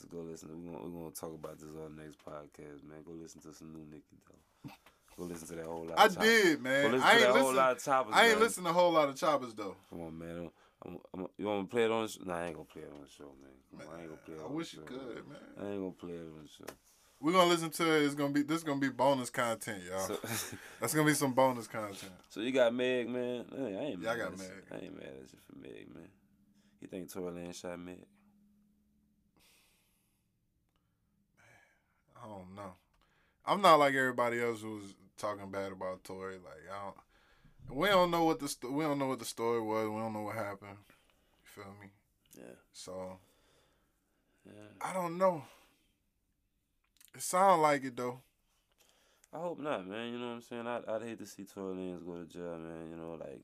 [0.00, 0.08] man.
[0.10, 0.48] So go listen.
[0.64, 3.02] We're gonna, we're gonna talk about this on the next podcast, man.
[3.04, 4.70] Go listen to some new Nicki though.
[5.16, 5.98] Go listen to that whole lot.
[5.98, 6.28] I of choppers.
[6.28, 6.92] did, Go man.
[6.92, 8.14] listen I to that ain't whole lot of choppers.
[8.16, 8.42] I ain't man.
[8.42, 9.76] listen to a whole lot of choppers though.
[9.90, 10.50] Come on, man.
[10.84, 12.20] I'm, I'm, you want me to play it on the show?
[12.24, 13.86] Nah, I ain't gonna play it on the show, man.
[13.88, 14.86] On, I ain't gonna play it I wish you show.
[14.86, 15.38] could, man.
[15.62, 16.74] I ain't gonna play it on the show.
[17.20, 18.02] We're gonna listen to it.
[18.04, 18.58] It's gonna be this.
[18.58, 20.00] Is gonna be bonus content, y'all.
[20.00, 20.18] So,
[20.80, 22.12] That's gonna be some bonus content.
[22.28, 23.44] so you got Meg, man.
[23.52, 24.38] I ain't, I ain't Yeah, I mad got at.
[24.38, 24.50] Meg.
[24.72, 26.08] I ain't mad at you for Meg, man.
[26.80, 28.04] You think Tory Lanez shot Meg?
[32.24, 32.72] I don't know.
[33.46, 36.36] I'm not like everybody else who was talking bad about Tory.
[36.36, 37.76] Like I don't.
[37.78, 39.88] We don't know what the we don't know what the story was.
[39.88, 40.78] We don't know what happened.
[40.88, 41.88] You feel me?
[42.36, 42.56] Yeah.
[42.72, 43.18] So
[44.46, 44.52] Yeah.
[44.80, 45.44] I don't know.
[47.14, 48.20] It sound like it though.
[49.32, 50.12] I hope not, man.
[50.12, 50.66] You know what I'm saying?
[50.66, 52.90] I'd, I'd hate to see Tory Lanez go to jail, man.
[52.90, 53.40] You know, like,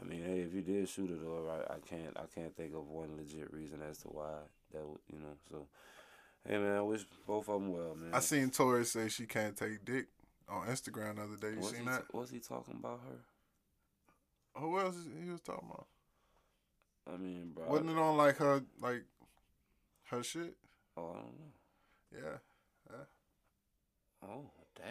[0.00, 2.74] I mean, hey, if you did shoot it, or I, I can't, I can't think
[2.74, 4.32] of one legit reason as to why
[4.72, 5.36] that, would, you know.
[5.50, 5.66] So,
[6.46, 8.10] hey, man, I wish both of them well, man.
[8.12, 10.06] I seen Tori say she can't take dick
[10.48, 11.50] on Instagram the other day.
[11.54, 12.14] You was seen he, that?
[12.14, 14.60] was he talking about her?
[14.60, 15.86] Who else is- he was talking about?
[17.12, 17.68] I mean, bro.
[17.68, 19.04] Wasn't it on like her like
[20.10, 20.56] her shit?
[20.96, 21.52] Oh, I don't know.
[22.12, 22.38] Yeah.
[24.24, 24.86] Oh, damn.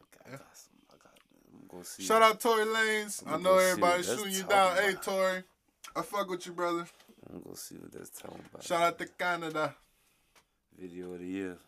[0.00, 0.36] I got, I Yeah.
[0.38, 0.72] got some.
[0.90, 1.12] I got.
[1.52, 2.02] I'm gonna see.
[2.02, 3.22] Shout out Tory Lanez.
[3.26, 4.76] I'ma know everybody's shooting you down.
[4.76, 4.94] Hey.
[4.94, 5.44] Tory,
[5.94, 6.86] I fuck with you, brother.
[7.32, 8.64] I'm gonna see what that's talking about.
[8.64, 9.74] Shout out to Canada.
[10.78, 11.58] Video of the year.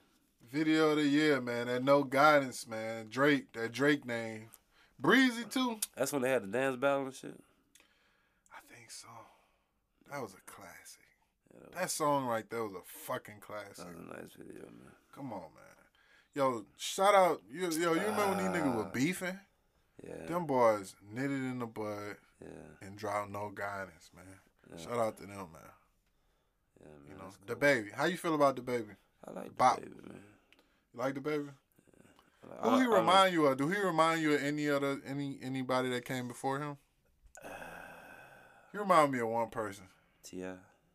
[0.51, 1.67] Video of the year, man.
[1.67, 3.09] That no guidance, man.
[3.09, 4.51] Drake, that Drake name.
[4.99, 5.79] Breezy too.
[5.97, 7.39] That's when they had the dance battle and shit.
[8.53, 9.09] I think so.
[10.11, 11.01] That was a classic.
[11.53, 13.87] Yeah, that, That song right there was a fucking classic.
[13.87, 14.93] was a nice video, man.
[15.15, 15.75] Come on, man.
[16.35, 17.43] Yo, shout out.
[17.51, 18.91] Yo, yo you remember when these niggas were Ah.
[18.91, 19.39] beefing?
[20.07, 20.27] Yeah.
[20.27, 22.49] Them boys knitted in the bud Yeah.
[22.87, 24.39] and dropped no guidance, man.
[24.71, 24.83] Yeah.
[24.85, 25.47] Shout out to them, man.
[26.81, 26.97] Yeah, man.
[27.09, 27.61] You know, the cool.
[27.61, 27.91] baby.
[27.95, 28.97] How you feel about DaBaby?
[29.27, 30.21] I like DaBaby, man.
[30.95, 31.49] You like DaBaby?
[31.51, 33.57] I like- Who I- he I remind you of?
[33.57, 36.77] Do he remind you of any other any anybody that came before him?
[38.73, 39.85] He remind me of one person.
[40.23, 40.53] T.I.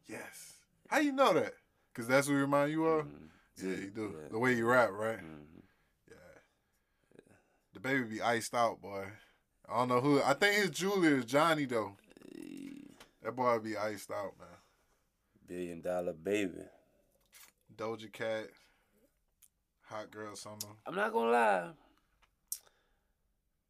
[0.07, 0.53] Yes.
[0.88, 1.53] How you know that?
[1.95, 3.05] Cause that's who he remind you of.
[3.05, 3.30] Mhm.
[3.57, 4.15] Yeah, you do.
[4.22, 4.28] Yeah.
[4.30, 5.17] The way you rap, right?
[5.19, 5.63] Mhm.
[6.09, 7.80] Yeah.
[7.80, 9.07] DaBaby be iced out, boy.
[9.67, 10.22] I don't know who.
[10.22, 11.95] I think his Julia is Johnny though.
[13.24, 14.47] That boy be iced out, man.
[15.47, 16.53] Billion dollar baby.
[17.76, 18.47] Doja Cat,
[19.89, 20.57] Hot Girl Summer.
[20.86, 21.69] I'm not gonna lie.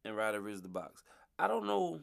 [0.04, 1.02] And Roddy Ricch the box.
[1.38, 2.00] I don't know.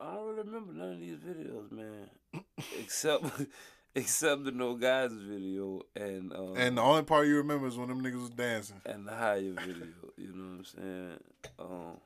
[0.00, 2.08] I don't really remember none of these videos, man.
[2.80, 3.24] except
[3.94, 7.88] except the No Guys video and um, And the only part you remember is when
[7.88, 8.80] them niggas was dancing.
[8.86, 9.86] and the higher video.
[10.16, 11.18] You know what I'm saying?
[11.58, 11.98] Um,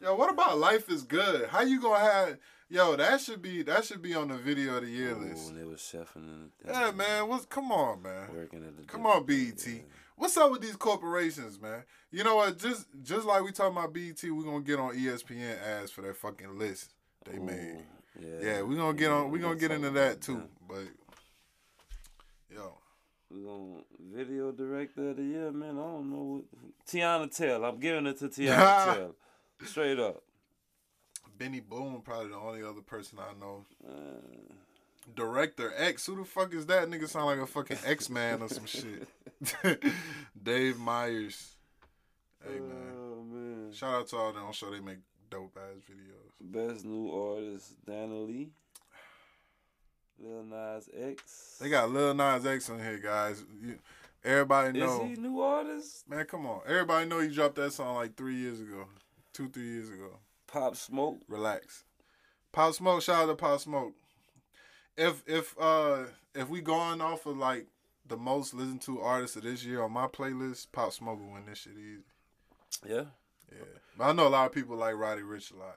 [0.00, 1.48] Yo, what about Life is Good?
[1.48, 2.38] How you gonna have
[2.68, 5.46] yo, that should be that should be on the video of the year oh, list.
[5.46, 7.28] when they was chefing and Yeah, man.
[7.28, 8.28] What's come on, man.
[8.34, 9.66] working at the Come on, BET.
[9.66, 9.80] yeah.
[10.16, 11.84] What's up with these corporations, man?
[12.10, 12.58] You know what?
[12.58, 16.16] Just just like we talking about BET, we're gonna get on ESPN ads for that
[16.16, 16.92] fucking list
[17.24, 17.84] they made.
[18.20, 19.30] Yeah, Yeah, we gonna get on.
[19.30, 20.42] we're gonna get into that too.
[20.68, 20.84] But
[22.52, 22.78] yo,
[23.30, 25.78] We gonna video director of the year, man.
[25.78, 26.44] I don't know what
[26.86, 27.64] Teyana Tell.
[27.64, 29.14] I'm giving it to Teyana Tell.
[29.66, 30.22] Straight up.
[31.38, 33.64] Benny Boom probably the only other person I know.
[33.86, 33.92] Uh,
[35.14, 36.88] Director X, who the fuck is that?
[36.88, 39.08] Nigga sound like a fucking X Man or some shit.
[40.42, 41.54] Dave Meyers.
[42.44, 43.72] Hey man, Oh man.
[43.72, 44.44] shout out to all them.
[44.46, 44.98] I'm sure they make
[45.30, 46.32] dope ass videos.
[46.40, 48.48] Best new artist, DaniLeigh.
[50.20, 51.58] Lil Nas X.
[51.60, 53.44] They got Lil Nas X on here, guys.
[53.62, 53.78] You,
[54.24, 55.04] everybody Is know.
[55.04, 56.08] he new artist?
[56.08, 56.60] Man, come on.
[56.66, 58.86] Everybody know he dropped that song like three years ago,
[59.32, 60.10] two, three years ago.
[60.48, 61.20] Pop Smoke.
[61.28, 61.84] Relax.
[62.50, 63.94] Pop Smoke, shout out to Pop Smoke.
[64.96, 67.68] If if uh if we going off of like
[68.06, 71.46] the most listened to artists of this year on my playlist, Pop Smoke will win
[71.46, 72.02] this shit easy.
[72.88, 73.04] Yeah.
[73.52, 73.64] Yeah.
[73.96, 75.76] But I know a lot of people like Roddy Ricch a lot.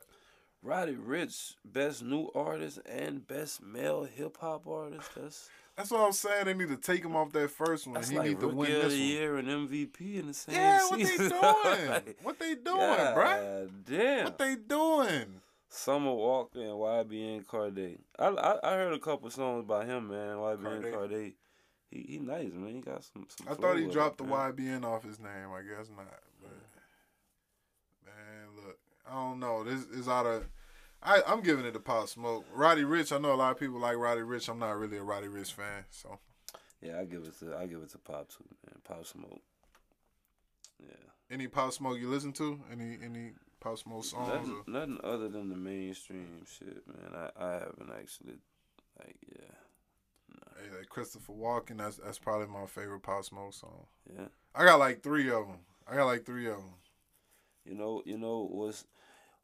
[0.63, 5.09] Roddy Ricch, best new artist and best male hip hop artist.
[5.15, 5.49] That's
[5.81, 6.45] That's what I'm saying.
[6.45, 7.95] They need to take him off that first one.
[7.95, 9.07] that's he like need to win this the one.
[9.07, 11.89] year and MVP in the same Yeah, what they doing?
[11.89, 13.15] Like, what they doing, bruh?
[13.15, 14.23] God Damn.
[14.25, 15.41] What they doing?
[15.69, 17.97] Summer Walker and YBN Cordae.
[18.19, 20.35] I, I I heard a couple songs by him, man.
[20.35, 20.93] YBN Cordae.
[20.93, 21.33] Corday.
[21.89, 22.75] He he nice, man.
[22.75, 23.25] He got some.
[23.35, 24.53] some I thought he dropped the man.
[24.53, 25.49] YBN off his name.
[25.51, 26.13] I guess not.
[26.43, 26.51] But
[28.05, 28.77] man, look,
[29.09, 29.63] I don't know.
[29.63, 30.43] This is out of.
[31.03, 32.45] I I'm giving it to Pop Smoke.
[32.53, 33.11] Roddy Ricch.
[33.15, 34.49] I know a lot of people like Roddy Ricch.
[34.49, 35.85] I'm not really a Roddy Ricch fan.
[35.89, 36.19] So
[36.81, 38.75] Yeah, I give it to I give it to Pop too, man.
[38.83, 39.41] Pop Smoke.
[40.79, 40.95] Yeah.
[41.29, 42.59] any Pop Smoke you listen to?
[42.71, 44.27] Any any Pop Smoke songs?
[44.47, 47.13] Nothing, Or, nothing other than the mainstream shit, man.
[47.15, 48.37] I, I haven't actually,
[48.99, 49.53] like, yeah,
[50.57, 51.77] hey, like Christopher Walken.
[51.77, 53.85] That's that's probably my favorite Pop Smoke song.
[54.11, 54.25] yeah.
[54.55, 55.59] I got like three of them.
[55.87, 56.73] I got like three of them.
[57.65, 58.85] You know, you know what's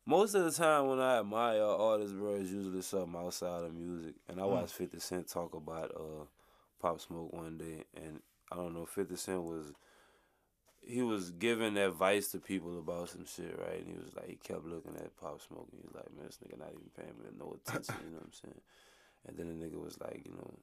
[0.08, 4.16] most of the time when I admire artists, bro, it's usually something outside of music.
[4.30, 4.52] And I Mm.
[4.52, 6.26] watched Fifty Cent talk about uh
[6.80, 8.86] Pop Smoke one day, and I don't know.
[8.86, 9.74] Fifty Cent was
[10.82, 13.80] he was giving advice to people about some shit, right?
[13.80, 15.68] And he was like, he kept looking at Pop Smoke.
[15.74, 17.96] And he was like, man, this nigga not even paying me no attention.
[18.06, 18.62] you know what I'm saying?
[19.28, 20.54] And then the nigga was like, you know,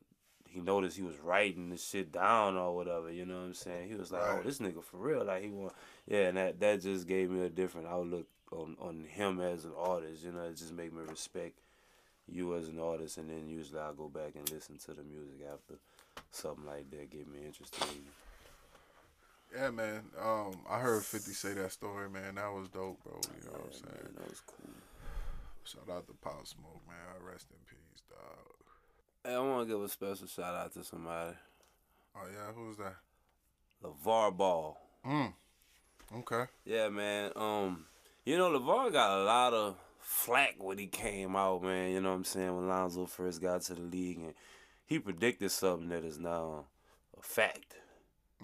[0.55, 3.11] he noticed he was writing the shit down or whatever.
[3.11, 3.89] You know what I'm saying?
[3.89, 5.25] He was like, oh, this nigga for real.
[5.25, 5.73] Like he want,
[6.07, 6.29] yeah.
[6.29, 10.25] And that that just gave me a different outlook on on him as an artist.
[10.25, 11.59] You know, it just made me respect
[12.31, 13.19] you as an artist.
[13.19, 15.75] And then usually I go back and listen to the music after
[16.31, 19.61] something like that get me interested in you.
[19.61, 20.03] Yeah, man.
[20.21, 22.37] Um, I heard Fifty say that story, man.
[22.37, 23.19] That was dope, bro.
[23.41, 24.05] You know what I'm saying?
[24.05, 24.75] man, that was cool.
[25.65, 27.27] Shout out to Pop Smoke, man.
[27.27, 28.54] Rest in peace, dog.
[29.25, 31.35] Hey, I want to give a special shout out to somebody.
[32.17, 32.95] Oh yeah, who's that?
[33.83, 34.77] LaVar Ball.
[35.07, 35.33] Mm.
[36.19, 36.45] Okay.
[36.65, 37.33] Yeah, man.
[37.37, 37.87] Um,
[38.25, 41.91] you know, LaVar got a lot of flack when he came out, man.
[41.93, 42.55] You know what I'm saying?
[42.55, 44.35] When Lonzo first got to the league, and
[44.87, 46.67] he predicted something that is now
[47.19, 47.77] a fact.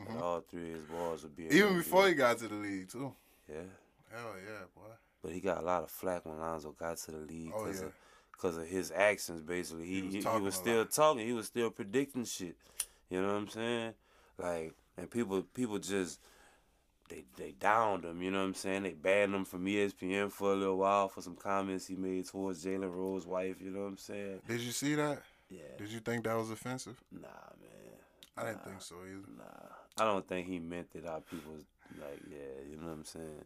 [0.08, 1.56] That all three of his balls would be Mm-hmm.
[1.56, 3.12] Even before he got to the league too.
[3.46, 3.56] Yeah,
[4.10, 4.88] Hell yeah, boy.
[5.22, 7.72] but he got a lot of flack when Lonzo got to the league Oh, yeah.
[7.72, 7.92] of
[8.40, 9.42] because of his actions.
[9.42, 11.26] Basically, he He was he, he was still talking.
[11.26, 12.56] He was still predicting shit.
[13.10, 13.94] You know what I'm saying?
[14.38, 16.20] Like, and people people just
[17.08, 18.22] they they downed him.
[18.22, 18.84] You know what I'm saying?
[18.84, 22.64] They banned him from ESPN for a little while for some comments he made towards
[22.64, 23.56] Jalen Rose's wife.
[23.60, 24.40] You know what I'm saying?
[24.46, 25.22] Did you see that?
[25.50, 25.62] Yeah.
[25.78, 26.96] Did you think that was offensive?
[27.12, 27.28] Nah,
[27.60, 27.98] man.
[28.36, 29.26] I didn't think so either.
[29.36, 30.02] Nah.
[30.02, 31.64] I don't think he meant it Our people was
[32.00, 33.44] like, yeah, you know what I'm saying?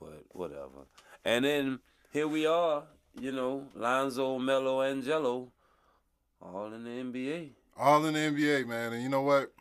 [0.00, 0.86] But whatever.
[1.24, 1.78] And then
[2.12, 2.84] here we are,
[3.20, 5.50] you know, Lonzo, Melo, Angelo,
[6.40, 7.50] all in the NBA.
[7.76, 8.92] All in the NBA, man.
[8.92, 9.52] And you know what?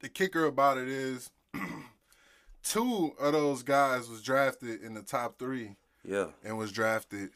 [0.00, 1.30] The kicker about it is
[2.62, 7.30] two of those guys was drafted in the top three Yeah, and was drafted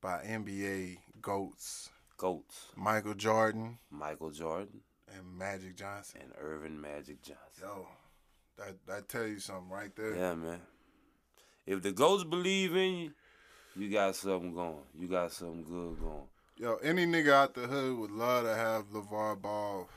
[0.00, 1.90] by NBA GOATs.
[2.16, 2.66] goats.
[2.76, 4.80] Michael Jordan Michael Jordan
[5.14, 6.20] and Magic Johnson.
[6.22, 7.62] and Earvin Magic Johnson.
[7.62, 7.86] Yo,
[8.58, 10.14] that that tell you something right there.
[10.14, 10.60] Yeah, man.
[11.66, 13.10] If the goats believe in you,
[13.78, 14.76] you got something going.
[14.98, 16.26] You got something good going.
[16.56, 19.88] Yo, any nigga out the hood would love to have LaVar Ball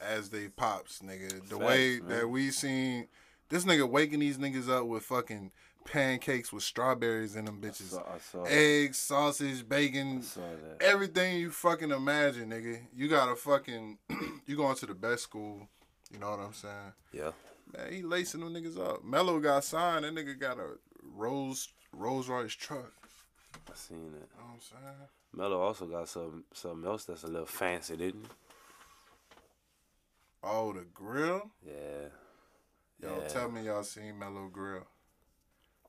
[0.00, 1.30] as they pops, nigga.
[1.48, 2.08] The Facts, way man.
[2.08, 3.06] that we seen
[3.48, 5.52] this nigga waking these niggas up with fucking
[5.84, 7.96] pancakes with strawberries in them bitches.
[7.96, 8.52] I saw that.
[8.52, 10.82] Eggs, sausage, I bacon, saw that.
[10.84, 12.80] everything you fucking imagine, nigga.
[12.94, 13.98] You got to fucking
[14.46, 15.68] you going to the best school.
[16.12, 16.92] You know what I'm saying?
[17.12, 17.30] Yeah.
[17.76, 19.04] Man, he lacing them niggas up.
[19.04, 20.04] Melo got signed.
[20.04, 20.78] That nigga got a
[21.14, 22.92] Rolls Rolls Royce truck.
[23.68, 24.00] I seen it.
[24.02, 25.08] You know what I'm saying?
[25.34, 28.28] Melo also got some something else that's a little fancy, didn't he?
[30.42, 31.50] Oh, the grill.
[31.66, 32.08] Yeah.
[33.02, 33.28] Yo, Yeah.
[33.28, 34.86] tell me y'all seen Melo Grill.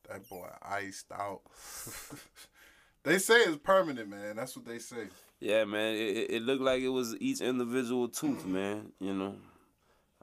[0.10, 1.42] That boy iced out.
[3.04, 4.36] they say it's permanent, man.
[4.36, 5.08] That's what they say.
[5.40, 5.96] Yeah, man.
[5.96, 8.92] It, it, it looked like it was each individual tooth, man.
[9.00, 9.36] You know,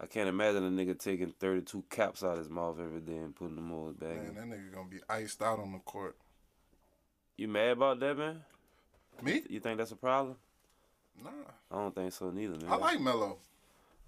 [0.01, 3.16] I can't imagine a nigga taking thirty two caps out of his mouth every day
[3.16, 4.16] and putting them all back.
[4.16, 4.34] Man, in.
[4.34, 6.16] that nigga gonna be iced out on the court.
[7.36, 8.42] You mad about that, man?
[9.22, 9.42] Me?
[9.49, 10.36] You think that's a problem?
[11.22, 11.30] Nah.
[11.70, 12.72] I don't think so neither, man.
[12.72, 13.38] I like Melo.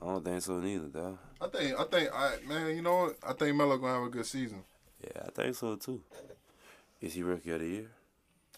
[0.01, 1.19] I don't think so neither, though.
[1.41, 3.17] I think I think I man, you know what?
[3.27, 4.63] I think Melo gonna have a good season.
[5.03, 6.03] Yeah, I think so too.
[7.01, 7.91] Is he rookie of the year?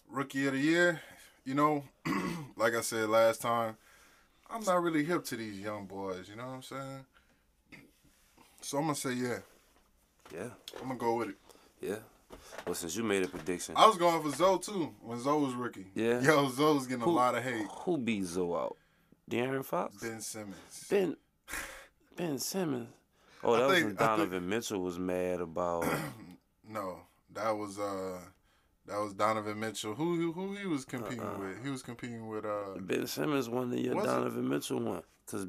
[0.09, 1.01] Rookie of the year,
[1.45, 1.83] you know,
[2.57, 3.77] like I said last time,
[4.49, 7.05] I'm not really hip to these young boys, you know what I'm saying?
[8.63, 9.39] So I'm gonna say yeah.
[10.33, 10.49] Yeah,
[10.81, 11.35] I'm gonna go with it.
[11.81, 11.95] yeah.
[12.65, 15.53] Well, since you made a prediction, I was going for Zoe too when Zoe was
[15.53, 15.87] rookie.
[15.93, 16.19] Yeah.
[16.21, 17.67] Yo, Zoe was getting a lot of hate.
[17.69, 18.77] who beat Zoe out?
[19.29, 19.97] De'Aaron Fox.
[19.97, 20.55] Ben Simmons.
[20.89, 21.15] Ben
[22.15, 22.87] Ben Simmons.
[23.43, 25.85] Oh, that was think- I think- Donovan Mitchell was mad about.
[26.65, 27.01] No,
[27.33, 28.19] that was uh,
[28.87, 29.93] that was Donovan Mitchell.
[29.93, 31.61] Who who, who he was competing with?
[31.61, 32.79] He was competing with uh.
[32.79, 34.03] ben Simmons won the year it?
[34.05, 35.45] Donovan Mitchell won because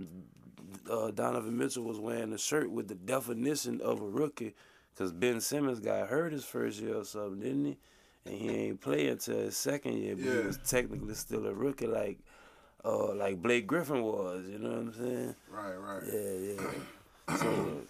[0.91, 4.55] uh, Donovan Mitchell was wearing a shirt with the definition of a rookie.
[4.95, 7.79] Because Ben Simmons got hurt his first year or something, didn't he?
[8.27, 11.87] And he ain't play until his second year, but he was technically still a rookie,
[11.87, 12.19] like
[12.85, 14.47] uh, like Blake Griffin was.
[14.49, 15.35] You know what I'm saying?
[15.51, 16.03] Right, right.
[16.13, 17.37] Yeah, yeah.
[17.37, 17.83] So,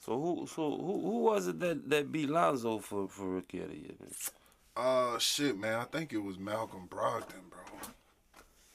[0.00, 3.70] so who, so who, who was it that, that beat Lonzo for for rookie of
[3.70, 3.94] the year?
[3.98, 4.10] man?
[4.76, 5.80] Uh, shit, man.
[5.80, 7.60] I think it was Malcolm Brogdon, bro,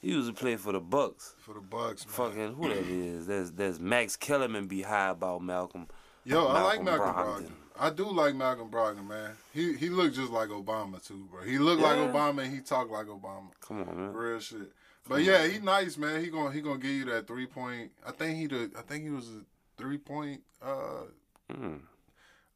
[0.02, 1.34] He used to play for the Bucks.
[1.38, 2.04] for the Bucks.
[2.04, 2.12] Man.
[2.12, 3.26] Fucking who that is?
[3.26, 5.86] There's there's Max Kellerman be high about Malcolm.
[6.24, 7.42] Yo, I like Malcolm Malcolm Brogdon.
[7.46, 7.52] Brogdon.
[7.78, 9.30] I do like Malcolm Brogdon, man.
[9.54, 11.42] He he looked just like Obama too, bro.
[11.42, 13.48] He looked like Obama and he talked like Obama.
[13.60, 14.12] Come on, man.
[14.12, 14.72] Real shit.
[15.08, 16.22] But yeah, he nice, man.
[16.22, 17.90] He gonna he gonna give you that three point.
[18.06, 19.40] I think he the I think he was a
[19.80, 20.42] three point.
[20.60, 21.04] Uh,
[21.52, 21.80] Mm.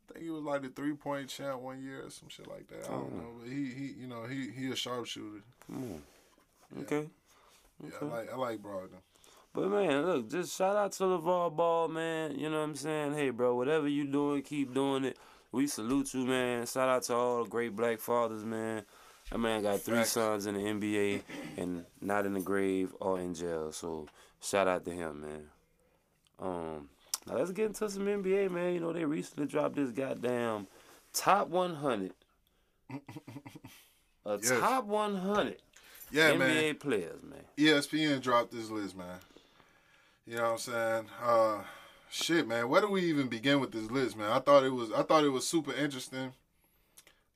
[0.09, 2.66] I think he was like the three point champ one year or some shit like
[2.68, 2.86] that.
[2.89, 5.43] I don't know, but he he you know he he a sharpshooter.
[5.66, 6.82] Come on.
[6.82, 7.09] Okay.
[7.82, 9.00] Yeah, I like I like Brogdon.
[9.52, 12.38] But man, look, just shout out to LaVar Ball, man.
[12.38, 13.14] You know what I'm saying?
[13.14, 15.18] Hey, bro, whatever you doing, keep doing it.
[15.52, 16.66] We salute you, man.
[16.66, 18.82] Shout out to all the great black fathers, man.
[19.30, 20.12] That man got three Facts.
[20.12, 21.22] sons in the NBA
[21.56, 23.72] and not in the grave or in jail.
[23.72, 24.06] So
[24.42, 25.44] shout out to him, man.
[26.38, 26.88] Um,
[27.26, 28.74] now let's get into some NBA, man.
[28.74, 30.66] You know they recently dropped this goddamn
[31.14, 32.12] top 100.
[32.90, 34.48] A Yes.
[34.60, 35.56] top 100
[36.10, 36.74] Yeah, NBA man.
[36.76, 37.42] players, man.
[37.58, 39.18] ESPN dropped this list, man.
[40.26, 41.06] You know what I'm saying?
[41.22, 41.62] Uh,
[42.10, 42.68] shit, man.
[42.68, 44.30] Where do we even begin with this list, man?
[44.30, 46.32] I thought it was I thought it was super interesting.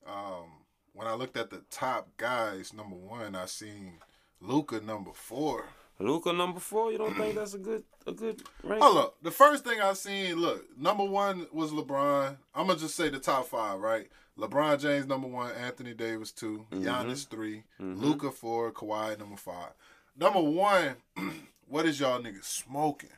[0.05, 0.61] Um,
[0.93, 3.93] when I looked at the top guys, number one, I seen
[4.41, 5.65] Luka number four.
[5.99, 6.91] Luka number four.
[6.91, 8.81] You don't think that's a good a good rank?
[8.81, 9.15] Hold up.
[9.21, 12.37] The first thing I seen, look, number one was LeBron.
[12.55, 14.07] I'm gonna just say the top five, right?
[14.41, 16.83] LeBron James number one, Anthony Davis 2 mm-hmm.
[16.83, 18.01] Giannis 3 mm-hmm.
[18.01, 19.71] Luka four, Kawhi number five.
[20.17, 20.95] Number one,
[21.67, 23.09] what is y'all niggas smoking?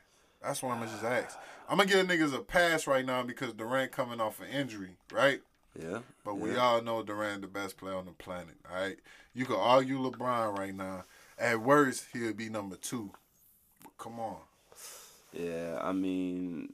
[0.41, 1.37] That's what I'm gonna just ask.
[1.69, 5.41] I'm gonna give niggas a pass right now because Durant coming off an injury, right?
[5.81, 5.99] Yeah.
[6.25, 6.57] But we yeah.
[6.57, 8.97] all know Durant the best player on the planet, all right?
[9.33, 11.05] You could argue LeBron right now.
[11.39, 13.11] At worst, he'll be number two.
[13.81, 14.37] But come on.
[15.31, 16.73] Yeah, I mean,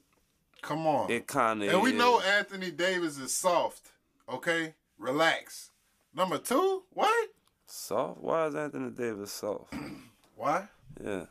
[0.60, 1.10] Come on.
[1.10, 1.70] it kind of.
[1.70, 3.90] And we know Anthony Davis is soft.
[4.30, 4.74] Okay?
[4.98, 5.70] Relax.
[6.14, 6.82] Number two?
[6.90, 7.30] What?
[7.66, 8.20] soft.
[8.20, 9.72] Why is Anthony Davis soft?
[10.36, 10.68] Why?
[11.02, 11.26] Yeah.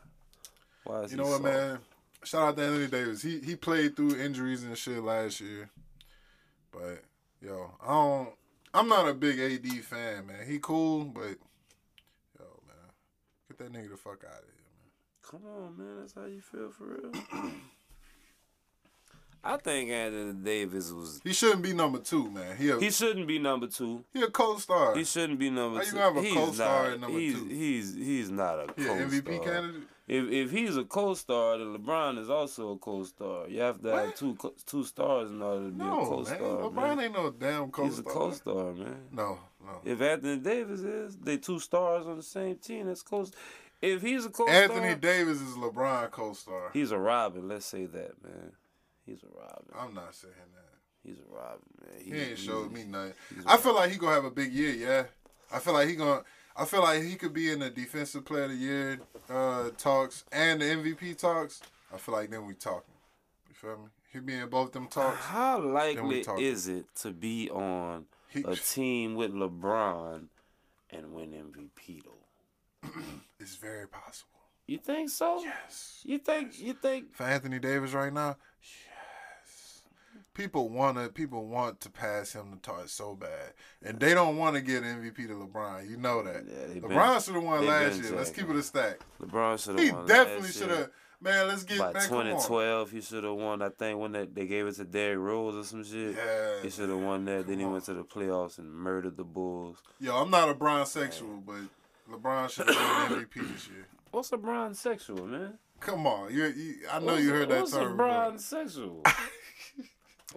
[0.84, 1.44] Why is You know what, soft?
[1.44, 1.78] man?
[2.24, 3.22] Shout out to Anthony Davis.
[3.22, 5.70] He he played through injuries and shit last year.
[6.72, 7.02] But
[7.42, 8.30] yo, I don't
[8.72, 10.46] I'm not a big AD fan, man.
[10.46, 11.36] He cool, but
[12.38, 12.90] yo, man.
[13.48, 14.90] Get that nigga the fuck out of here, man.
[15.22, 16.00] Come on, man.
[16.00, 17.50] That's how you feel for real.
[19.42, 21.20] I think Anthony Davis was.
[21.24, 22.56] He shouldn't be number two, man.
[22.56, 24.04] He a, He shouldn't be number two.
[24.12, 24.94] he a co-star.
[24.96, 25.96] He shouldn't be number How you two.
[25.96, 27.44] gonna have a he's co-star not, at number he's, two?
[27.46, 29.06] He's he's not a He co-star.
[29.06, 29.82] MVP candidate?
[30.08, 33.48] If if he's a co-star, then LeBron is also a co-star.
[33.48, 34.36] You have to have two
[34.66, 36.06] two stars in order to be a No, man.
[36.08, 36.38] co-star.
[36.40, 36.56] Man.
[36.70, 37.00] LeBron man.
[37.00, 37.84] ain't no damn co-star.
[37.86, 38.54] He's a co-star.
[38.54, 38.96] co-star, man.
[39.12, 39.80] No, no.
[39.84, 42.86] If Anthony Davis is, they two stars on the same team.
[42.88, 43.38] That's co-star.
[43.80, 46.70] If he's a co-star, Anthony Davis is LeBron co-star.
[46.72, 47.48] he's a Robin.
[47.48, 48.52] Let's say that, man.
[49.10, 49.66] He's a Robin.
[49.76, 50.70] I'm not saying that.
[51.02, 52.04] He's a Robin, man.
[52.04, 53.14] He ain't showed me nothing.
[53.46, 54.70] I feel like he gonna have a big year.
[54.72, 55.04] Yeah,
[55.52, 56.22] I feel like he gonna.
[56.56, 60.24] I feel like he could be in the defensive player of the year uh, talks
[60.30, 61.60] and the MVP talks.
[61.92, 62.94] I feel like then we talking.
[63.48, 63.88] You feel me?
[64.12, 65.18] He be in both them talks.
[65.24, 70.26] How likely is it to be on He- a team with LeBron
[70.90, 72.90] and win MVP though?
[73.40, 74.28] It's very possible.
[74.66, 75.40] You think so?
[75.42, 76.00] Yes.
[76.04, 76.60] You think?
[76.60, 77.14] You think?
[77.14, 78.99] For Anthony Davis right now, yes.
[80.32, 83.52] People wanna people want to pass him the torch so bad,
[83.82, 85.90] and they don't want to get MVP to LeBron.
[85.90, 86.44] You know that.
[86.48, 88.14] Yeah, LeBron should have won last year.
[88.16, 89.00] Let's keep it a stack.
[89.20, 90.02] LeBron should He have won.
[90.06, 90.90] He definitely should have.
[91.22, 92.08] Man, let's get By man, on.
[92.08, 93.60] 2012, he should have won.
[93.60, 96.14] I think when that they gave it to Derrick Rose or some shit.
[96.16, 96.62] Yeah.
[96.62, 97.46] He should have won that.
[97.46, 97.72] Then he on.
[97.72, 99.82] went to the playoffs and murdered the Bulls.
[99.98, 101.56] Yo, I'm not a Bron sexual, but
[102.10, 103.86] LeBron should have been MVP this year.
[104.12, 105.58] What's a Bron sexual, man?
[105.80, 107.82] Come on, you, you I know What's you heard that What's term.
[107.82, 108.06] a before.
[108.06, 109.02] LeBron sexual?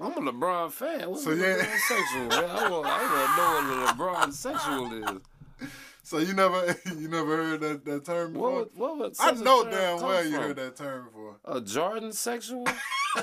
[0.02, 1.10] I'm a LeBron fan.
[1.10, 1.56] What's So a yeah.
[1.58, 2.50] LeBron sexual, man?
[2.50, 3.94] I want, I want to know what a
[4.28, 5.70] LeBron sexual is.
[6.06, 8.52] So you never you never heard that, that term before?
[8.76, 10.42] What, would- what I know damn well you from?
[10.42, 11.38] heard that term before.
[11.46, 12.66] A Jordan sexual?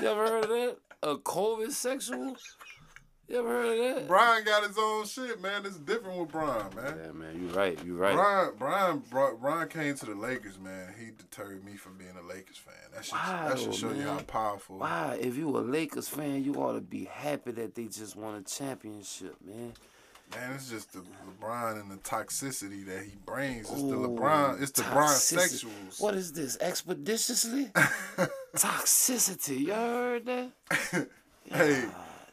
[0.01, 0.77] you ever heard of that?
[1.03, 2.35] A Kobe sexual?
[3.31, 4.07] You ever heard of that?
[4.09, 5.65] Brian got his own shit, man.
[5.65, 6.99] It's different with Brian, man.
[7.01, 7.79] Yeah, man, you right.
[7.85, 8.13] You right.
[8.13, 10.93] Brian, Brian, brought, Brian came to the Lakers, man.
[10.99, 12.73] He deterred me from being a Lakers fan.
[12.93, 14.23] That should, that should Wow, show you how man.
[14.25, 14.79] powerful.
[14.79, 18.35] Wow, if you a Lakers fan, you ought to be happy that they just won
[18.35, 19.71] a championship, man.
[20.35, 20.99] Man, it's just the
[21.39, 23.71] LeBron and the toxicity that he brings.
[23.71, 24.61] It's the LeBron.
[24.61, 25.65] It's the Bron toxicity.
[25.65, 26.01] sexuals.
[26.01, 26.57] What is this?
[26.59, 27.65] Expeditiously?
[28.55, 29.59] Toxicity.
[29.67, 30.51] You heard that?
[31.49, 31.85] hey,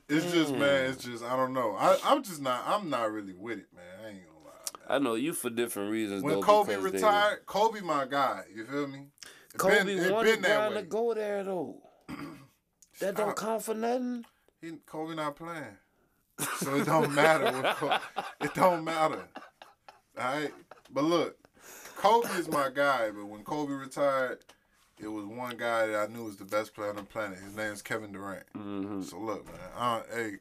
[0.09, 0.60] it's just hmm.
[0.60, 0.90] man.
[0.90, 1.76] It's just I don't know.
[1.78, 2.62] I, I'm just not.
[2.66, 3.85] I'm not really with it, man.
[4.05, 4.97] I ain't gonna lie.
[4.97, 6.22] I know you for different reasons.
[6.22, 8.43] When though, Kobe because they- retired, Kobe my guy.
[8.55, 9.06] You feel me?
[9.55, 10.80] It Kobe been, wanted been that Brian way.
[10.80, 11.76] to go there though.
[13.01, 14.24] that don't count for nothing.
[14.60, 15.76] He, Kobe not playing,
[16.56, 17.74] so it don't matter.
[17.74, 17.97] Kobe,
[18.40, 19.28] it don't matter.
[20.18, 20.52] All right,
[20.90, 21.36] but look,
[21.97, 23.10] Kobe is my guy.
[23.10, 24.44] But when Kobe retired,
[25.01, 27.39] it was one guy that I knew was the best player on the planet.
[27.39, 28.45] His name is Kevin Durant.
[28.55, 29.55] hmm So look, man.
[29.77, 30.33] I, hey,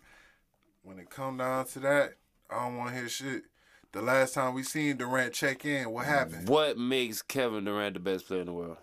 [0.84, 2.14] when it come down to that,
[2.50, 3.44] I don't want to hear shit.
[3.94, 6.48] The last time we seen Durant check in, what happened?
[6.50, 8.78] What makes Kevin Durant the best player in the world?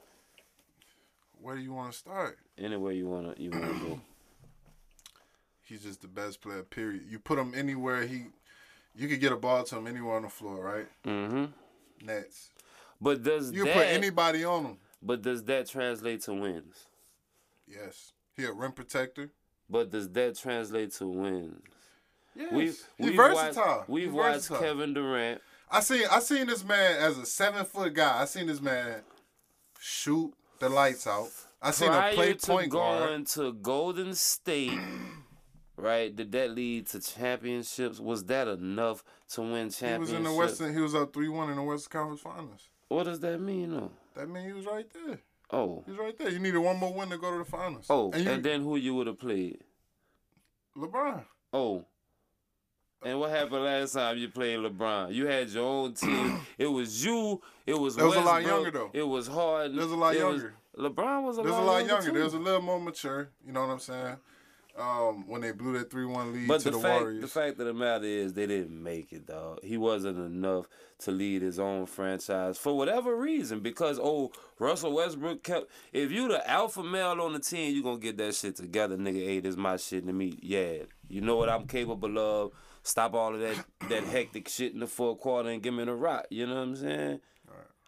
[1.40, 2.38] Where do you want to start?
[2.56, 4.00] Anywhere you wanna you wanna go.
[5.62, 6.62] He's just the best player.
[6.62, 7.02] Period.
[7.08, 8.24] You put him anywhere he,
[8.94, 10.86] you could get a ball to him anywhere on the floor, right?
[11.04, 12.06] Mm-hmm.
[12.06, 12.50] Nets.
[13.00, 14.78] But does You that put anybody on him.
[15.04, 16.86] But does that translate to wins?
[17.68, 18.12] Yes.
[18.36, 19.30] He a rim protector.
[19.68, 21.62] But does that translate to wins?
[22.34, 22.52] Yes.
[22.52, 23.64] We've, we've versatile.
[23.64, 24.60] Watched, we've He watched versatile.
[24.60, 25.40] Kevin Durant.
[25.70, 28.20] I seen I seen this man as a seven foot guy.
[28.20, 29.02] I seen this man
[29.78, 31.30] shoot the lights out.
[31.60, 33.08] I seen prior him play to point guard.
[33.08, 34.78] going to Golden State,
[35.76, 36.14] right?
[36.14, 38.00] Did that lead to championships?
[38.00, 39.80] Was that enough to win championships?
[39.80, 40.74] He was in the Western.
[40.74, 42.68] He was up three one in the Western Conference Finals.
[42.88, 43.90] What does that mean, though?
[44.14, 45.18] That mean he was right there.
[45.50, 46.30] Oh, He was right there.
[46.30, 47.86] You needed one more win to go to the finals.
[47.90, 49.62] oh, and, and, then who you would have played?
[50.76, 51.24] LeBron.
[51.52, 51.84] Oh.
[53.04, 55.12] And what happened last time you played LeBron?
[55.12, 56.40] You had your own team.
[56.56, 57.42] It was you.
[57.66, 57.96] It was.
[57.96, 58.90] They was a lot younger, though.
[58.92, 59.72] It was hard.
[59.74, 60.54] They was a lot it was- younger.
[60.76, 62.06] LeBron was a There's a lot lot younger.
[62.10, 62.18] too.
[62.18, 63.30] There's a little more mature.
[63.46, 64.16] You know what I'm saying?
[64.76, 67.20] Um, when they blew that three one lead But to the, the, fact, Warriors.
[67.20, 69.60] the fact of the matter is, they didn't make it, dog.
[69.62, 70.66] He wasn't enough
[70.98, 73.60] to lead his own franchise for whatever reason.
[73.60, 75.70] Because oh, Russell Westbrook kept.
[75.92, 79.24] If you the alpha male on the team, you gonna get that shit together, nigga.
[79.24, 80.38] Hey, this my shit to me.
[80.42, 80.78] Yeah,
[81.08, 82.52] you know what I'm capable of.
[82.82, 85.94] Stop all of that that hectic shit in the fourth quarter and give me the
[85.94, 86.26] rock.
[86.30, 87.20] You know what I'm saying?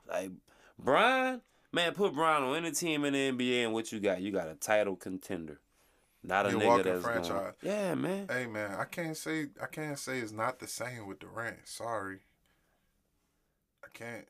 [0.09, 0.31] Like
[0.79, 1.41] Brian,
[1.73, 4.21] man, put Brian on any team in the NBA, and what you got?
[4.21, 5.59] You got a title contender.
[6.27, 7.23] Not a You're nigga that's going.
[7.23, 7.53] franchise.
[7.63, 8.27] Yeah, man.
[8.29, 11.67] Hey man, I can't say I can't say it's not the same with Durant.
[11.69, 12.19] Sorry.
[13.85, 14.27] I can't.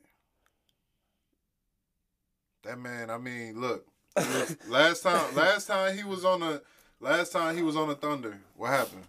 [2.64, 3.86] That man, I mean, look.
[4.68, 6.62] last time last time he was on the
[7.00, 9.04] last time he was on the Thunder, what happened?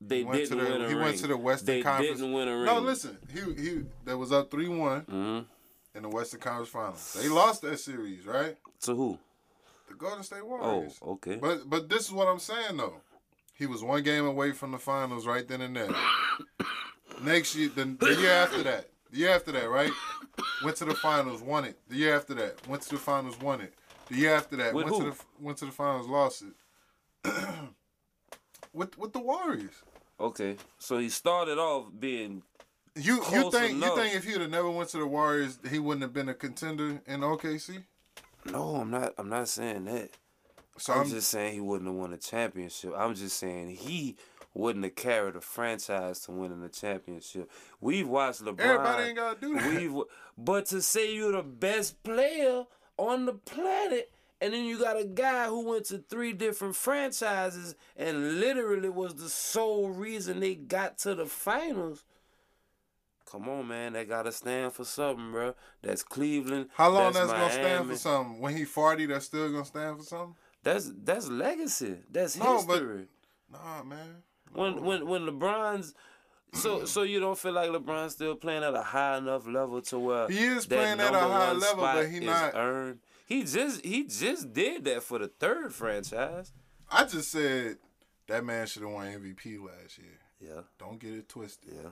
[0.00, 1.02] They went didn't the- win a he ring.
[1.04, 2.18] went to the Western they Conference.
[2.18, 2.64] didn't win a ring.
[2.66, 3.18] No, listen.
[3.32, 5.40] He he that was up 3-1 hmm
[5.94, 7.16] in the Western Conference Finals.
[7.20, 8.56] They lost that series, right?
[8.82, 9.18] To who?
[9.90, 11.36] The Golden State Oh, okay.
[11.36, 12.94] But but this is what I'm saying though.
[13.54, 15.90] He was one game away from the finals right then and there.
[17.22, 19.90] Next year, the, the year after that, the year after that, right?
[20.64, 21.78] Went to the finals, won it.
[21.88, 23.74] The year after that, went to the finals, won it.
[24.08, 27.34] The year after that, With went to the went to the finals, lost it.
[28.72, 29.74] with with the Warriors.
[30.20, 30.56] okay.
[30.78, 32.42] So he started off being
[32.94, 33.90] You you think enough.
[33.90, 36.34] you think if he'd have never went to the Warriors, he wouldn't have been a
[36.34, 37.82] contender in OKC?
[38.44, 40.10] No, I'm not I'm not saying that.
[40.78, 42.92] So I'm, I'm, just saying he wouldn't have won a championship.
[42.96, 44.16] I'm just saying he
[44.54, 47.50] wouldn't have carried a franchise to winning the championship.
[47.80, 48.60] We've watched LeBron.
[48.60, 49.70] everybody ain't gotta do that.
[49.70, 50.02] We've,
[50.38, 52.64] but to say you're the best player
[52.96, 54.10] on the planet,
[54.40, 59.14] and then you got a guy who went to three different franchises and literally was
[59.14, 62.04] the sole reason they got to the finals.
[63.30, 65.54] Come on, man, that gotta stand for something, bro.
[65.82, 66.68] That's Cleveland.
[66.74, 68.40] How long that's that's gonna stand for something?
[68.40, 70.34] When he forty, that's still gonna stand for something?
[70.62, 71.96] That's that's legacy.
[72.10, 73.06] That's No, but- history.
[73.52, 74.22] Nah, man.
[74.52, 75.94] When when when LeBron's
[76.52, 79.98] so so you don't feel like LeBron's still playing at a high enough level to
[79.98, 82.98] where He is playing at a high level, but he not- earned.
[83.26, 86.52] He just he just did that for the third franchise.
[86.90, 87.76] I just said
[88.26, 90.18] that man should have won MVP last year.
[90.40, 91.74] Yeah, Don't get it twisted.
[91.76, 91.90] yeah.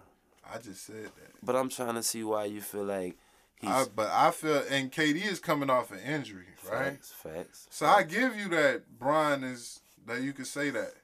[0.52, 1.32] I just said that.
[1.42, 3.16] But I'm trying to see why you feel like
[3.60, 6.92] he's I, but I feel, and KD is coming off an injury, right?
[6.92, 7.66] facts, facts.
[7.70, 10.94] So I give you that Brian is that you could say that,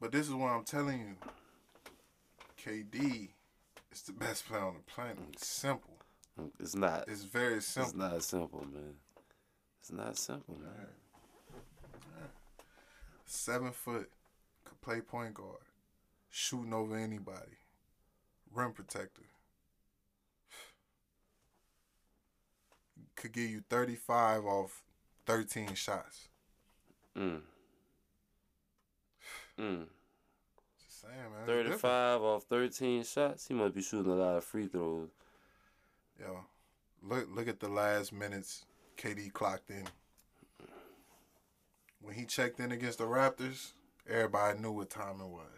[0.00, 1.16] but this is what I'm telling you.
[2.64, 3.28] KD
[3.92, 5.18] is the best player on the planet.
[5.32, 5.90] It's simple.
[6.58, 7.04] It's not.
[7.06, 7.90] It's very simple.
[7.90, 8.94] It's not simple, man.
[9.80, 10.88] It's not simple, man.
[13.26, 14.10] Seven foot,
[14.64, 15.58] could play point guard,
[16.30, 17.58] shooting over anybody,
[18.54, 19.22] rim protector.
[23.16, 24.82] Could give you 35 off
[25.26, 26.28] 13 shots.
[27.16, 27.40] Mm.
[29.58, 29.86] Mm.
[30.84, 31.46] Just saying, man.
[31.46, 33.46] 35 off 13 shots.
[33.46, 35.08] He must be shooting a lot of free throws.
[36.20, 36.44] Yo,
[37.02, 38.64] look look at the last minutes
[38.96, 39.84] KD clocked in.
[42.00, 43.72] When he checked in against the Raptors,
[44.08, 45.48] everybody knew what time it was.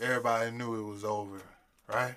[0.00, 1.40] Everybody knew it was over,
[1.88, 2.14] right?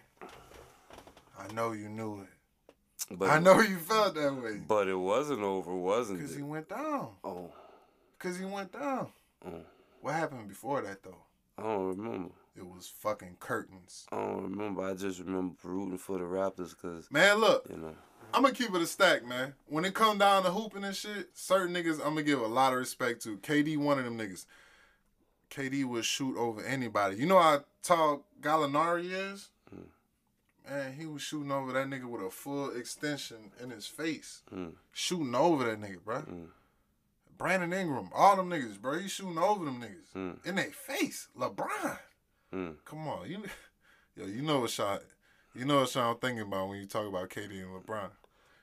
[1.40, 3.18] I know you knew it.
[3.18, 4.60] But I know you felt that way.
[4.68, 6.24] But it wasn't over, wasn't it?
[6.24, 7.10] Because he went down.
[7.24, 7.52] Oh,
[8.18, 9.10] Because he went down.
[9.48, 9.62] Mm.
[10.02, 11.18] What happened before that, though?
[11.58, 12.34] I don't remember.
[12.56, 14.08] It was fucking curtains.
[14.12, 14.82] I don't remember.
[14.84, 17.96] I just remember rooting for the Raptors because, Man, look, you know.
[18.34, 19.54] I'm gonna keep it a stack, man.
[19.68, 22.74] When it come down to hooping and shit, certain niggas I'm gonna give a lot
[22.74, 23.38] of respect to.
[23.38, 24.46] KD, one of them niggas.
[25.50, 27.16] KD would shoot over anybody.
[27.18, 29.50] You know how tall Gallinari is?
[30.70, 34.42] Man, he was shooting over that nigga with a full extension in his face.
[34.54, 34.74] Mm.
[34.92, 36.22] Shooting over that nigga, bro.
[36.22, 36.48] Mm.
[37.38, 39.00] Brandon Ingram, all them niggas, bro.
[39.00, 40.14] He shooting over them niggas.
[40.16, 40.46] Mm.
[40.46, 41.28] In their face.
[41.38, 42.00] LeBron.
[42.54, 42.76] Mm.
[42.86, 43.30] Come on.
[43.30, 43.44] You
[44.16, 45.00] yo, you know what Sean
[45.58, 48.10] you know what Sean thinking about when you talk about KD and LeBron.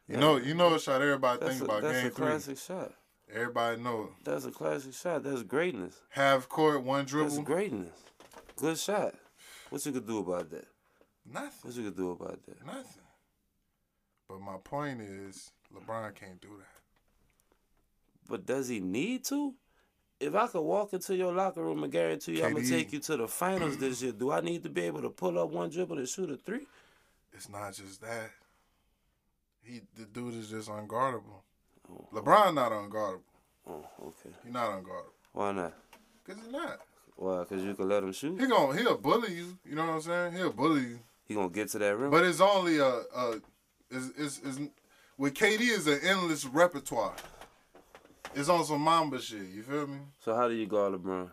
[0.08, 2.26] You know, you know a shot everybody That's think a, about that's game a three.
[2.26, 2.92] classic shot.
[3.32, 4.24] Everybody know it.
[4.24, 5.24] That's a classic shot.
[5.24, 6.00] That's greatness.
[6.10, 7.30] Half court, one dribble.
[7.30, 7.96] That's greatness.
[8.56, 9.14] Good shot.
[9.70, 10.66] What you could do about that?
[11.30, 11.50] Nothing.
[11.62, 12.66] What you could do about that?
[12.66, 13.02] Nothing.
[14.28, 16.80] But my point is, LeBron can't do that.
[18.28, 19.54] But does he need to?
[20.20, 23.00] If I could walk into your locker room and guarantee you I'm gonna take you
[23.00, 25.68] to the finals this year, do I need to be able to pull up one
[25.70, 26.66] dribble and shoot a three?
[27.32, 28.30] It's not just that.
[29.62, 31.42] He, the dude is just unguardable.
[31.90, 32.08] Oh.
[32.12, 33.20] LeBron not unguardable.
[33.66, 34.34] Oh, okay.
[34.44, 35.12] He not unguardable.
[35.32, 35.74] Why not?
[36.26, 36.80] Cause he not.
[37.16, 37.44] Why?
[37.44, 38.40] Cause you can let him shoot.
[38.40, 39.58] He gon' he'll bully you.
[39.68, 40.32] You know what I'm saying?
[40.34, 40.98] He'll bully you.
[41.26, 42.10] He gonna get to that rim.
[42.10, 43.40] But it's only a, a
[43.90, 44.60] is is is
[45.16, 47.14] with KD is an endless repertoire.
[48.34, 49.46] It's on some Mamba shit.
[49.54, 49.98] You feel me?
[50.18, 51.30] so how do you guard LeBron?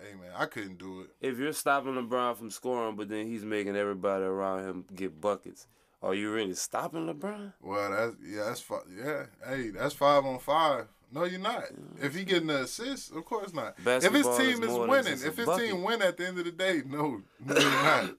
[0.00, 1.08] Hey man, I couldn't do it.
[1.20, 5.66] If you're stopping LeBron from scoring, but then he's making everybody around him get buckets,
[6.00, 7.52] are you really stopping LeBron?
[7.60, 8.64] Well, that's yeah, that's
[8.96, 9.26] yeah.
[9.44, 10.86] Hey, that's five on five.
[11.10, 11.64] No, you're not.
[12.02, 13.76] If he getting the assist, of course not.
[13.84, 15.70] if his team is is winning, if his bucket.
[15.70, 18.10] team win at the end of the day, no, no, you're not.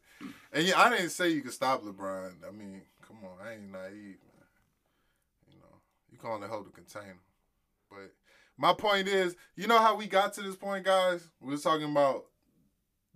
[0.52, 2.32] And yeah, I didn't say you could stop LeBron.
[2.48, 4.48] I mean, come on, I ain't naive, man.
[5.48, 5.78] You know,
[6.12, 7.20] you can only hold the container.
[7.90, 8.14] But
[8.58, 11.30] my point is, you know how we got to this point, guys?
[11.40, 12.26] We was talking about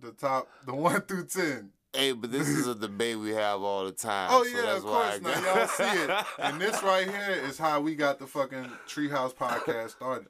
[0.00, 1.70] the top, the one through ten.
[1.94, 4.28] Hey, but this is a debate we have all the time.
[4.32, 5.14] Oh so yeah, that's of why course.
[5.14, 8.26] I Now got- y'all see it, and this right here is how we got the
[8.26, 10.28] fucking Treehouse podcast started.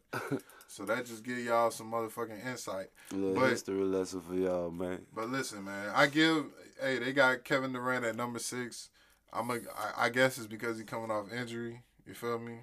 [0.68, 2.88] So that just give y'all some motherfucking insight.
[3.12, 5.06] Little But- history lesson for y'all, man.
[5.14, 6.46] But listen, man, I give.
[6.82, 8.90] Hey, they got Kevin Durant at number six.
[9.32, 9.54] I'm a.
[9.54, 11.82] I, I guess it's because he's coming off injury.
[12.06, 12.58] You feel me?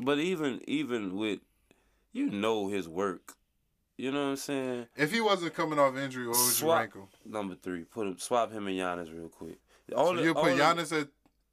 [0.00, 1.38] But even even with,
[2.12, 3.34] you know his work.
[3.98, 4.86] You know what I'm saying?
[4.96, 7.08] If he wasn't coming off injury, what would you Swap- rank him?
[7.26, 9.58] Number three, put him, swap him and Giannis real quick.
[9.90, 11.08] So Only, you put Giannis at.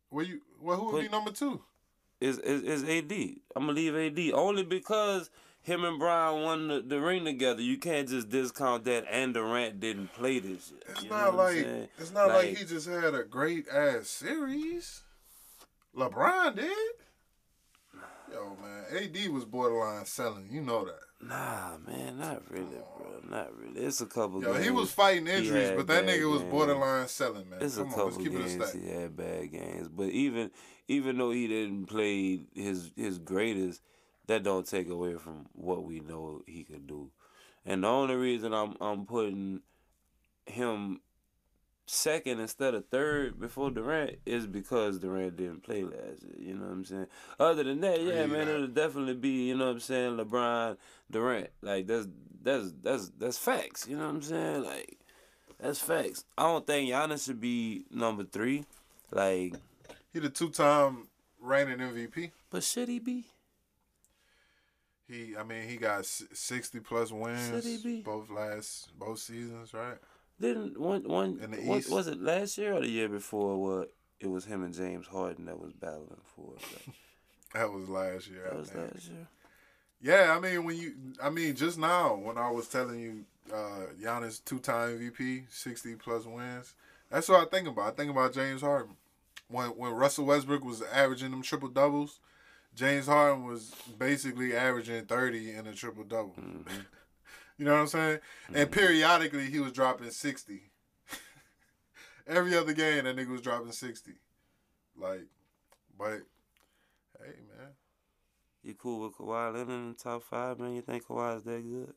[0.10, 0.42] Where you?
[0.62, 1.62] Well, who would be number two?
[2.22, 3.12] is is is AD.
[3.56, 5.30] I'm gonna leave AD only because
[5.64, 7.62] him and Brian won the, the ring together.
[7.64, 9.06] You can't just discount that.
[9.10, 10.80] And Durant didn't play this year.
[10.90, 11.58] It's You not like
[11.98, 15.02] it's not like, Like- he just had a great ass series.
[15.98, 16.70] LeBron did.
[18.32, 20.48] Yo, man, AD was borderline selling.
[20.52, 21.00] You know that.
[21.28, 22.66] Nah, man, not really,
[22.98, 23.20] bro.
[23.30, 23.80] Not really.
[23.82, 24.42] It's a couple.
[24.44, 24.66] Yo, games.
[24.66, 26.52] he was fighting injuries, but that nigga was games.
[26.52, 27.60] borderline selling, man.
[27.62, 28.82] It's a Come on, let's couple keep it a games stack.
[28.82, 30.52] he had bad games, but even
[30.88, 33.82] even though he didn't play his his greatest,
[34.28, 37.10] that don't take away from what we know he could do.
[37.66, 39.62] And the only reason I'm I'm putting
[40.46, 41.02] him
[41.88, 46.36] second instead of third before Durant is because Durant didn't play last year.
[46.40, 47.08] You know what I'm saying?
[47.40, 48.26] Other than that, oh, yeah, Yeah.
[48.26, 50.78] man, it'll definitely be, you know what I'm saying, LeBron,
[51.12, 51.50] Durant.
[51.62, 52.08] Like that's
[52.42, 53.88] that's that's that's facts.
[53.88, 54.64] You know what I'm saying?
[54.64, 54.98] Like
[55.60, 56.26] that's facts.
[56.38, 58.66] I don't think Giannis should be number three.
[59.12, 59.54] Like,
[60.12, 61.08] He the two time
[61.40, 62.32] reigning MVP.
[62.50, 63.26] but should he be?
[65.08, 68.02] He, I mean, he got sixty plus wins Should he be?
[68.02, 69.98] both last both seasons, right?
[70.40, 71.92] Didn't one one In the what- East?
[71.92, 73.62] was it last year or the year before?
[73.62, 76.56] What it was him and James Harden that was battling for.
[76.56, 76.62] it.
[76.88, 76.96] Like,
[77.54, 78.44] That was last year.
[78.44, 78.94] that I was think.
[78.94, 79.28] last year.
[80.02, 80.94] Yeah, I mean when you,
[81.24, 85.96] I mean just now when I was telling you, uh, Giannis two time MVP, sixty
[85.96, 86.74] plus wins.
[87.10, 87.94] That's what I think about.
[87.94, 88.96] I think about James Harden.
[89.48, 92.20] When when Russell Westbrook was averaging them triple doubles,
[92.76, 96.36] James Harden was basically averaging thirty in a triple double.
[97.58, 98.20] you know what I'm saying?
[98.54, 100.72] And periodically he was dropping sixty.
[102.28, 104.14] Every other game that nigga was dropping sixty.
[104.98, 105.28] Like,
[105.98, 106.22] but
[107.20, 107.70] hey man.
[108.64, 110.74] You cool with Kawhi Leonard in the top five, man?
[110.74, 111.94] You think Kawhi is that good?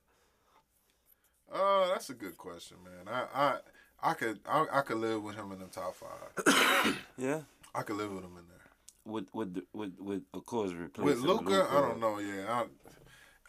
[1.51, 3.09] Uh, that's a good question, man.
[3.12, 6.97] I I I could I, I could live with him in the top five.
[7.18, 7.40] Yeah.
[7.74, 8.59] I could live with him in there.
[9.05, 12.18] With with with with of course With replacing Luka, I don't know.
[12.18, 12.64] Yeah, I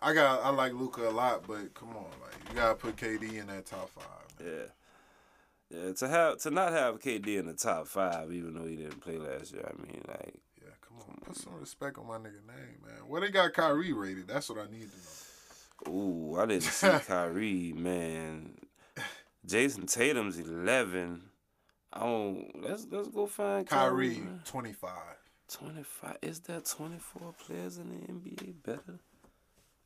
[0.02, 3.40] I got I like Luka a lot, but come on, like you gotta put KD
[3.40, 4.40] in that top five.
[4.46, 4.54] Man.
[4.54, 4.66] Yeah.
[5.72, 9.02] Yeah, to have to not have KD in the top five, even though he didn't
[9.02, 9.70] play last year.
[9.72, 13.08] I mean, like, Yeah, come on, put some respect on my nigga name, man.
[13.08, 14.28] Where they got Kyrie rated?
[14.28, 15.96] That's what I need to know.
[15.96, 18.56] ooh, I didn't see Kyrie, man.
[19.46, 21.22] Jayson Tatum's eleven.
[21.94, 22.50] I don't.
[22.64, 24.16] Let's let's go find Kyrie.
[24.16, 25.18] Kyrie twenty five.
[25.48, 26.18] Twenty five.
[26.24, 29.00] Is there twenty four players in the NBA better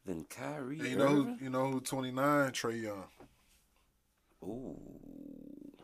[0.05, 0.79] than Kyrie?
[0.79, 1.21] And you know who?
[1.21, 1.39] Irving?
[1.41, 2.51] You know who twenty nine?
[2.51, 3.05] Trae Young,
[4.43, 4.77] Ooh.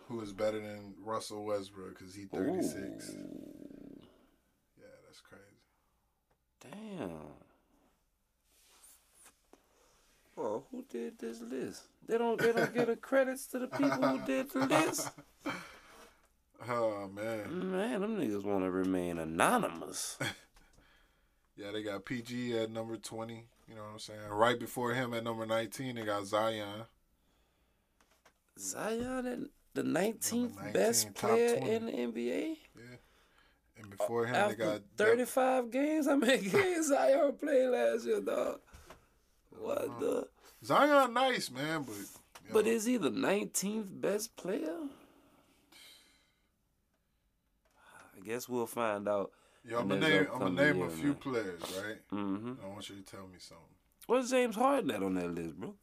[0.08, 3.16] who is better than Russell Westbrook because he thirty six.
[4.78, 5.44] Yeah, that's crazy.
[6.62, 7.12] Damn.
[10.36, 11.84] Well, who did this list?
[12.08, 12.40] They don't.
[12.40, 15.10] They don't give the credits to the people who did the list.
[16.68, 17.72] Oh man.
[17.72, 20.18] Man, them niggas want to remain anonymous.
[21.56, 23.46] Yeah, they got PG at number twenty.
[23.70, 24.20] You know what I'm saying?
[24.32, 26.86] Right before him at number nineteen, they got Zion.
[28.58, 29.40] Zion, at
[29.74, 31.72] the 19th 19, best player 20.
[31.72, 32.58] in the NBA.
[32.76, 32.82] Yeah.
[33.78, 38.60] And before him, they got 35 games, how many games Zion played last year, dog?
[39.58, 40.00] What Uh-huh.
[40.00, 40.28] the?
[40.66, 41.96] Zion, nice man, but
[42.52, 44.76] But know, is he the 19th best player?
[48.18, 49.32] I guess we'll find out.
[49.70, 51.98] Yeah, I'm gonna name, I'm gonna name a few players, right?
[52.10, 53.66] hmm I want you to tell me something.
[54.08, 55.76] What's James Harden at on that list, bro?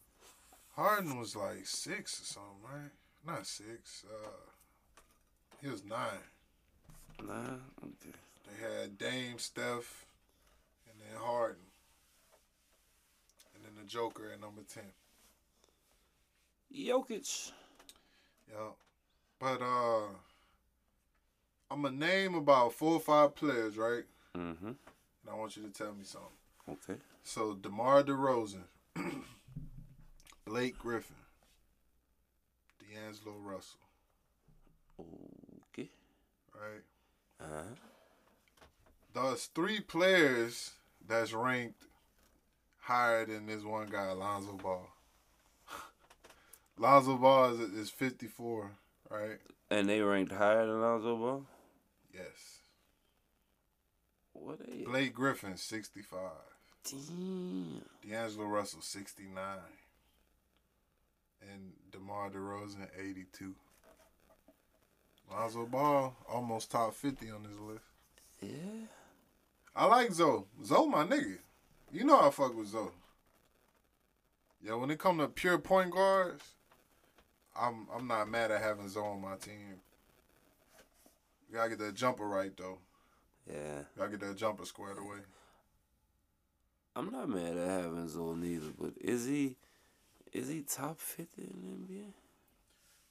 [0.74, 2.90] Harden was like six or something, right?
[3.26, 4.04] Not six.
[4.08, 4.28] Uh,
[5.62, 6.24] he was nine.
[7.26, 7.60] Nine.
[7.82, 8.16] Okay.
[8.46, 10.06] They had Dame, Steph,
[10.90, 11.62] and then Harden,
[13.54, 14.84] and then the Joker at number ten.
[16.74, 17.52] Jokic.
[18.50, 18.70] Yeah,
[19.40, 20.08] but uh,
[21.70, 24.05] I'm gonna name about four or five players, right?
[24.36, 24.66] Mm-hmm.
[24.66, 24.76] And
[25.30, 26.28] I want you to tell me something.
[26.70, 27.01] Okay.
[27.24, 28.62] So DeMar DeRozan,
[30.44, 31.16] Blake Griffin,
[32.80, 33.80] D'Angelo Russell,
[35.72, 35.88] Okay.
[36.55, 37.43] right?
[37.43, 37.62] Uh-huh.
[39.12, 40.72] Those three players
[41.06, 41.84] that's ranked
[42.80, 44.86] higher than this one guy, Lonzo Ball.
[46.78, 48.70] Lonzo Ball is, is 54,
[49.10, 49.38] right?
[49.70, 51.47] And they ranked higher than Lonzo Ball?
[52.16, 52.60] Yes.
[54.32, 54.84] What they?
[54.84, 56.20] Blake Griffin, 65.
[56.84, 57.82] Damn.
[58.09, 59.38] D'Angelo Russell, 69.
[61.43, 63.55] And DeMar DeRozan, 82.
[65.30, 67.84] Lonzo Ball, almost top 50 on this list.
[68.40, 68.86] Yeah.
[69.74, 70.44] I like Zoe.
[70.64, 71.38] Zoe, my nigga.
[71.93, 72.88] You know I fuck with Zoe.
[74.62, 76.43] Yeah, when it come to pure point guards,
[77.59, 79.80] I'm I'm not mad at having Zoe on my team.
[81.48, 82.78] You gotta get that jumper right though.
[83.48, 83.78] Yeah.
[83.78, 85.18] You gotta get that jumper squared away.
[86.94, 89.56] I'm not mad at having Zoe neither, but is he
[90.32, 92.06] is he top 50 in the NBA?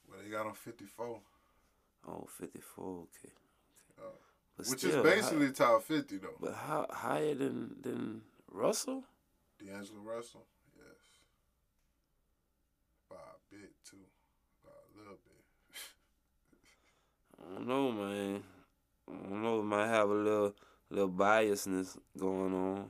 [0.10, 1.20] Well, they got on 54,
[2.07, 3.34] Oh, 54, okay.
[3.98, 4.03] Uh,
[4.57, 6.28] which still, is basically top 50 though.
[6.40, 8.22] But how higher than than
[8.52, 9.03] Russell?
[9.60, 10.45] D'Angelo Russell,
[10.78, 10.98] yes.
[13.10, 13.98] By a bit too,
[14.64, 15.44] by a little bit.
[17.45, 18.43] I don't know, man.
[19.09, 19.59] I don't know.
[19.59, 20.55] It might have a little
[20.89, 22.89] little biasness going on.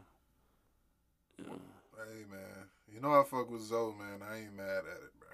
[1.39, 1.59] Know.
[1.97, 4.21] Hey man, you know I fuck with Zoe, man.
[4.21, 5.27] I ain't mad at it, bro.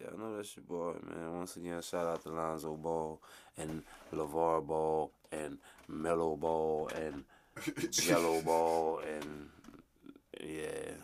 [0.00, 1.36] Yeah, I know that's your boy, man.
[1.36, 3.20] Once again, shout out to Lonzo Ball
[3.56, 3.82] and
[4.12, 5.58] LaVar Ball and
[5.88, 7.24] Melo Ball and
[7.90, 9.48] Jello Ball and
[10.42, 10.94] yeah.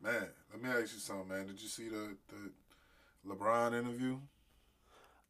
[0.00, 1.46] Man, let me ask you something, man.
[1.46, 4.18] Did you see the the LeBron interview?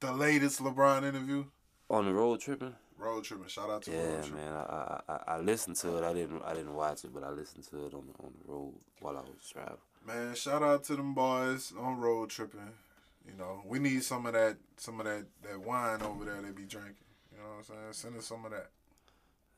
[0.05, 1.47] The latest LeBron interview?
[1.89, 2.75] On the road tripping?
[2.99, 3.49] Road tripping.
[3.49, 4.35] Shout out to Yeah, Road tripping.
[4.45, 4.53] man.
[4.53, 6.05] I, I I I listened to it.
[6.05, 8.53] I didn't I didn't watch it, but I listened to it on the on the
[8.53, 9.79] road while I was driving.
[10.07, 12.61] Man, shout out to them boys on road tripping.
[13.27, 16.51] You know, we need some of that some of that, that wine over there they
[16.51, 16.97] be drinking.
[17.33, 17.93] You know what I'm saying?
[17.93, 18.69] Send us some of that.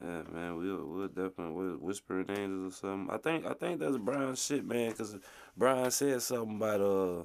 [0.01, 3.13] Yeah, man, we'll we'll definitely we'll whispering angels or something.
[3.13, 5.17] I think I think that's Brian's shit, man, because
[5.57, 7.23] Brian said something about uh,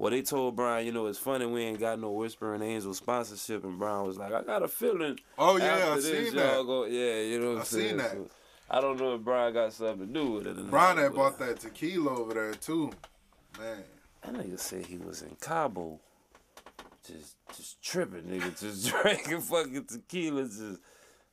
[0.00, 3.64] well they told Brian, you know, it's funny we ain't got no whispering angel sponsorship,
[3.64, 5.20] and Brian was like, I got a feeling.
[5.38, 6.64] Oh yeah, I seen that.
[6.64, 8.12] Go, yeah, you know what I seen that.
[8.12, 8.30] So,
[8.70, 10.56] I don't know if Brian got something to do with it.
[10.56, 12.90] Or not, Brian had bought that tequila over there too.
[13.58, 13.84] Man.
[14.22, 16.00] That nigga said he was in Cabo,
[17.06, 20.80] just just tripping, nigga, just drinking fucking tequila, just.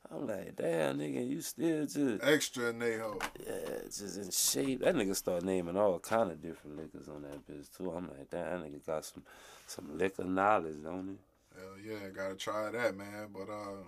[0.09, 2.23] I'm like, damn, nigga, you still just.
[2.23, 3.21] Extra Añejo.
[3.45, 4.81] Yeah, just in shape.
[4.81, 7.91] That nigga start naming all kind of different liquors on that bitch too.
[7.91, 9.23] I'm like, damn, that nigga got some
[9.67, 11.59] some liquor knowledge, don't he?
[11.59, 13.27] Hell yeah, gotta try that, man.
[13.33, 13.83] But uh,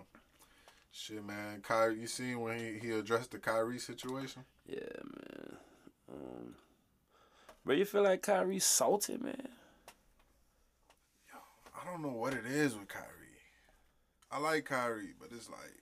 [0.92, 1.62] shit, man.
[1.62, 4.44] Kyrie, you seen when he, he addressed the Kyrie situation?
[4.66, 5.56] Yeah, man.
[6.12, 6.54] Um,
[7.64, 9.48] but you feel like Kyrie salty, man?
[11.32, 11.38] Yo,
[11.80, 13.06] I don't know what it is with Kyrie.
[14.30, 15.80] I like Kyrie, but it's like,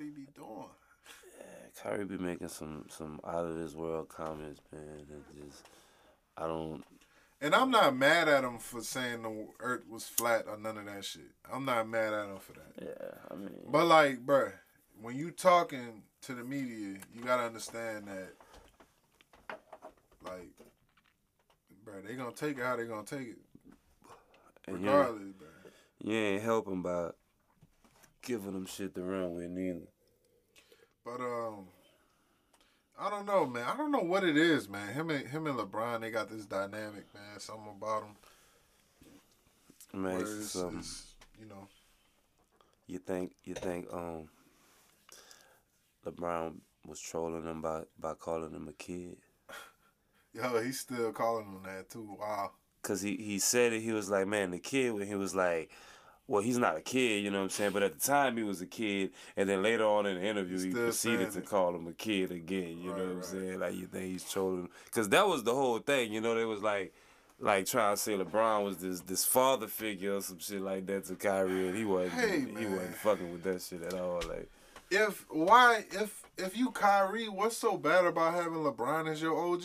[0.00, 0.68] he be doing?
[1.38, 5.06] Yeah, Kyrie be making some some out of this world comments, man.
[5.08, 5.64] That just
[6.36, 6.84] I don't.
[7.40, 10.86] And I'm not mad at him for saying the earth was flat or none of
[10.86, 11.30] that shit.
[11.52, 12.72] I'm not mad at him for that.
[12.82, 13.50] Yeah, I mean.
[13.68, 14.52] But like, bruh,
[15.00, 19.56] when you talking to the media, you gotta understand that,
[20.24, 20.50] like,
[21.84, 23.38] bruh, they gonna take it how they gonna take it,
[24.66, 25.70] and regardless, bruh.
[26.02, 27.10] you ain't helping by
[28.28, 29.88] giving them shit to run with neither.
[31.02, 31.64] But um,
[33.00, 33.64] I don't know, man.
[33.66, 34.92] I don't know what it is, man.
[34.92, 37.40] Him and him and LeBron, they got this dynamic, man.
[37.40, 40.02] Something about them.
[40.02, 40.80] Man, it's something.
[40.80, 41.68] it's, you know,
[42.86, 44.28] You think you think um
[46.04, 46.56] LeBron
[46.86, 49.16] was trolling him by by calling him a kid?
[50.34, 52.14] yo, he's still calling him that too.
[52.20, 52.50] Wow.
[52.82, 53.80] Cause he he said it.
[53.80, 55.70] He was like, man, the kid when he was like.
[56.28, 57.72] Well, he's not a kid, you know what I'm saying?
[57.72, 60.58] But at the time, he was a kid, and then later on in the interview,
[60.58, 62.78] he proceeded to call him a kid again.
[62.78, 63.58] You Right, know what I'm saying?
[63.60, 64.68] Like you think he's trolling?
[64.84, 66.12] Because that was the whole thing.
[66.12, 66.92] You know, they was like,
[67.40, 71.06] like trying to say LeBron was this this father figure or some shit like that
[71.06, 72.12] to Kyrie, and he wasn't.
[72.20, 72.72] Hey, he man.
[72.72, 74.20] wasn't fucking with that shit at all.
[74.28, 74.50] Like,
[74.90, 79.64] If why if if you Kyrie, what's so bad about having LeBron as your OG?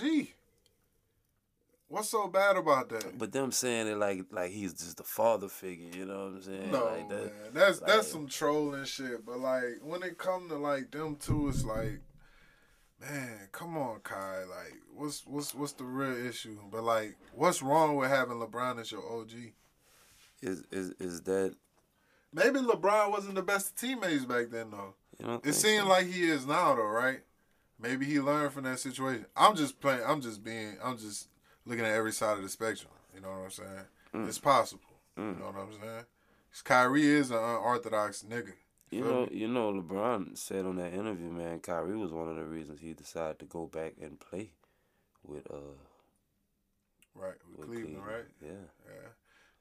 [1.94, 3.20] What's so bad about that?
[3.20, 5.90] but them saying it like like he's just the father figure.
[5.96, 6.72] You know what I'm saying?
[6.72, 9.24] No, like that, man, that's like- that's some trolling shit.
[9.24, 12.02] But like when it come to like them two, it's like,
[13.00, 14.40] man, come on, Kai.
[14.40, 16.58] Like, what's what's what's the real issue?
[16.72, 19.32] But like, what's wrong with having LeBron as your OG?
[20.42, 21.54] Is is is that
[22.34, 25.40] Maybe LeBron wasn't the best of teammates back then, though.
[25.44, 27.20] It seemed like he is now, though, right?
[27.80, 29.28] Maybe he learned from that situation.
[29.38, 30.02] I'm just playing.
[30.04, 30.78] I'm just being.
[30.84, 31.28] I'm just
[31.66, 32.92] looking at every side of the spectrum.
[33.14, 33.86] You know what I'm saying?
[34.14, 34.28] Mm.
[34.28, 34.84] It's possible.
[35.18, 36.06] You know what I'm saying?
[36.52, 38.54] 'Cause Kyrie is an unorthodox nigga.
[38.92, 39.36] You know, me?
[39.38, 42.94] you know, LeBron said on that interview, man, Kyrie was one of the reasons he
[42.94, 44.52] decided to go back and play
[45.24, 45.58] with uh
[47.16, 48.26] Right, with, with Cleveland, right?
[48.42, 48.50] Yeah.
[48.88, 49.10] Yeah.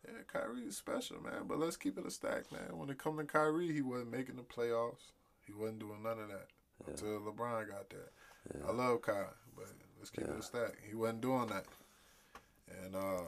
[0.09, 1.47] Yeah, Kyrie is special, man.
[1.47, 2.77] But let's keep it a stack, man.
[2.79, 5.13] When it come to Kyrie, he wasn't making the playoffs.
[5.47, 6.49] He wasn't doing none of that
[6.87, 8.11] until LeBron got there.
[8.55, 8.67] Yeah.
[8.69, 9.67] I love Kyrie, but
[9.99, 10.39] let's keep it Yeah.
[10.39, 10.79] a stack.
[10.89, 11.67] He wasn't doing that.
[12.85, 13.23] And uh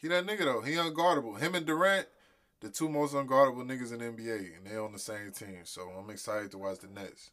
[0.00, 0.60] you know, he that nigga though.
[0.60, 1.38] He unguardable.
[1.40, 2.06] Him and Durant,
[2.60, 5.60] the two most unguardable niggas in NBA, and they on the same team.
[5.64, 7.30] So I'm excited to watch the Nets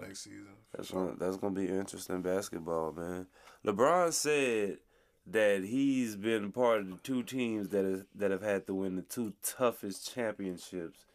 [0.00, 0.56] next season.
[0.74, 1.06] That's sure.
[1.06, 3.26] gonna, that's gonna be interesting basketball, man.
[3.64, 4.78] LeBron said
[5.26, 8.96] that he's been part of the two teams that is that have had to win
[8.96, 11.06] the two toughest championships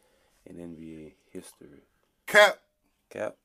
[0.46, 1.82] in NBA history.
[2.26, 2.58] Cap.
[3.10, 3.36] Cap.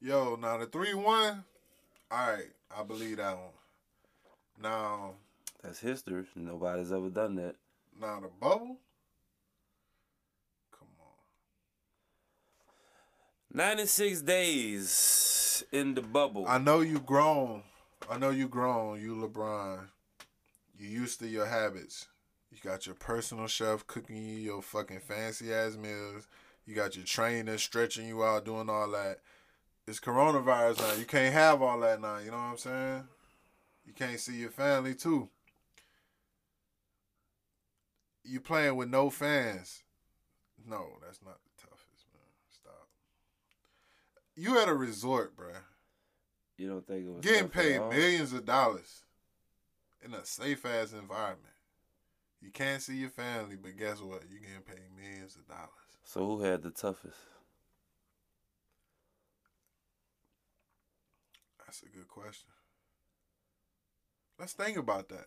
[0.00, 1.44] Yo, now the three one,
[2.10, 3.52] all right, I believe that one.
[4.62, 5.14] Now,
[5.62, 6.24] That's history.
[6.36, 7.56] Nobody's ever done that.
[8.00, 8.78] now the bubble.
[10.70, 11.06] Come on,
[13.52, 16.44] 96 days in the bubble.
[16.46, 17.62] I know you grown.
[18.10, 19.00] I know you grown.
[19.00, 19.86] You LeBron.
[20.78, 22.08] You used to your habits.
[22.50, 26.28] You got your personal chef cooking you your fucking fancy ass meals.
[26.66, 29.18] You got your trainer stretching you out, doing all that.
[29.86, 30.94] It's coronavirus now.
[30.94, 32.18] You can't have all that now.
[32.18, 33.04] You know what I'm saying?
[33.86, 35.28] You can't see your family too.
[38.24, 39.82] You playing with no fans.
[40.66, 42.22] No, that's not the toughest, man.
[42.48, 42.88] Stop.
[44.34, 45.60] You at a resort, bruh.
[46.56, 49.04] you don't think it was Getting paid millions of dollars
[50.02, 51.52] in a safe ass environment.
[52.40, 54.22] You can't see your family, but guess what?
[54.30, 55.70] You getting paid millions of dollars.
[56.04, 57.16] So who had the toughest?
[61.74, 62.50] That's a good question.
[64.38, 65.26] Let's think about that.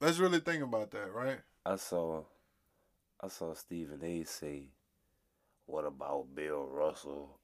[0.00, 1.40] Let's really think about that, right?
[1.66, 2.22] I saw
[3.22, 4.68] I saw Stephen A say,
[5.66, 7.38] What about Bill Russell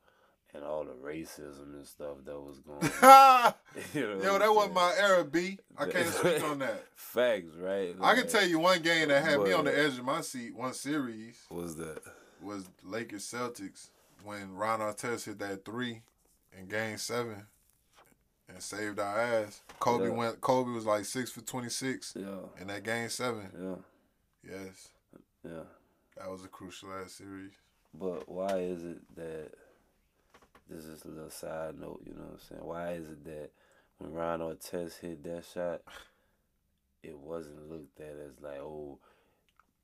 [0.54, 3.52] and all the racism and stuff that was going on?
[3.92, 5.58] You know Yo, that wasn't my era, B.
[5.76, 6.84] I can't speak on that.
[6.94, 7.94] Facts, right?
[8.00, 10.56] I can tell you one game that had me on the edge of my seat,
[10.56, 12.00] one series, was that
[12.40, 13.90] was Lakers Celtics
[14.24, 16.00] when Ron Artest hit that three
[16.58, 17.44] in game seven
[18.48, 19.60] and saved our ass.
[19.80, 20.10] Kobe Yeah.
[20.10, 23.50] went Kobe was like six for twenty six yeah, in that game seven.
[24.44, 24.88] yeah, Yes.
[25.44, 25.62] yeah.
[26.16, 27.52] That was a crucial ass series.
[27.92, 29.50] But why is it that
[30.68, 32.64] this is a little side note, you know what I'm saying?
[32.64, 33.50] Why is it that
[33.98, 35.80] when Ron Artest hit that shot,
[37.02, 38.98] it wasn't looked at as like, oh,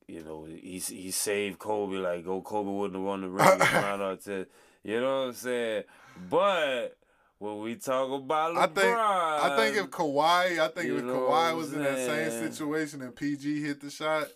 [0.08, 4.00] you know, he he saved Kobe, like, oh, Kobe wouldn't have won the ring Ron
[4.00, 4.46] Artest.
[4.82, 5.84] You know what I'm saying?
[6.28, 6.96] But
[7.42, 11.56] when we talk about LeBron, I think I think if Kawhi, I think if Kawhi
[11.56, 14.28] was in that same situation and PG hit the shot,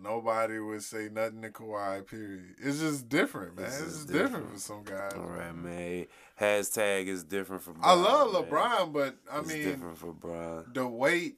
[0.00, 2.06] nobody would say nothing to Kawhi.
[2.06, 2.54] Period.
[2.58, 3.66] It's just different, man.
[3.66, 4.32] It's It's, just different.
[4.32, 4.52] different.
[4.54, 5.12] for some guys.
[5.14, 5.62] all right, man.
[5.76, 6.06] man.
[6.40, 7.76] Hashtag is different from.
[7.82, 8.42] I love man.
[8.42, 10.66] LeBron, but I it's mean different for Bron.
[10.74, 11.36] the weight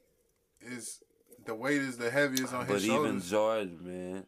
[0.62, 1.01] is
[1.44, 3.02] the weight is the heaviest on But his shoulders.
[3.12, 3.28] But even.
[3.28, 4.24] Jordan, man,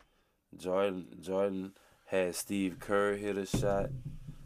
[0.57, 1.73] Jordan, Jordan
[2.07, 3.91] had Steve Kerr hit a shot,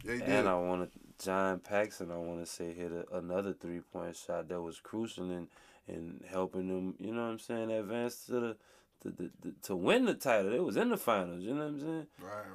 [0.03, 0.29] Yeah, he did.
[0.29, 2.11] and I want to John Paxson.
[2.11, 5.47] I want to say hit a, another three point shot that was crucial in
[5.87, 6.95] in helping them.
[6.99, 7.71] You know what I'm saying?
[7.71, 8.57] Advance to the,
[9.01, 10.53] the, the, the to win the title.
[10.53, 11.43] It was in the finals.
[11.43, 12.07] You know what I'm saying?
[12.21, 12.45] right,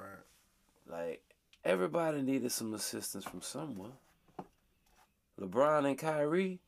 [0.89, 1.09] right.
[1.09, 1.23] Like
[1.65, 3.93] everybody needed some assistance from someone.
[5.41, 6.61] LeBron and Kyrie,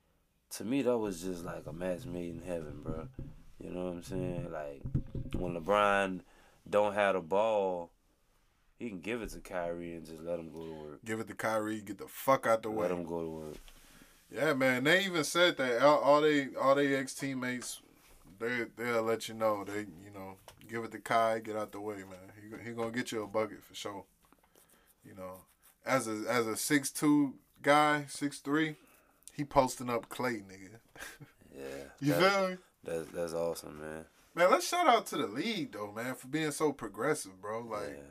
[0.51, 3.09] to me that was just like a match made in heaven, bro.
[3.59, 4.49] You know what I'm saying?
[4.51, 4.83] Like
[5.35, 6.21] when LeBron
[6.69, 7.91] don't have the ball,
[8.83, 11.05] he can give it to Kyrie and just let him go to work.
[11.05, 12.83] Give it to Kyrie, get the fuck out the way.
[12.83, 13.55] Let him go to work.
[14.29, 14.83] Yeah, man.
[14.83, 17.81] They even said that all, all they all they ex teammates,
[18.41, 19.63] they they'll let you know.
[19.65, 20.37] They you know
[20.69, 22.33] give it to Kai, get out the way, man.
[22.35, 24.05] He he gonna get you a bucket for sure.
[25.05, 25.43] You know,
[25.87, 28.75] as a as a six two guy, six three,
[29.33, 30.79] he posting up Klay, nigga.
[31.55, 31.63] Yeah.
[32.01, 32.57] You that- feel me?
[32.83, 34.07] That's that's awesome, man.
[34.35, 37.61] Man, let's shout out to the league though, man, for being so progressive, bro.
[37.61, 38.03] Like yeah.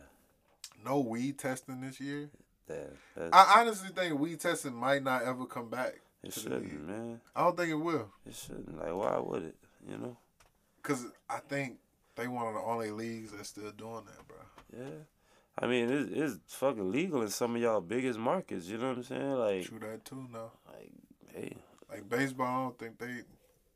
[0.86, 2.30] No weed testing this year.
[2.68, 2.94] That,
[3.34, 6.00] I honestly think weed testing might not ever come back.
[6.24, 6.70] it to the league.
[6.70, 7.22] shouldn't, man.
[7.36, 8.10] I don't think it will.
[8.26, 8.78] It shouldn't.
[8.78, 9.56] Like, why would it?
[9.90, 10.18] You know?
[10.84, 11.78] Cause I think
[12.16, 14.38] they one of the only leagues that's still doing that, bro.
[14.78, 15.04] Yeah.
[15.60, 16.12] I mean, it's,
[16.46, 18.68] it's fucking legal in some of y'all biggest markets.
[18.68, 19.32] You know what I'm saying?
[19.32, 20.28] Like, True that too.
[20.32, 20.92] No, like,
[21.36, 21.58] hey,
[21.90, 23.24] like baseball, I don't think they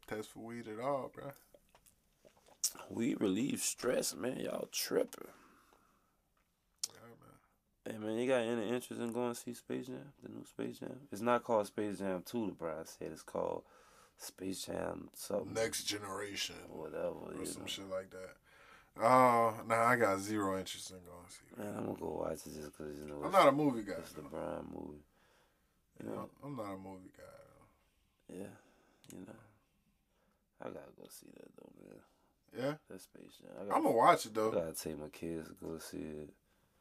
[0.07, 1.31] test for weed at all, bro.
[2.89, 4.39] we relieve stress, man.
[4.39, 5.27] Y'all tripping.
[7.87, 10.11] Hey, man, you got any interest in going to see Space Jam?
[10.23, 10.95] The new Space Jam?
[11.11, 13.09] It's not called Space Jam 2, the Brian said.
[13.11, 13.63] It's called
[14.17, 15.53] Space Jam something.
[15.53, 17.09] Next generation Whatever.
[17.39, 17.67] or some know.
[17.67, 18.35] shit like that.
[18.99, 21.43] Oh, nah, I got zero interest in going to see.
[21.51, 21.57] it.
[21.59, 23.93] Man, I'm to go watch it just because, you know, I'm not a movie guy.
[23.99, 24.21] it's the.
[24.21, 25.03] Brian movie.
[26.01, 26.29] You know?
[26.43, 27.23] I'm not a movie guy.
[28.29, 28.35] Though.
[28.35, 28.55] Yeah.
[29.13, 29.33] You know.
[30.61, 31.99] I got to go see that, though, man.
[32.57, 33.51] Yeah, That Space Jam.
[33.59, 34.47] I gotta, I'm gonna watch it though.
[34.47, 34.59] I though.
[34.61, 36.29] gotta take my kids to go see it.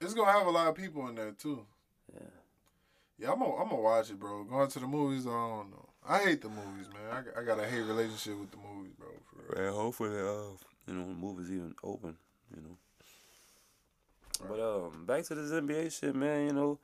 [0.04, 1.64] It's gonna have a lot of people in there too.
[2.12, 2.20] Yeah.
[3.18, 4.44] Yeah, I'm gonna I'm gonna watch it, bro.
[4.44, 5.88] Going to the movies, I don't know.
[6.06, 7.24] I hate the movies, man.
[7.36, 9.08] I, I got a hate relationship with the movies, bro.
[9.30, 9.64] For real.
[9.64, 10.56] Man, hopefully, uh,
[10.86, 12.16] you know, the movie's even open,
[12.54, 12.76] you know.
[14.40, 14.48] Right.
[14.50, 16.48] But um, back to this NBA shit, man.
[16.48, 16.78] You know,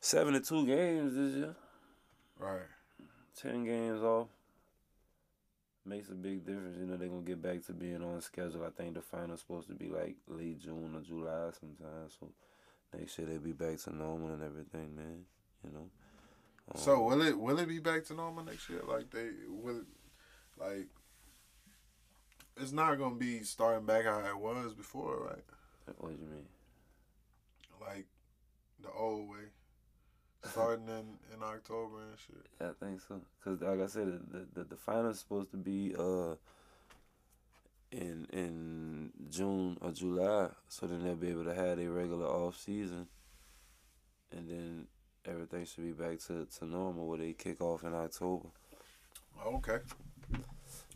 [0.00, 1.54] seventy-two games this year,
[2.38, 2.62] Right.
[3.36, 4.28] ten games off.
[5.84, 6.76] Makes a big difference.
[6.78, 8.64] You know, they're gonna get back to being on schedule.
[8.64, 12.08] I think the final's supposed to be like late June or July sometime.
[12.20, 12.28] So
[12.96, 15.24] next year they'll be back to normal and everything, man.
[15.64, 15.90] You know.
[16.74, 18.82] Um, So will it will it be back to normal next year?
[18.86, 19.86] Like they will, it,
[20.58, 20.88] like
[22.56, 25.44] it's not gonna be starting back how it was before, right?
[25.98, 26.46] what do you mean?
[27.80, 28.06] Like
[28.82, 29.48] the old way,
[30.44, 32.46] starting in in October and shit.
[32.60, 33.20] Yeah, I think so.
[33.44, 36.34] Cause like I said, the the, the, final's supposed to be uh
[37.92, 42.58] in in June or July, so then they'll be able to have their regular off
[42.58, 43.06] season,
[44.32, 44.86] and then
[45.26, 48.48] everything should be back to, to normal where they kick off in October.
[49.46, 49.78] Okay.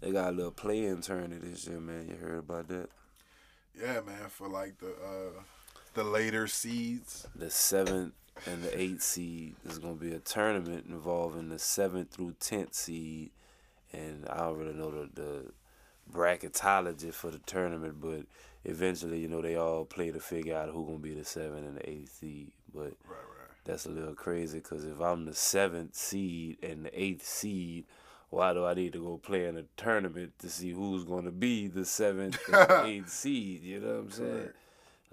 [0.00, 2.08] They got a little play-in tournament this year, man.
[2.08, 2.88] You heard about that?
[3.78, 4.28] Yeah, man.
[4.28, 5.42] For like the uh
[5.94, 7.26] the later seeds.
[7.34, 8.12] The seventh
[8.46, 13.30] and the eighth seed is gonna be a tournament involving the seventh through tenth seed,
[13.92, 15.44] and I don't really know the, the
[16.12, 18.22] bracketology for the tournament, but
[18.64, 21.76] eventually, you know, they all play to figure out who gonna be the seventh and
[21.76, 22.52] the eighth seed.
[22.74, 23.50] But Right, right.
[23.64, 27.84] that's a little crazy because if I'm the seventh seed and the eighth seed,
[28.30, 31.30] why do I need to go play in a tournament to see who's going to
[31.30, 33.62] be the seventh and eighth seed?
[33.62, 34.30] You know what I'm saying?
[34.32, 34.56] Correct.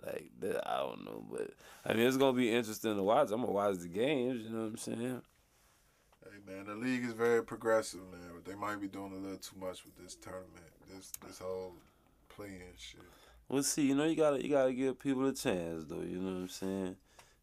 [0.05, 0.31] Like
[0.65, 1.51] I don't know, but
[1.85, 3.29] I mean it's gonna be interesting to watch.
[3.31, 4.43] I'm gonna watch the games.
[4.43, 5.21] You know what I'm saying?
[6.23, 9.37] Hey man, the league is very progressive, man, but they might be doing a little
[9.37, 10.71] too much with this tournament.
[10.89, 11.75] This this whole
[12.29, 13.01] playing shit.
[13.47, 13.87] We'll see.
[13.87, 16.01] You know, you gotta you gotta give people a chance, though.
[16.01, 16.95] You know what I'm saying?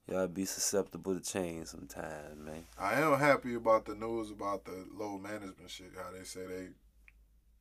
[0.07, 2.65] You gotta be susceptible to change sometimes, man.
[2.79, 5.93] I am happy about the news about the low management shit.
[5.97, 6.69] How they say they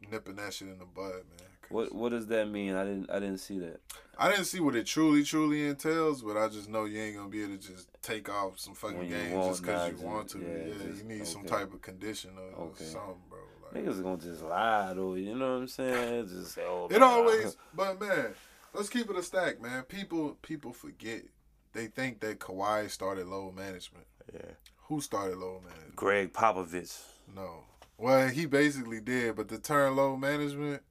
[0.10, 1.57] nipping that shit in the bud, man.
[1.70, 2.76] What what does that mean?
[2.76, 3.80] I didn't I didn't see that.
[4.20, 7.30] I didn't see what it truly, truly entails, but I just know you ain't gonna
[7.30, 10.40] be able to just take off some fucking games just because you want to.
[10.40, 12.86] yeah, Yeah, just- you need some type of condition or, Okay.
[12.86, 13.40] something, bro.
[13.72, 15.14] Like, Niggas gonna just lie though.
[15.16, 16.28] You know what I'm saying?
[16.30, 16.86] Just say, oh.
[16.90, 18.34] It man, always, but man,
[18.74, 19.84] let's keep it a stack, man.
[19.84, 21.24] People, people forget.
[21.74, 24.08] They think that Kawhi started low management.
[24.34, 24.52] Yeah.
[24.88, 25.96] Who started low management?
[25.96, 26.98] Gregg Popovich.
[27.36, 27.66] No.
[28.00, 30.82] Well, he basically did, but the term low management,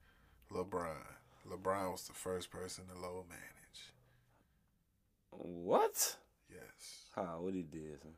[0.53, 0.97] LeBron.
[1.51, 3.93] LeBron was the first person to low manage.
[5.31, 6.17] What?
[6.51, 7.07] Yes.
[7.15, 7.39] How?
[7.41, 8.01] What he did?
[8.03, 8.13] Son?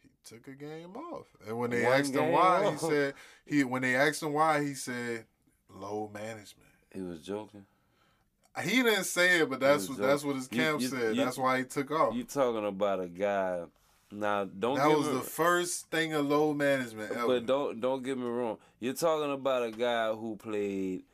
[0.00, 1.26] He took a game off.
[1.46, 3.14] And when they One asked him why, he said
[3.46, 5.24] he when they asked him why, he said
[5.74, 6.68] low management.
[6.92, 7.64] He was joking.
[8.62, 11.16] He didn't say it, but that's what that's what his You- camp you- said.
[11.16, 12.14] you- that's why he took off.
[12.14, 13.64] You talking about a guy?
[14.10, 17.26] Now don't that was me, the first thing of low management ever.
[17.26, 18.58] but don't don't get me wrong.
[18.80, 21.04] You're talking about a guy who played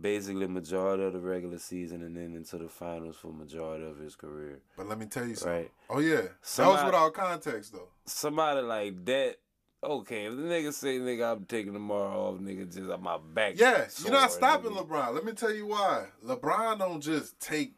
[0.00, 4.16] basically majority of the regular season and then into the finals for majority of his
[4.16, 4.60] career.
[4.76, 5.54] But let me tell you something.
[5.54, 5.70] Right.
[5.90, 6.22] Oh yeah,
[6.56, 7.88] that was without context though.
[8.06, 9.36] Somebody like that
[9.82, 13.54] okay, if the nigga say nigga I'm taking tomorrow off, nigga just on my back.
[13.56, 14.88] Yeah, sore, you're not stopping nigga.
[14.88, 15.14] LeBron.
[15.14, 16.06] Let me tell you why.
[16.24, 17.74] LeBron don't just take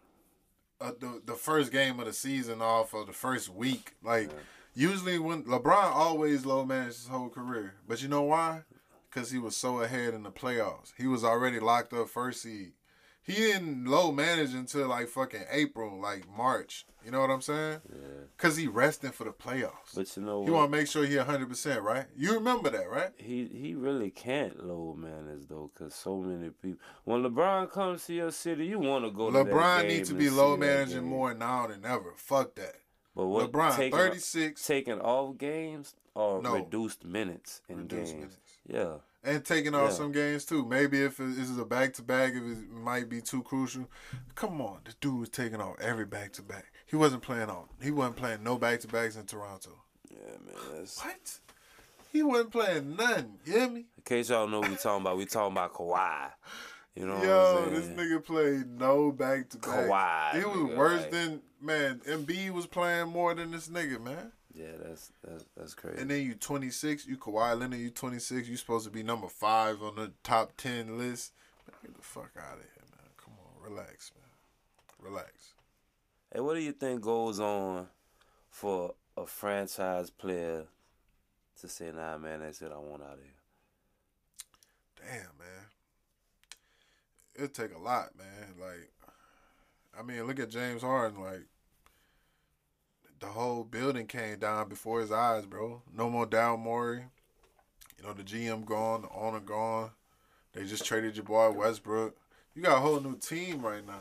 [0.81, 3.95] uh, the the first game of the season off or the first week.
[4.03, 4.31] Like
[4.75, 8.63] usually when LeBron always low managed his whole career, but you know why?
[9.17, 10.93] Because he was so ahead in the playoffs.
[10.99, 12.73] He was already locked up first seed.
[13.23, 16.85] He didn't low manage until like fucking April, like March.
[17.03, 17.81] You know what I'm saying?
[17.91, 17.99] Yeah.
[18.37, 19.95] Cause he resting for the playoffs.
[19.95, 22.05] But you know He want to make sure he 100 percent right.
[22.15, 23.11] You remember that, right?
[23.17, 26.79] he he really can't low manage though, cause so many people.
[27.05, 29.31] When LeBron comes to your city, you want to go.
[29.31, 32.13] to LeBron game needs to be low managing more now than ever.
[32.17, 32.75] Fuck that.
[33.15, 36.57] But what LeBron, taking, 36 taking off games or No.
[36.57, 38.15] reduced minutes in Reduced games.
[38.15, 38.37] minutes.
[38.69, 39.97] Yeah, and taking off Yeah.
[39.97, 40.65] some games too.
[40.65, 43.89] Maybe if it, this is a back to back, if it might be too crucial.
[44.35, 46.67] Come on, this dude was taking off every back to back.
[46.87, 47.65] He wasn't playing on.
[47.83, 49.71] He wasn't playing no back to backs in Toronto.
[50.11, 50.55] yeah, man.
[50.79, 51.39] That's, What?
[52.13, 53.39] He wasn't playing none.
[53.45, 53.81] You hear me?
[53.97, 56.31] in case y'all know what we talking about, we talking about Kawhi.
[56.95, 59.69] You know Yo, what I'm this nigga played no back to back.
[59.71, 62.01] Kawhi, It was nigga, worse like- than man.
[62.07, 64.33] Embiid was playing more than this nigga, man.
[64.57, 66.01] Yeah, that's that's that's crazy.
[66.01, 69.83] And then you 26, you Kawhi Leonard, you 26, you supposed to be number five
[69.83, 71.33] on the top 10 list.
[71.71, 73.11] Man, get the fuck out of here, man.
[73.23, 75.11] Come on, relax, man.
[75.11, 75.55] Relax.
[76.33, 77.89] Hey, what do you think goes on
[78.49, 80.65] for a franchise player
[81.61, 82.73] to say, "Nah, man, that's it.
[82.73, 83.33] I want out of here."
[84.97, 85.67] Damn, man.
[87.35, 88.55] It'll take a lot, man.
[88.59, 88.91] Like,
[89.99, 91.21] I mean, look at James Harden.
[91.21, 91.45] Like,
[93.21, 95.83] the whole building came down before his eyes, bro.
[95.95, 97.05] No more Daryl Morey.
[97.99, 99.91] You know, the GM gone, the owner gone.
[100.53, 102.17] They just traded your boy Westbrook.
[102.55, 104.01] You got a whole new team right now.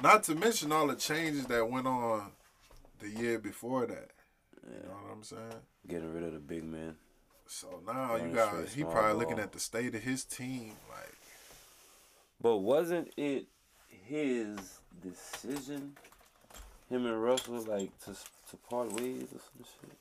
[0.00, 2.30] Not to mention all the changes that went on
[3.00, 4.10] the year before that.
[4.64, 5.42] You know what I'm saying?
[5.86, 6.96] Getting rid of the big man.
[7.46, 11.14] So now you got he probably looking at the state of his team, like
[12.40, 13.46] But wasn't it
[13.88, 14.58] his
[15.02, 15.96] decision,
[16.90, 18.12] him and Russell, like to
[18.50, 19.92] to part ways or some shit?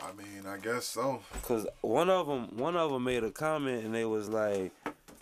[0.00, 1.20] I mean, I guess so.
[1.42, 4.72] Cause one of them, one of them made a comment and they was like,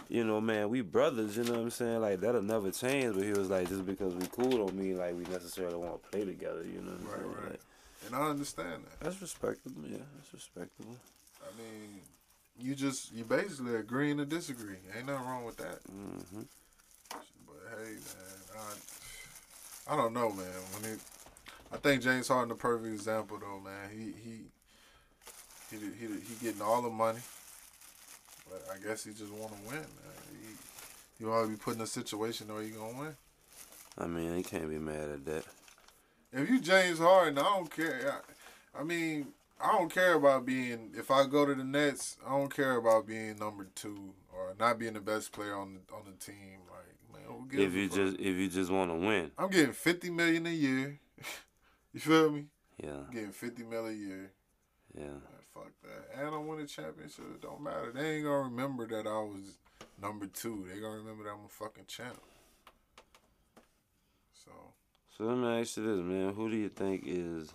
[0.08, 1.36] you know, man, we brothers.
[1.36, 2.00] You know what I'm saying?
[2.00, 3.14] Like that'll never change.
[3.14, 6.08] But he was like, just because we cool don't mean like we necessarily want to
[6.10, 6.62] play together.
[6.64, 7.34] You know what I'm Right, saying?
[7.42, 7.50] right.
[7.50, 7.60] Like,
[8.06, 9.00] And I understand that.
[9.00, 9.82] that's respectable.
[9.88, 10.96] Yeah, that's respectable.
[11.42, 12.00] I mean,
[12.58, 14.76] you just you basically agreeing to disagree.
[14.96, 15.80] Ain't nothing wrong with that.
[15.90, 16.42] hmm
[17.46, 18.72] But hey, man, I,
[19.88, 20.46] I don't know, man.
[20.72, 21.00] When it,
[21.72, 23.90] I think James Harden the perfect example, though, man.
[23.92, 24.40] He he
[25.70, 27.20] he he, he getting all the money,
[28.50, 29.86] but I guess he just want to win, man.
[30.40, 33.16] He, you be put in a situation where you gonna win.
[33.98, 35.44] I mean, he can't be mad at that.
[36.32, 38.20] If you James Harden, I don't care.
[38.74, 39.28] I, I mean,
[39.60, 40.90] I don't care about being.
[40.96, 44.78] If I go to the Nets, I don't care about being number two or not
[44.78, 46.58] being the best player on on the team.
[47.52, 50.98] If you just if you just want to win, I'm getting fifty million a year.
[51.92, 52.46] you feel me?
[52.82, 54.32] yeah, I'm getting fifty million a year.
[54.94, 55.04] yeah.
[55.04, 55.20] Man,
[55.54, 56.20] fuck that.
[56.20, 57.24] And I win a championship.
[57.34, 57.92] It don't matter.
[57.94, 59.58] They ain't gonna remember that I was
[60.00, 60.66] number two.
[60.68, 62.20] They gonna remember that I'm a fucking champ.
[64.32, 64.50] So
[65.16, 66.34] So let me ask you this, man.
[66.34, 67.52] Who do you think is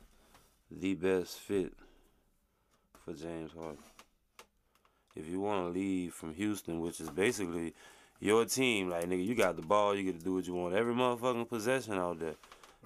[0.70, 1.74] the best fit
[3.06, 3.78] for James Harden?
[5.16, 7.74] If you want to leave from Houston, which is basically
[8.22, 10.76] your team, like nigga, you got the ball, you get to do what you want.
[10.76, 12.36] Every motherfucking possession out there.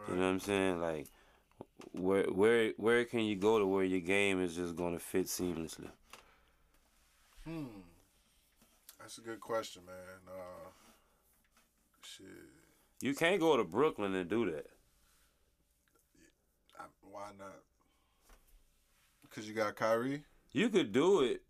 [0.08, 0.82] You know what I'm saying?
[0.82, 1.08] Like,
[1.92, 5.90] where where where can you go to where your game is just gonna fit seamlessly?
[7.44, 7.66] Hmm.
[9.00, 9.96] That's a good question, man.
[10.28, 10.70] Uh,
[12.02, 12.26] shit.
[13.02, 14.68] You can't go to Brooklyn and do that.
[16.80, 17.60] I, why not?
[19.22, 20.24] Because you got Kyrie?
[20.54, 21.42] You could do it,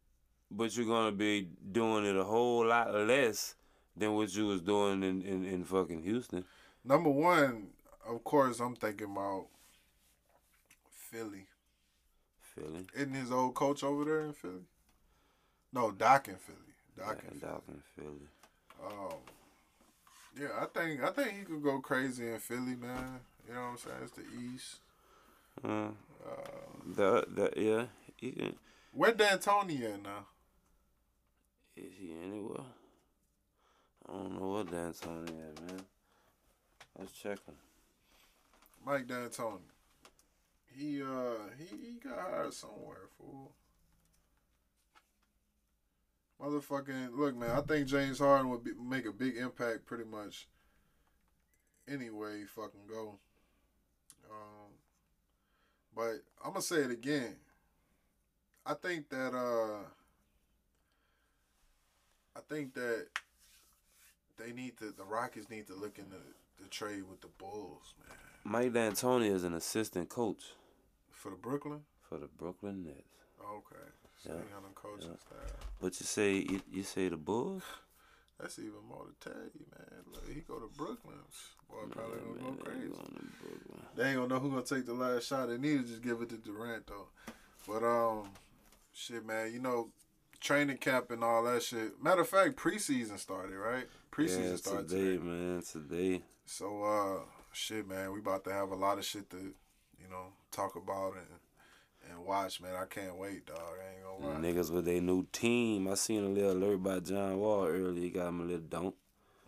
[0.49, 3.55] but you're gonna be doing it a whole lot less
[3.97, 6.45] than what you was doing in, in, in fucking Houston.
[6.83, 7.67] Number one,
[8.07, 9.47] of course, I'm thinking about
[10.91, 11.47] Philly.
[12.41, 12.85] Philly.
[12.95, 14.65] Isn't his old coach over there in Philly?
[15.73, 16.57] No, Doc in Philly.
[16.97, 17.51] Doc in Yeah, Philly.
[17.51, 18.27] Doc in Philly.
[18.85, 19.15] Um,
[20.39, 23.19] yeah, I think I think he could go crazy in Philly, man.
[23.47, 23.97] You know what I'm saying?
[24.03, 24.23] It's the
[24.53, 24.77] East.
[25.63, 25.89] Uh,
[26.25, 27.85] Uh, the, the, yeah,
[28.17, 28.55] he can,
[28.91, 30.25] where D'Antoni at now?
[31.77, 32.63] is he anywhere?
[34.07, 35.81] I don't know what D'Antoni is, man.
[36.97, 37.55] Let's check him.
[38.85, 39.59] Mike D'Antoni.
[40.75, 43.51] He uh he, he got hired somewhere, fool.
[46.41, 47.51] Motherfucking look, man.
[47.51, 50.47] I think James Harden would be, make a big impact, pretty much.
[51.87, 53.15] Anyway, fucking go.
[54.29, 54.71] Um,
[55.95, 57.35] but I'm gonna say it again.
[58.65, 59.85] I think that uh
[62.35, 63.07] I think that
[64.37, 66.17] they need to the Rockets need to look into
[66.61, 68.17] the trade with the Bulls, man.
[68.43, 70.43] Mike D'Antoni is an assistant coach
[71.11, 71.81] For the Brooklyn?
[72.07, 73.01] for the Brooklyn Nets.
[73.41, 73.89] Okay.
[74.23, 74.57] So Yeah.
[74.57, 75.17] on coaching Yeah.
[75.17, 75.69] staff.
[75.79, 77.63] But you say you, you say the Bulls?
[78.39, 80.03] That's even more to tell you, man.
[80.11, 81.15] Look, he go to Brooklyn.
[81.69, 82.93] Boy, probably gonna man, go they crazy.
[83.95, 85.47] They ain't gonna know who gonna take the last shot.
[85.47, 87.07] They need to just give it to Durant though.
[87.67, 88.29] But um,
[88.93, 89.53] shit, man.
[89.53, 89.89] You know,
[90.45, 92.01] training camp and all that shit.
[92.01, 93.85] Matter of fact, preseason started, right?
[94.11, 95.23] Preseason yeah, started today, today.
[95.23, 95.61] man.
[95.61, 96.21] Today.
[96.45, 98.13] So uh, shit, man.
[98.13, 102.23] We about to have a lot of shit to, you know, talk about and and
[102.23, 102.75] watch, man.
[102.75, 103.57] I can't wait, dog.
[103.59, 104.39] I ain't gonna lie.
[104.39, 105.87] Niggas with their new team.
[105.87, 108.03] I seen a little alert by John Wall earlier.
[108.03, 108.95] He got him a little dunk.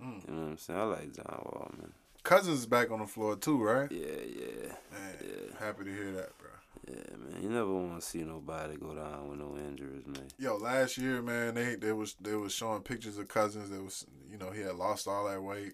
[0.04, 0.28] Mm.
[0.28, 0.80] You know what I'm saying?
[0.80, 1.94] I like John Wall, man.
[2.24, 3.90] Cousins is back on the floor too, right?
[3.92, 5.60] Yeah, yeah, Man, Yeah.
[5.60, 6.50] happy to hear that, bro.
[6.88, 7.44] Yeah, man.
[7.44, 10.28] You never want to see nobody go down with no injuries, man.
[10.38, 13.70] Yo, last year, man, they they was they was showing pictures of Cousins.
[13.70, 15.74] That was, you know, he had lost all that weight.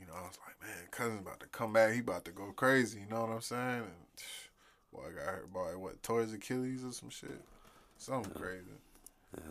[0.00, 1.92] You know, I was like, man, Cousins about to come back.
[1.92, 3.00] He about to go crazy.
[3.00, 3.82] You know what I'm saying?
[3.82, 4.22] And
[4.92, 5.52] boy, I got hurt.
[5.52, 7.40] Boy, what tore his Achilles or some shit?
[7.98, 8.64] Something crazy.
[9.36, 9.44] Yeah.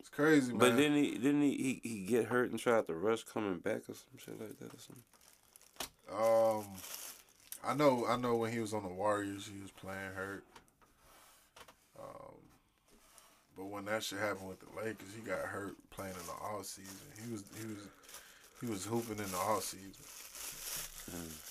[0.00, 0.58] It's crazy, man.
[0.58, 3.88] But didn't he didn't he, he he get hurt and tried to rush coming back
[3.88, 5.04] or some shit like that or something?
[6.12, 6.64] Um,
[7.66, 10.44] I know, I know when he was on the Warriors, he was playing hurt.
[11.98, 12.34] Um,
[13.56, 16.66] but when that shit happened with the Lakers, he got hurt playing in the off
[16.66, 16.94] season.
[17.24, 17.88] He was, he was,
[18.60, 19.92] he was hooping in the off season.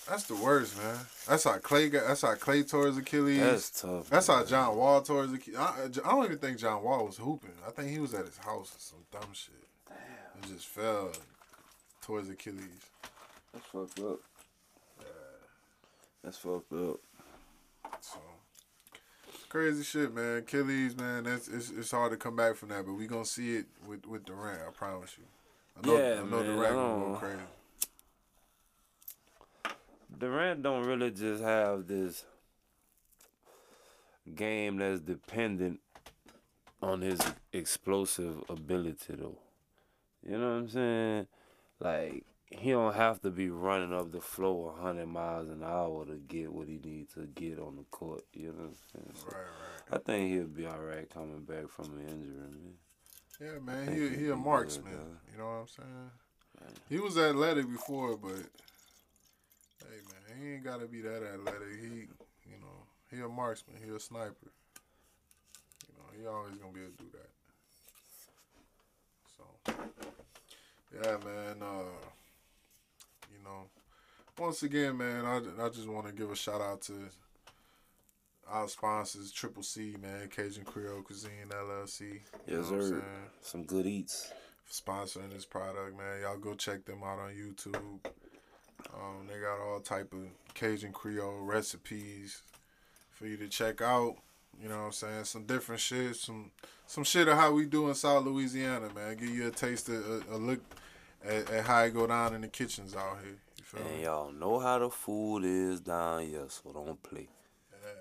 [0.06, 0.96] That's the worst, man.
[1.26, 2.06] That's how Klay got.
[2.06, 3.40] That's how Klay tore his Achilles.
[3.40, 4.10] That's tough.
[4.10, 4.44] That's how.
[4.44, 5.56] John Wall tore his Achilles.
[5.58, 7.52] I, I don't even think John Wall was hooping.
[7.66, 9.54] I think he was at his house or some dumb shit.
[9.88, 9.96] Damn.
[10.42, 11.10] And just fell,
[12.02, 12.60] tore his Achilles.
[13.52, 14.20] That's fucked up.
[16.26, 16.96] That's fucked up.
[18.00, 18.18] So
[19.48, 20.38] crazy shit, man.
[20.38, 21.22] Achilles, man.
[21.22, 24.04] That's it's, it's hard to come back from that, but we gonna see it with
[24.06, 24.60] with Durant.
[24.66, 25.24] I promise you.
[25.80, 27.40] I know, Yeah, I know man, Durant I gonna go don't- crazy.
[30.18, 32.24] Durant don't really just have this
[34.34, 35.78] game that's dependent
[36.82, 37.20] on his
[37.52, 39.38] explosive ability though.
[40.28, 41.26] You know what I'm saying?
[41.78, 46.14] Like he don't have to be running up the floor 100 miles an hour to
[46.28, 48.22] get what he needs to get on the court.
[48.32, 49.12] You know what I'm saying?
[49.14, 49.44] So Right,
[49.90, 49.98] right.
[49.98, 52.74] I think he'll be all right coming back from an injury, man.
[53.40, 53.94] Yeah, man.
[53.94, 54.92] He he a marksman.
[54.92, 55.18] dog.
[55.32, 56.10] You know what I'm saying?
[56.88, 61.80] He was athletic before, but hey, man, he ain't gotta be that athletic.
[61.80, 61.88] He,
[62.48, 63.76] you know, he a marksman.
[63.84, 64.52] He a sniper.
[65.86, 67.30] You know, he always gonna be able to do that.
[69.36, 69.44] So,
[70.94, 71.62] yeah, man.
[71.62, 72.06] Uh,
[73.46, 73.68] know,
[74.38, 76.92] once again, man, I, I just want to give a shout out to
[78.48, 82.20] our sponsors, Triple C, man, Cajun Creole Cuisine LLC.
[82.46, 83.02] Yes, sir.
[83.40, 84.30] Some good eats.
[84.70, 86.22] sponsoring this product, man.
[86.22, 88.04] Y'all go check them out on YouTube.
[88.94, 90.20] Um, they got all type of
[90.54, 92.42] Cajun Creole recipes
[93.12, 94.16] for you to check out.
[94.62, 95.24] You know what I'm saying?
[95.24, 96.50] Some different shit, some
[96.86, 99.16] some shit of how we do in South Louisiana, man.
[99.16, 99.96] Give you a taste, of,
[100.30, 100.60] a, a look
[101.24, 103.38] at, at how it go down in the kitchens out here.
[103.58, 104.02] You feel And me?
[104.02, 107.28] y'all know how the food is down here, so don't play.
[107.70, 107.94] Yeah, man.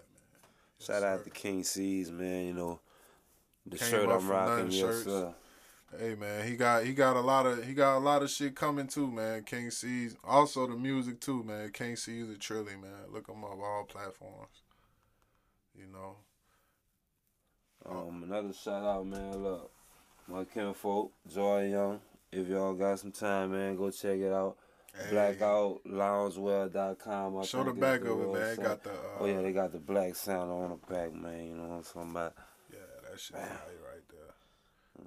[0.79, 2.45] Yes, Shout out to King C's, man.
[2.47, 2.79] You know,
[3.65, 5.33] the Came shirt I'm rocking, yes, sir.
[5.97, 8.55] Hey man, he got he got a lot of he got a lot of shit
[8.55, 9.43] coming too, man.
[9.43, 11.71] King C's also the music too, man.
[11.71, 13.11] King C's a Trilly, man.
[13.11, 14.63] Look him up all platforms.
[15.77, 16.15] You know,
[17.85, 19.43] Um, another shout out, man.
[19.43, 19.71] Look,
[20.27, 22.01] my kinfolk, Joy Young.
[22.35, 24.57] If y'all got some time, man, go check it out.
[24.93, 25.15] Hey.
[25.15, 27.37] BlackoutLoungewear.com.
[27.37, 28.55] I show the back of it, man.
[28.57, 31.47] Got the uh, Oh yeah, they got the black sound on the back, man.
[31.47, 32.33] You know what I'm talking about?
[32.71, 32.79] yeah,
[33.09, 34.33] that shit right right there.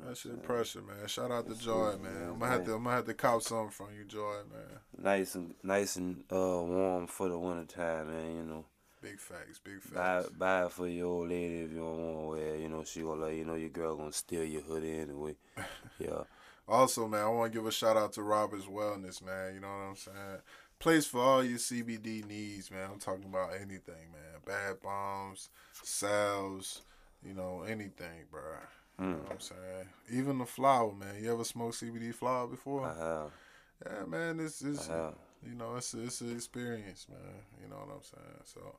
[0.07, 1.07] That shit pressure, man.
[1.07, 2.15] Shout out to Joy, sweet, man.
[2.15, 2.29] man.
[2.31, 4.81] I'm gonna have to I'm gonna have to cop something from you, Joy, man.
[5.03, 8.37] Nice and nice and uh, warm for the winter time, man.
[8.37, 8.65] You know.
[9.01, 10.29] Big facts, big facts.
[10.31, 12.61] buy it for your old lady if you don't want to wear it.
[12.63, 15.37] You know, she gonna let you know your girl gonna steal your hoodie anyway.
[16.01, 16.23] Yeah.
[16.69, 19.55] Also, man, I want to give a shout out to Robert's Wellness, man.
[19.55, 20.41] You know what I'm saying?
[20.79, 22.91] Place for all your CBD needs, man.
[22.93, 24.41] I'm talking about anything, man.
[24.47, 26.83] Bad bombs, salves,
[27.25, 28.43] you know, anything, bro.
[28.99, 29.33] You know what hmm.
[29.33, 29.89] I'm saying?
[30.11, 31.23] Even the flower, man.
[31.23, 32.87] You ever smoked CBD flower before?
[32.87, 33.31] I have.
[33.87, 34.41] Yeah, man.
[34.41, 35.15] It's it's I have.
[35.49, 37.43] you know it's it's an experience, man.
[37.63, 38.43] You know what I'm saying?
[38.45, 38.77] So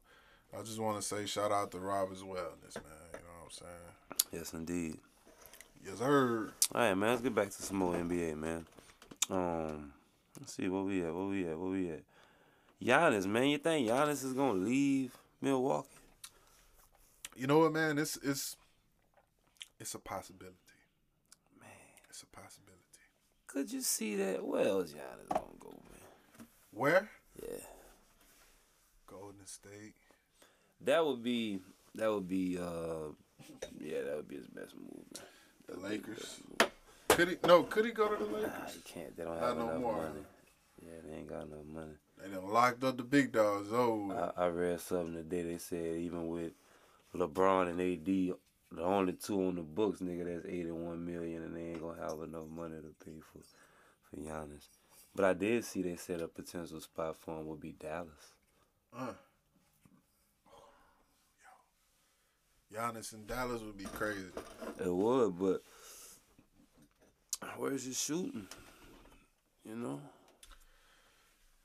[0.57, 3.09] I just want to say shout out to Robert's Wellness, man.
[3.13, 4.31] You know what I'm saying?
[4.31, 4.97] Yes, indeed.
[5.85, 6.51] Yes, sir.
[6.73, 7.09] All right, man.
[7.09, 8.65] Let's get back to some more NBA, man.
[9.29, 9.93] Um,
[10.39, 11.13] let's see where we at.
[11.13, 11.57] Where we at?
[11.57, 12.03] Where we at?
[12.83, 13.47] Giannis, man.
[13.47, 15.87] You think Giannis is gonna leave Milwaukee?
[17.35, 17.97] You know what, man?
[17.97, 18.55] It's it's
[19.79, 20.55] it's a possibility.
[21.59, 21.69] Man,
[22.09, 22.75] It's a possibility.
[23.47, 24.45] could you see that?
[24.45, 26.47] Where else Giannis gonna go, man?
[26.71, 27.09] Where?
[27.41, 27.57] Yeah,
[29.07, 29.93] Golden State.
[30.81, 31.59] that would be
[31.95, 33.11] that would be uh
[33.79, 35.23] yeah that would be his best move, man.
[35.69, 36.39] The That would be his Lakers.
[37.09, 37.37] Could he?
[37.45, 38.75] No, could he go to the Nah, Lakers?
[38.75, 39.15] you can't.
[39.17, 39.97] They don't Not have no enough more.
[39.97, 40.21] money.
[40.85, 41.93] Yeah, they ain't got enough money.
[42.21, 43.69] They done locked up the big dogs.
[43.71, 45.41] Oh, I, I read something today.
[45.43, 46.51] They said even with
[47.15, 51.61] LeBron and AD, the only two on the books, nigga, that's eighty-one million, and they
[51.61, 53.39] ain't gonna have enough money to pay for
[54.09, 54.67] for Giannis.
[55.15, 58.33] But I did see they said a potential spot for him would be Dallas.
[58.95, 59.13] uh.
[61.41, 61.49] Yo.
[62.73, 64.25] Giannis in Dallas would be crazy.
[64.79, 65.63] It would, but
[67.57, 68.47] where's his shooting?
[69.65, 70.01] You know,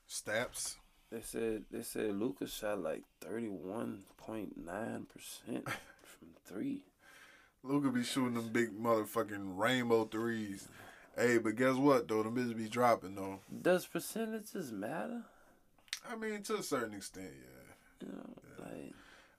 [0.07, 0.77] Staps.
[1.11, 5.67] they said they said Luka's shot like thirty-one point nine percent
[6.01, 6.83] from three.
[7.63, 10.67] Luka be shooting them big motherfucking rainbow threes.
[11.15, 12.23] Hey, but guess what though?
[12.23, 13.39] Them bitches be dropping though.
[13.61, 15.23] Does percentages matter?
[16.07, 18.07] I mean, to a certain extent, yeah.
[18.07, 18.93] You know, like.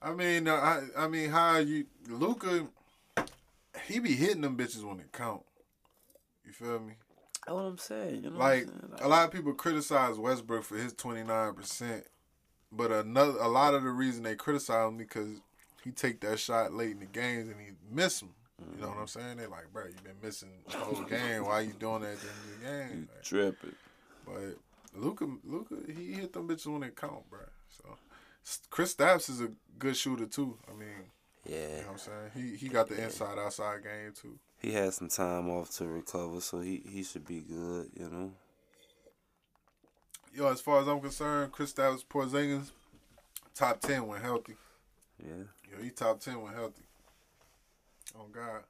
[0.07, 2.67] I mean, uh, I I mean, how you Luka?
[3.87, 5.43] He be hitting them bitches when it count.
[6.47, 6.95] You feel me?
[7.47, 8.25] That's what I'm saying.
[8.25, 9.03] You know Like what I'm saying?
[9.03, 12.05] a lot of people criticize Westbrook for his twenty nine percent,
[12.71, 15.41] but another a lot of the reason they criticize him because
[15.85, 18.31] he take that shot late in the games and he miss them.
[18.75, 19.37] You know what I'm saying?
[19.37, 21.45] They like, bro, you been missing the whole game.
[21.45, 23.01] Why you doing that at the end of the game?
[23.03, 23.75] You Like, tripping.
[24.25, 27.41] but Luka, Luka, he hit them bitches when it count, bro.
[27.69, 27.85] So
[28.71, 30.57] Kristaps is a good shooter too.
[30.69, 30.89] I mean,
[31.45, 31.57] Yeah.
[31.57, 32.31] you know what I'm saying?
[32.35, 34.39] He he got the inside outside game too.
[34.59, 38.33] He had some time off to recover, so he, he should be good, you know.
[40.35, 42.71] Yo, as far as I'm concerned, Kristaps, Porzingis,
[43.55, 44.55] top ten when healthy.
[45.23, 45.45] Yeah.
[45.71, 46.83] Yo, he top ten when healthy.
[48.19, 48.63] Oh God,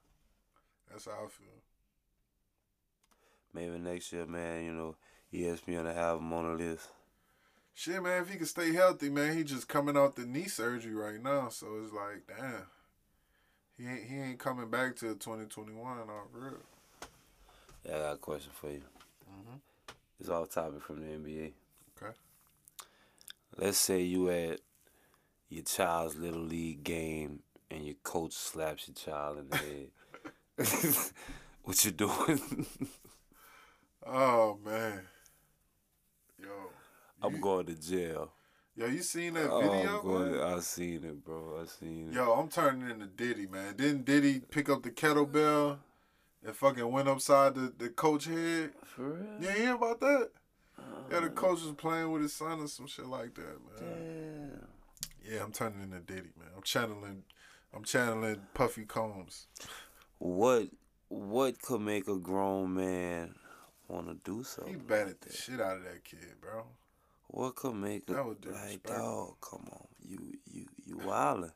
[0.90, 1.46] that's how I feel.
[3.52, 4.96] Maybe next year, man, you know,
[5.32, 6.88] ESPN to have him on the list.
[7.78, 10.94] Shit, man, if he can stay healthy, man, he just coming out the knee surgery
[10.94, 12.62] right now, so it's like, damn,
[13.76, 16.54] he ain't he ain't coming back till 2021 off real.
[17.84, 18.82] Yeah, I got a question for you.
[19.30, 19.60] Mhm.
[20.18, 21.52] It's off topic from the NBA.
[22.02, 22.16] Okay.
[23.58, 24.60] Let's say you at
[25.50, 29.90] your child's little league game and your coach slaps your child in the head.
[31.62, 32.40] what you doing?
[34.08, 35.00] Oh man,
[36.40, 36.70] yo,
[37.22, 38.32] I'm going to jail.
[38.76, 40.56] Yo, you seen that Oh, video?
[40.56, 41.60] I seen it, bro.
[41.62, 42.14] I seen it.
[42.14, 43.74] Yo, I'm turning into Diddy, man.
[43.76, 45.78] Didn't Diddy pick up the kettlebell
[46.44, 48.72] and fucking went upside the, the coach head?
[48.84, 49.26] For real?
[49.40, 50.30] You hear about that?
[51.10, 54.50] Yeah, the Uh, coach was playing with his son or some shit like that, man.
[55.24, 55.32] Damn.
[55.32, 56.48] Yeah, I'm turning into Diddy, man.
[56.54, 57.22] I'm channeling,
[57.74, 59.46] I'm channeling Puffy Combs.
[60.18, 60.68] What
[61.08, 63.34] what could make a grown man
[63.88, 64.74] want to do something?
[64.74, 66.64] He batted the shit out of that kid, bro.
[67.36, 69.34] What could make a like dog?
[69.42, 71.52] Come on, you you you wildin'.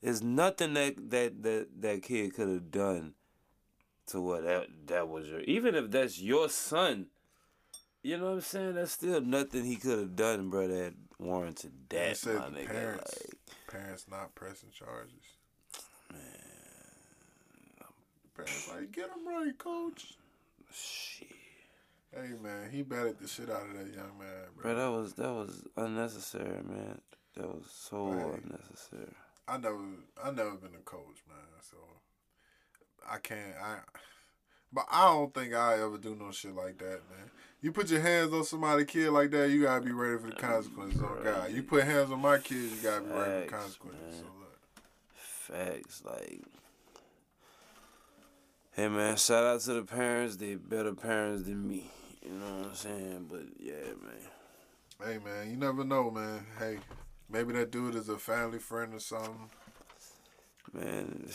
[0.00, 3.14] There's nothing that that that that kid could have done
[4.06, 5.40] to what that that was your.
[5.40, 7.06] Even if that's your son,
[8.04, 8.74] you know what I'm saying.
[8.76, 10.68] That's still nothing he could have done, bro.
[10.68, 12.66] That warranted that, my the nigga.
[12.68, 15.14] parents, Like, parents not pressing charges.
[16.12, 16.20] Man,
[18.36, 20.14] parents like, get him right, coach.
[20.72, 21.26] shit,
[22.14, 24.62] Hey man, he batted the shit out of that young man, bro.
[24.62, 24.74] bro.
[24.74, 27.00] That was that was unnecessary, man.
[27.36, 29.14] That was so unnecessary.
[29.48, 29.78] I never,
[30.22, 31.38] I never been a coach, man.
[31.62, 31.78] So
[33.10, 33.56] I can't.
[33.62, 33.78] I,
[34.70, 37.30] but I don't think I ever do no shit like that, man.
[37.62, 40.36] You put your hands on somebody kid like that, you gotta be ready for the
[40.36, 41.00] consequences.
[41.02, 43.56] Oh, on God, you put hands on my kids, you gotta be ready for the
[43.56, 44.18] consequences.
[44.18, 44.58] So look,
[45.14, 46.42] Facts, like.
[48.72, 50.36] Hey man, shout out to the parents.
[50.36, 51.90] They better parents than me.
[52.24, 53.26] You know what I'm saying?
[53.30, 54.22] But yeah, man.
[55.04, 56.46] hey man, you never know, man.
[56.58, 56.78] Hey,
[57.28, 59.50] maybe that dude is a family friend or something.
[60.72, 61.28] Man,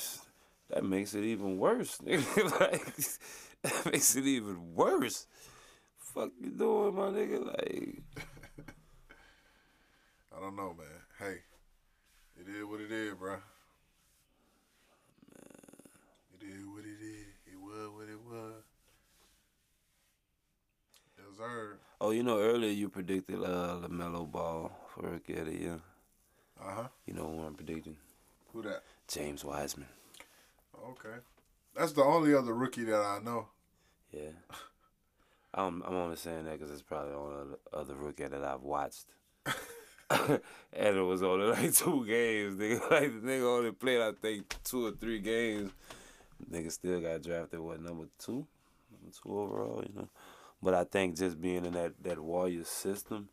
[0.69, 1.97] that makes it even worse.
[2.05, 2.59] nigga.
[2.59, 2.95] like,
[3.61, 5.27] that makes it even worse.
[5.99, 7.45] Fuck you doing, my nigga?
[7.45, 8.01] Like,
[10.35, 10.88] I don't know, man.
[11.19, 11.38] Hey,
[12.39, 13.35] it is what it is, bro.
[16.34, 17.27] It is what it is.
[17.45, 18.64] It was what it was.
[21.18, 21.77] Yes, sir.
[22.07, 25.79] Oh, you know, earlier you predicted uh, LaMelo Ball for rookie of the year.
[26.57, 26.88] Uh huh.
[27.05, 27.97] You know who I'm predicting?
[28.53, 28.84] Who that?
[29.09, 29.89] James Wiseman.
[30.88, 31.17] Okay.
[31.75, 33.49] That's the only other rookie that I know.
[34.13, 34.29] Yeah.
[35.53, 38.63] I'm I'm only saying that because it's probably the only other, other rookie that I've
[38.63, 39.07] watched.
[40.09, 40.39] and
[40.71, 42.57] it was only like two games.
[42.57, 45.71] Nigga, like the nigga only played I think two or three games.
[46.49, 48.47] Nigga still got drafted what number two,
[48.93, 49.84] number two overall.
[49.85, 50.07] You know,
[50.61, 53.29] but I think just being in that that Warriors system,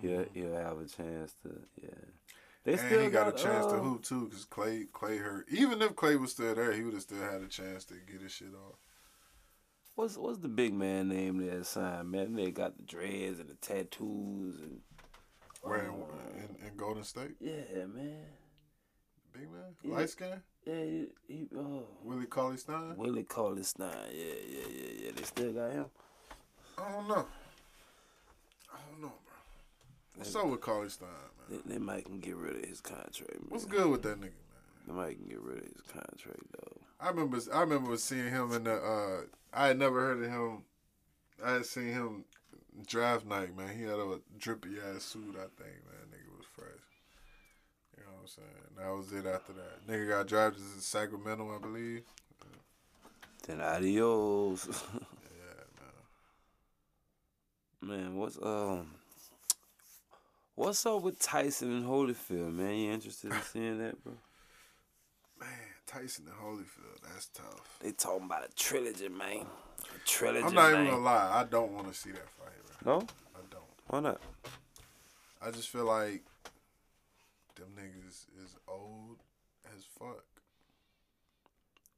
[0.00, 1.90] he'll he'll have a chance to yeah.
[2.64, 5.46] They and he got, got a chance uh, to hoop too, cause Klay Klay hurt.
[5.50, 8.20] Even if Klay was still there, he would have still had a chance to get
[8.20, 8.76] his shit off.
[9.94, 12.10] What's what's the big man name that signed?
[12.10, 14.80] Man, they got the dreads and the tattoos and.
[15.62, 17.34] Where uh, in, in, Golden State?
[17.40, 18.26] Yeah, man.
[19.32, 19.94] Big man, yeah.
[19.94, 20.40] light skin.
[20.64, 22.96] Yeah, he, he uh, Willie Cauley Stein.
[22.96, 23.90] Willie Cauley Stein.
[24.12, 25.10] Yeah, yeah, yeah, yeah.
[25.16, 25.86] They still got him.
[26.78, 27.26] I don't know.
[28.72, 29.36] I don't know, bro.
[30.16, 31.08] What's up with Cauley Stein,
[31.50, 31.60] man?
[31.66, 33.40] They, they might can get rid of his contract.
[33.40, 33.46] Man.
[33.48, 34.86] What's good with that nigga, man?
[34.86, 36.80] They might can get rid of his contract, though.
[37.00, 37.38] I remember.
[37.52, 38.74] I remember seeing him in the.
[38.74, 39.20] Uh,
[39.52, 40.62] I had never heard of him.
[41.44, 42.24] I had seen him
[42.86, 43.76] draft night, man.
[43.76, 45.36] He had a drippy ass suit.
[45.36, 46.06] I think, man.
[46.12, 46.68] Nigga was fresh.
[47.96, 48.76] You know what I'm saying?
[48.76, 49.26] That was it.
[49.28, 52.02] After that, nigga got drafted to Sacramento, I believe.
[53.46, 54.68] Then adios.
[57.82, 58.16] man.
[58.16, 58.94] What's um.
[60.54, 62.74] What's up with Tyson and Holyfield, man?
[62.74, 64.14] You interested in seeing that, bro?
[65.38, 65.48] Man,
[65.86, 67.78] Tyson and Holyfield, that's tough.
[67.80, 69.46] They talking about a trilogy, man.
[69.46, 70.44] A trilogy.
[70.44, 70.80] I'm not man.
[70.80, 71.30] even gonna lie.
[71.32, 72.82] I don't want to see that fight.
[72.82, 72.98] Bro.
[72.98, 73.06] No,
[73.36, 73.62] I don't.
[73.86, 74.20] Why not?
[75.40, 76.24] I just feel like
[77.54, 79.18] them niggas is old
[79.76, 80.24] as fuck.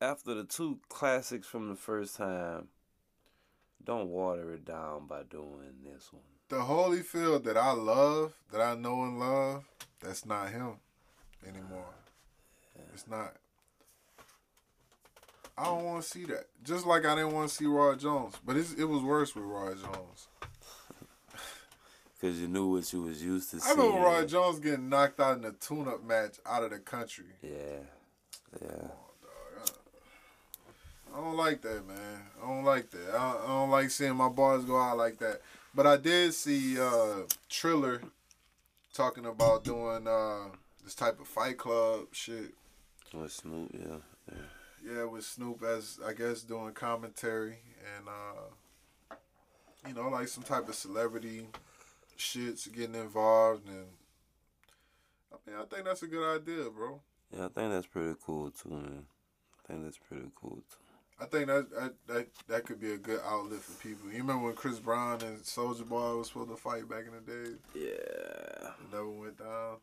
[0.02, 2.68] After the two classics from the first time,
[3.84, 8.74] don't water it down by doing this one the Holyfield that I love, that I
[8.74, 9.64] know and love,
[10.00, 10.74] that's not him
[11.46, 11.94] anymore.
[12.92, 13.36] It's not.
[15.56, 16.46] I don't want to see that.
[16.64, 19.74] Just like I didn't want to see Roy Jones, but it was worse with Roy
[19.74, 20.28] Jones.
[22.20, 23.60] Cause you knew what you was used to.
[23.64, 27.32] I remember Roy Jones getting knocked out in a tune-up match out of the country.
[27.42, 27.84] Yeah,
[28.60, 28.88] yeah.
[31.14, 32.22] I don't like that, man.
[32.42, 33.14] I don't like that.
[33.14, 35.40] I, I don't like seeing my bars go out like that.
[35.74, 38.02] But I did see uh, Triller
[38.92, 40.48] talking about doing uh,
[40.84, 42.54] this type of Fight Club shit.
[43.12, 43.96] With Snoop, yeah.
[44.30, 44.94] yeah.
[44.94, 47.58] Yeah, with Snoop as I guess doing commentary
[47.96, 49.16] and uh,
[49.86, 51.46] you know like some type of celebrity
[52.18, 53.86] shits getting involved and
[55.32, 57.00] I mean I think that's a good idea, bro.
[57.34, 59.06] Yeah, I think that's pretty cool too, man.
[59.64, 60.89] I think that's pretty cool too.
[61.20, 64.10] I think that, that that that could be a good outlet for people.
[64.10, 67.32] You remember when Chris Brown and Soulja Boy was supposed to fight back in the
[67.32, 67.50] day?
[67.74, 68.68] Yeah.
[68.68, 69.76] It never went down.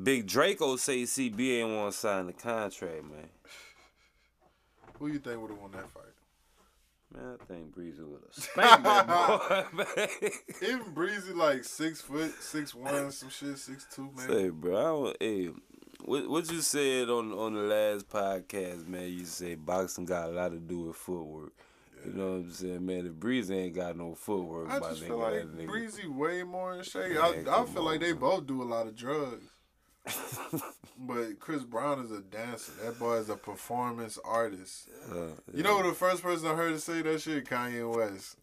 [0.00, 3.28] Big Draco say CB ain't want to sign the contract, man.
[4.98, 6.04] Who you think would have won that fight?
[7.14, 10.30] Man, I think Breezy would have spanked that boy, man.
[10.62, 14.28] Even Breezy like six foot, six one, some shit, six two, man.
[14.28, 15.50] Say, bro, I don't, hey,
[16.04, 19.08] what what you said on on the last podcast, man?
[19.08, 21.52] You say boxing got a lot to do with footwork.
[22.00, 22.10] Yeah.
[22.10, 23.04] You know what I'm saying, man?
[23.04, 24.70] The Breezy ain't got no footwork.
[24.70, 27.16] I just feel like Breezy way more in shape.
[27.20, 29.44] I, I feel on, like they both do a lot of drugs.
[30.98, 32.72] but Chris Brown is a dancer.
[32.82, 34.88] That boy is a performance artist.
[35.10, 35.30] Uh, yeah.
[35.54, 37.44] You know the first person I heard to say that shit?
[37.44, 38.36] Kanye West.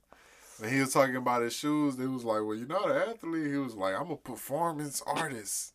[0.60, 3.52] When he was talking about his shoes, they was like, "Well, you're not an athlete."
[3.52, 5.74] He was like, "I'm a performance artist."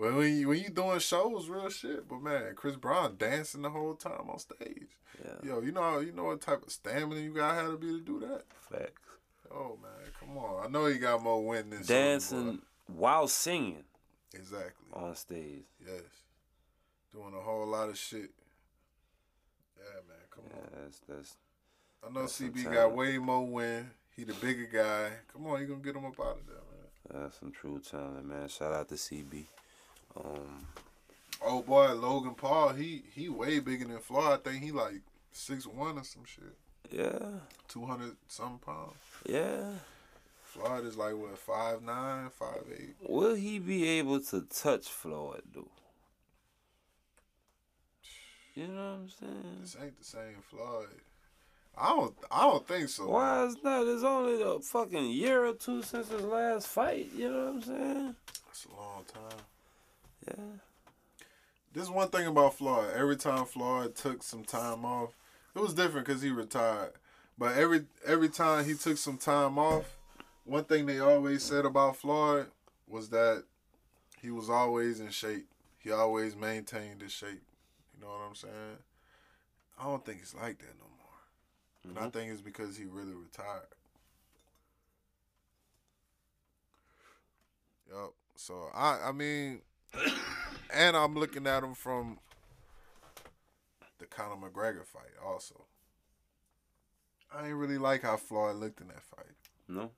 [0.00, 2.08] Well, when you, when you doing shows, real shit.
[2.08, 4.88] But man, Chris Brown dancing the whole time on stage.
[5.22, 5.32] Yeah.
[5.50, 8.00] Yo, you know you know what type of stamina you gotta have to be to
[8.00, 8.44] do that.
[8.70, 9.18] Facts.
[9.54, 10.64] Oh man, come on.
[10.64, 13.84] I know he got more win than dancing while singing.
[14.32, 14.86] Exactly.
[14.94, 15.64] On stage.
[15.86, 16.00] Yes.
[17.12, 18.30] Doing a whole lot of shit.
[19.76, 20.16] Yeah, man.
[20.30, 20.82] Come yeah, on.
[20.82, 21.36] That's that's.
[22.02, 23.90] I know that's CB got way more win.
[24.16, 25.10] He the bigger guy.
[25.30, 27.22] Come on, you gonna get him up out of there, man.
[27.22, 28.48] That's some true talent, man.
[28.48, 29.44] Shout out to CB.
[30.16, 30.66] Um,
[31.44, 34.32] oh boy, Logan Paul, he he way bigger than Floyd.
[34.32, 35.00] I think he like
[35.32, 36.56] six one or some shit.
[36.90, 37.40] Yeah.
[37.68, 38.96] Two hundred some pounds.
[39.26, 39.64] Yeah.
[40.44, 42.96] Floyd is like what five nine, five eight.
[43.08, 45.68] Will he be able to touch Floyd though?
[48.54, 49.58] You know what I'm saying?
[49.60, 50.88] This ain't the same Floyd.
[51.78, 52.14] I don't.
[52.30, 53.08] I don't think so.
[53.08, 53.86] Why is not?
[53.86, 57.10] It's only a fucking year or two since his last fight.
[57.16, 58.14] You know what I'm saying?
[58.46, 59.38] That's a long time.
[60.36, 60.44] Yeah.
[61.72, 62.92] This one thing about Floyd.
[62.96, 65.10] Every time Floyd took some time off,
[65.54, 66.92] it was different because he retired.
[67.38, 69.96] But every every time he took some time off,
[70.44, 72.48] one thing they always said about Floyd
[72.88, 73.44] was that
[74.20, 75.46] he was always in shape.
[75.78, 77.42] He always maintained his shape.
[77.94, 78.78] You know what I'm saying?
[79.80, 81.86] I don't think it's like that no more.
[81.86, 81.88] Mm-hmm.
[81.88, 82.18] And I mm-hmm.
[82.18, 83.68] think it's because he really retired.
[87.88, 88.10] Yep.
[88.36, 89.60] So I I mean,
[90.72, 92.18] and I'm looking at him from
[93.98, 95.64] the Conor McGregor fight also.
[97.34, 99.26] I ain't really like how Floyd looked in that fight.
[99.68, 99.90] No,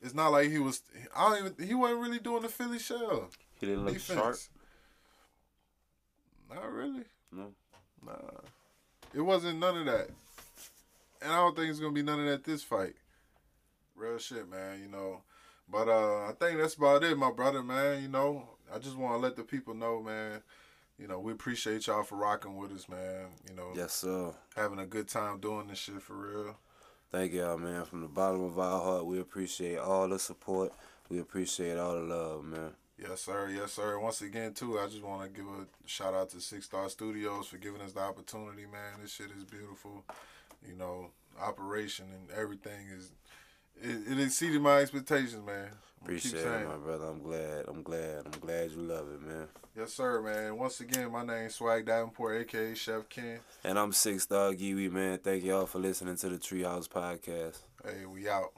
[0.00, 0.82] It's not like he was.
[1.14, 1.68] I don't even.
[1.68, 3.28] He wasn't really doing the Philly shell
[3.60, 4.18] he didn't look defense.
[4.18, 4.36] sharp.
[6.54, 7.04] Not really.
[7.32, 7.52] No,
[8.04, 8.12] Nah.
[9.12, 10.08] It wasn't none of that.
[11.22, 12.94] And I don't think it's gonna be none of that this fight.
[13.94, 15.22] Real shit, man, you know.
[15.68, 18.02] But uh I think that's about it, my brother, man.
[18.02, 20.42] You know, I just wanna let the people know, man.
[20.98, 23.26] You know, we appreciate y'all for rocking with us, man.
[23.48, 24.32] You know, yes sir.
[24.54, 26.56] having a good time doing this shit for real.
[27.12, 27.84] Thank y'all, man.
[27.84, 30.72] From the bottom of our heart, we appreciate all the support.
[31.08, 32.72] We appreciate all the love, man.
[32.98, 33.50] Yes, sir.
[33.54, 33.98] Yes, sir.
[33.98, 37.46] Once again, too, I just want to give a shout out to Six Star Studios
[37.46, 39.00] for giving us the opportunity, man.
[39.02, 40.04] This shit is beautiful.
[40.66, 41.10] You know,
[41.40, 43.12] operation and everything is
[43.82, 45.68] it, it exceeded my expectations, man.
[46.02, 47.06] Appreciate it, my brother.
[47.06, 47.64] I'm glad.
[47.66, 48.26] I'm glad.
[48.26, 49.48] I'm glad you love it, man.
[49.76, 50.56] Yes, sir, man.
[50.56, 53.40] Once again, my name's Swag Davenport, aka Chef Ken.
[53.64, 55.18] And I'm Six Star Kiwi, man.
[55.18, 57.58] Thank y'all for listening to the Treehouse Podcast.
[57.84, 58.52] Hey, we out.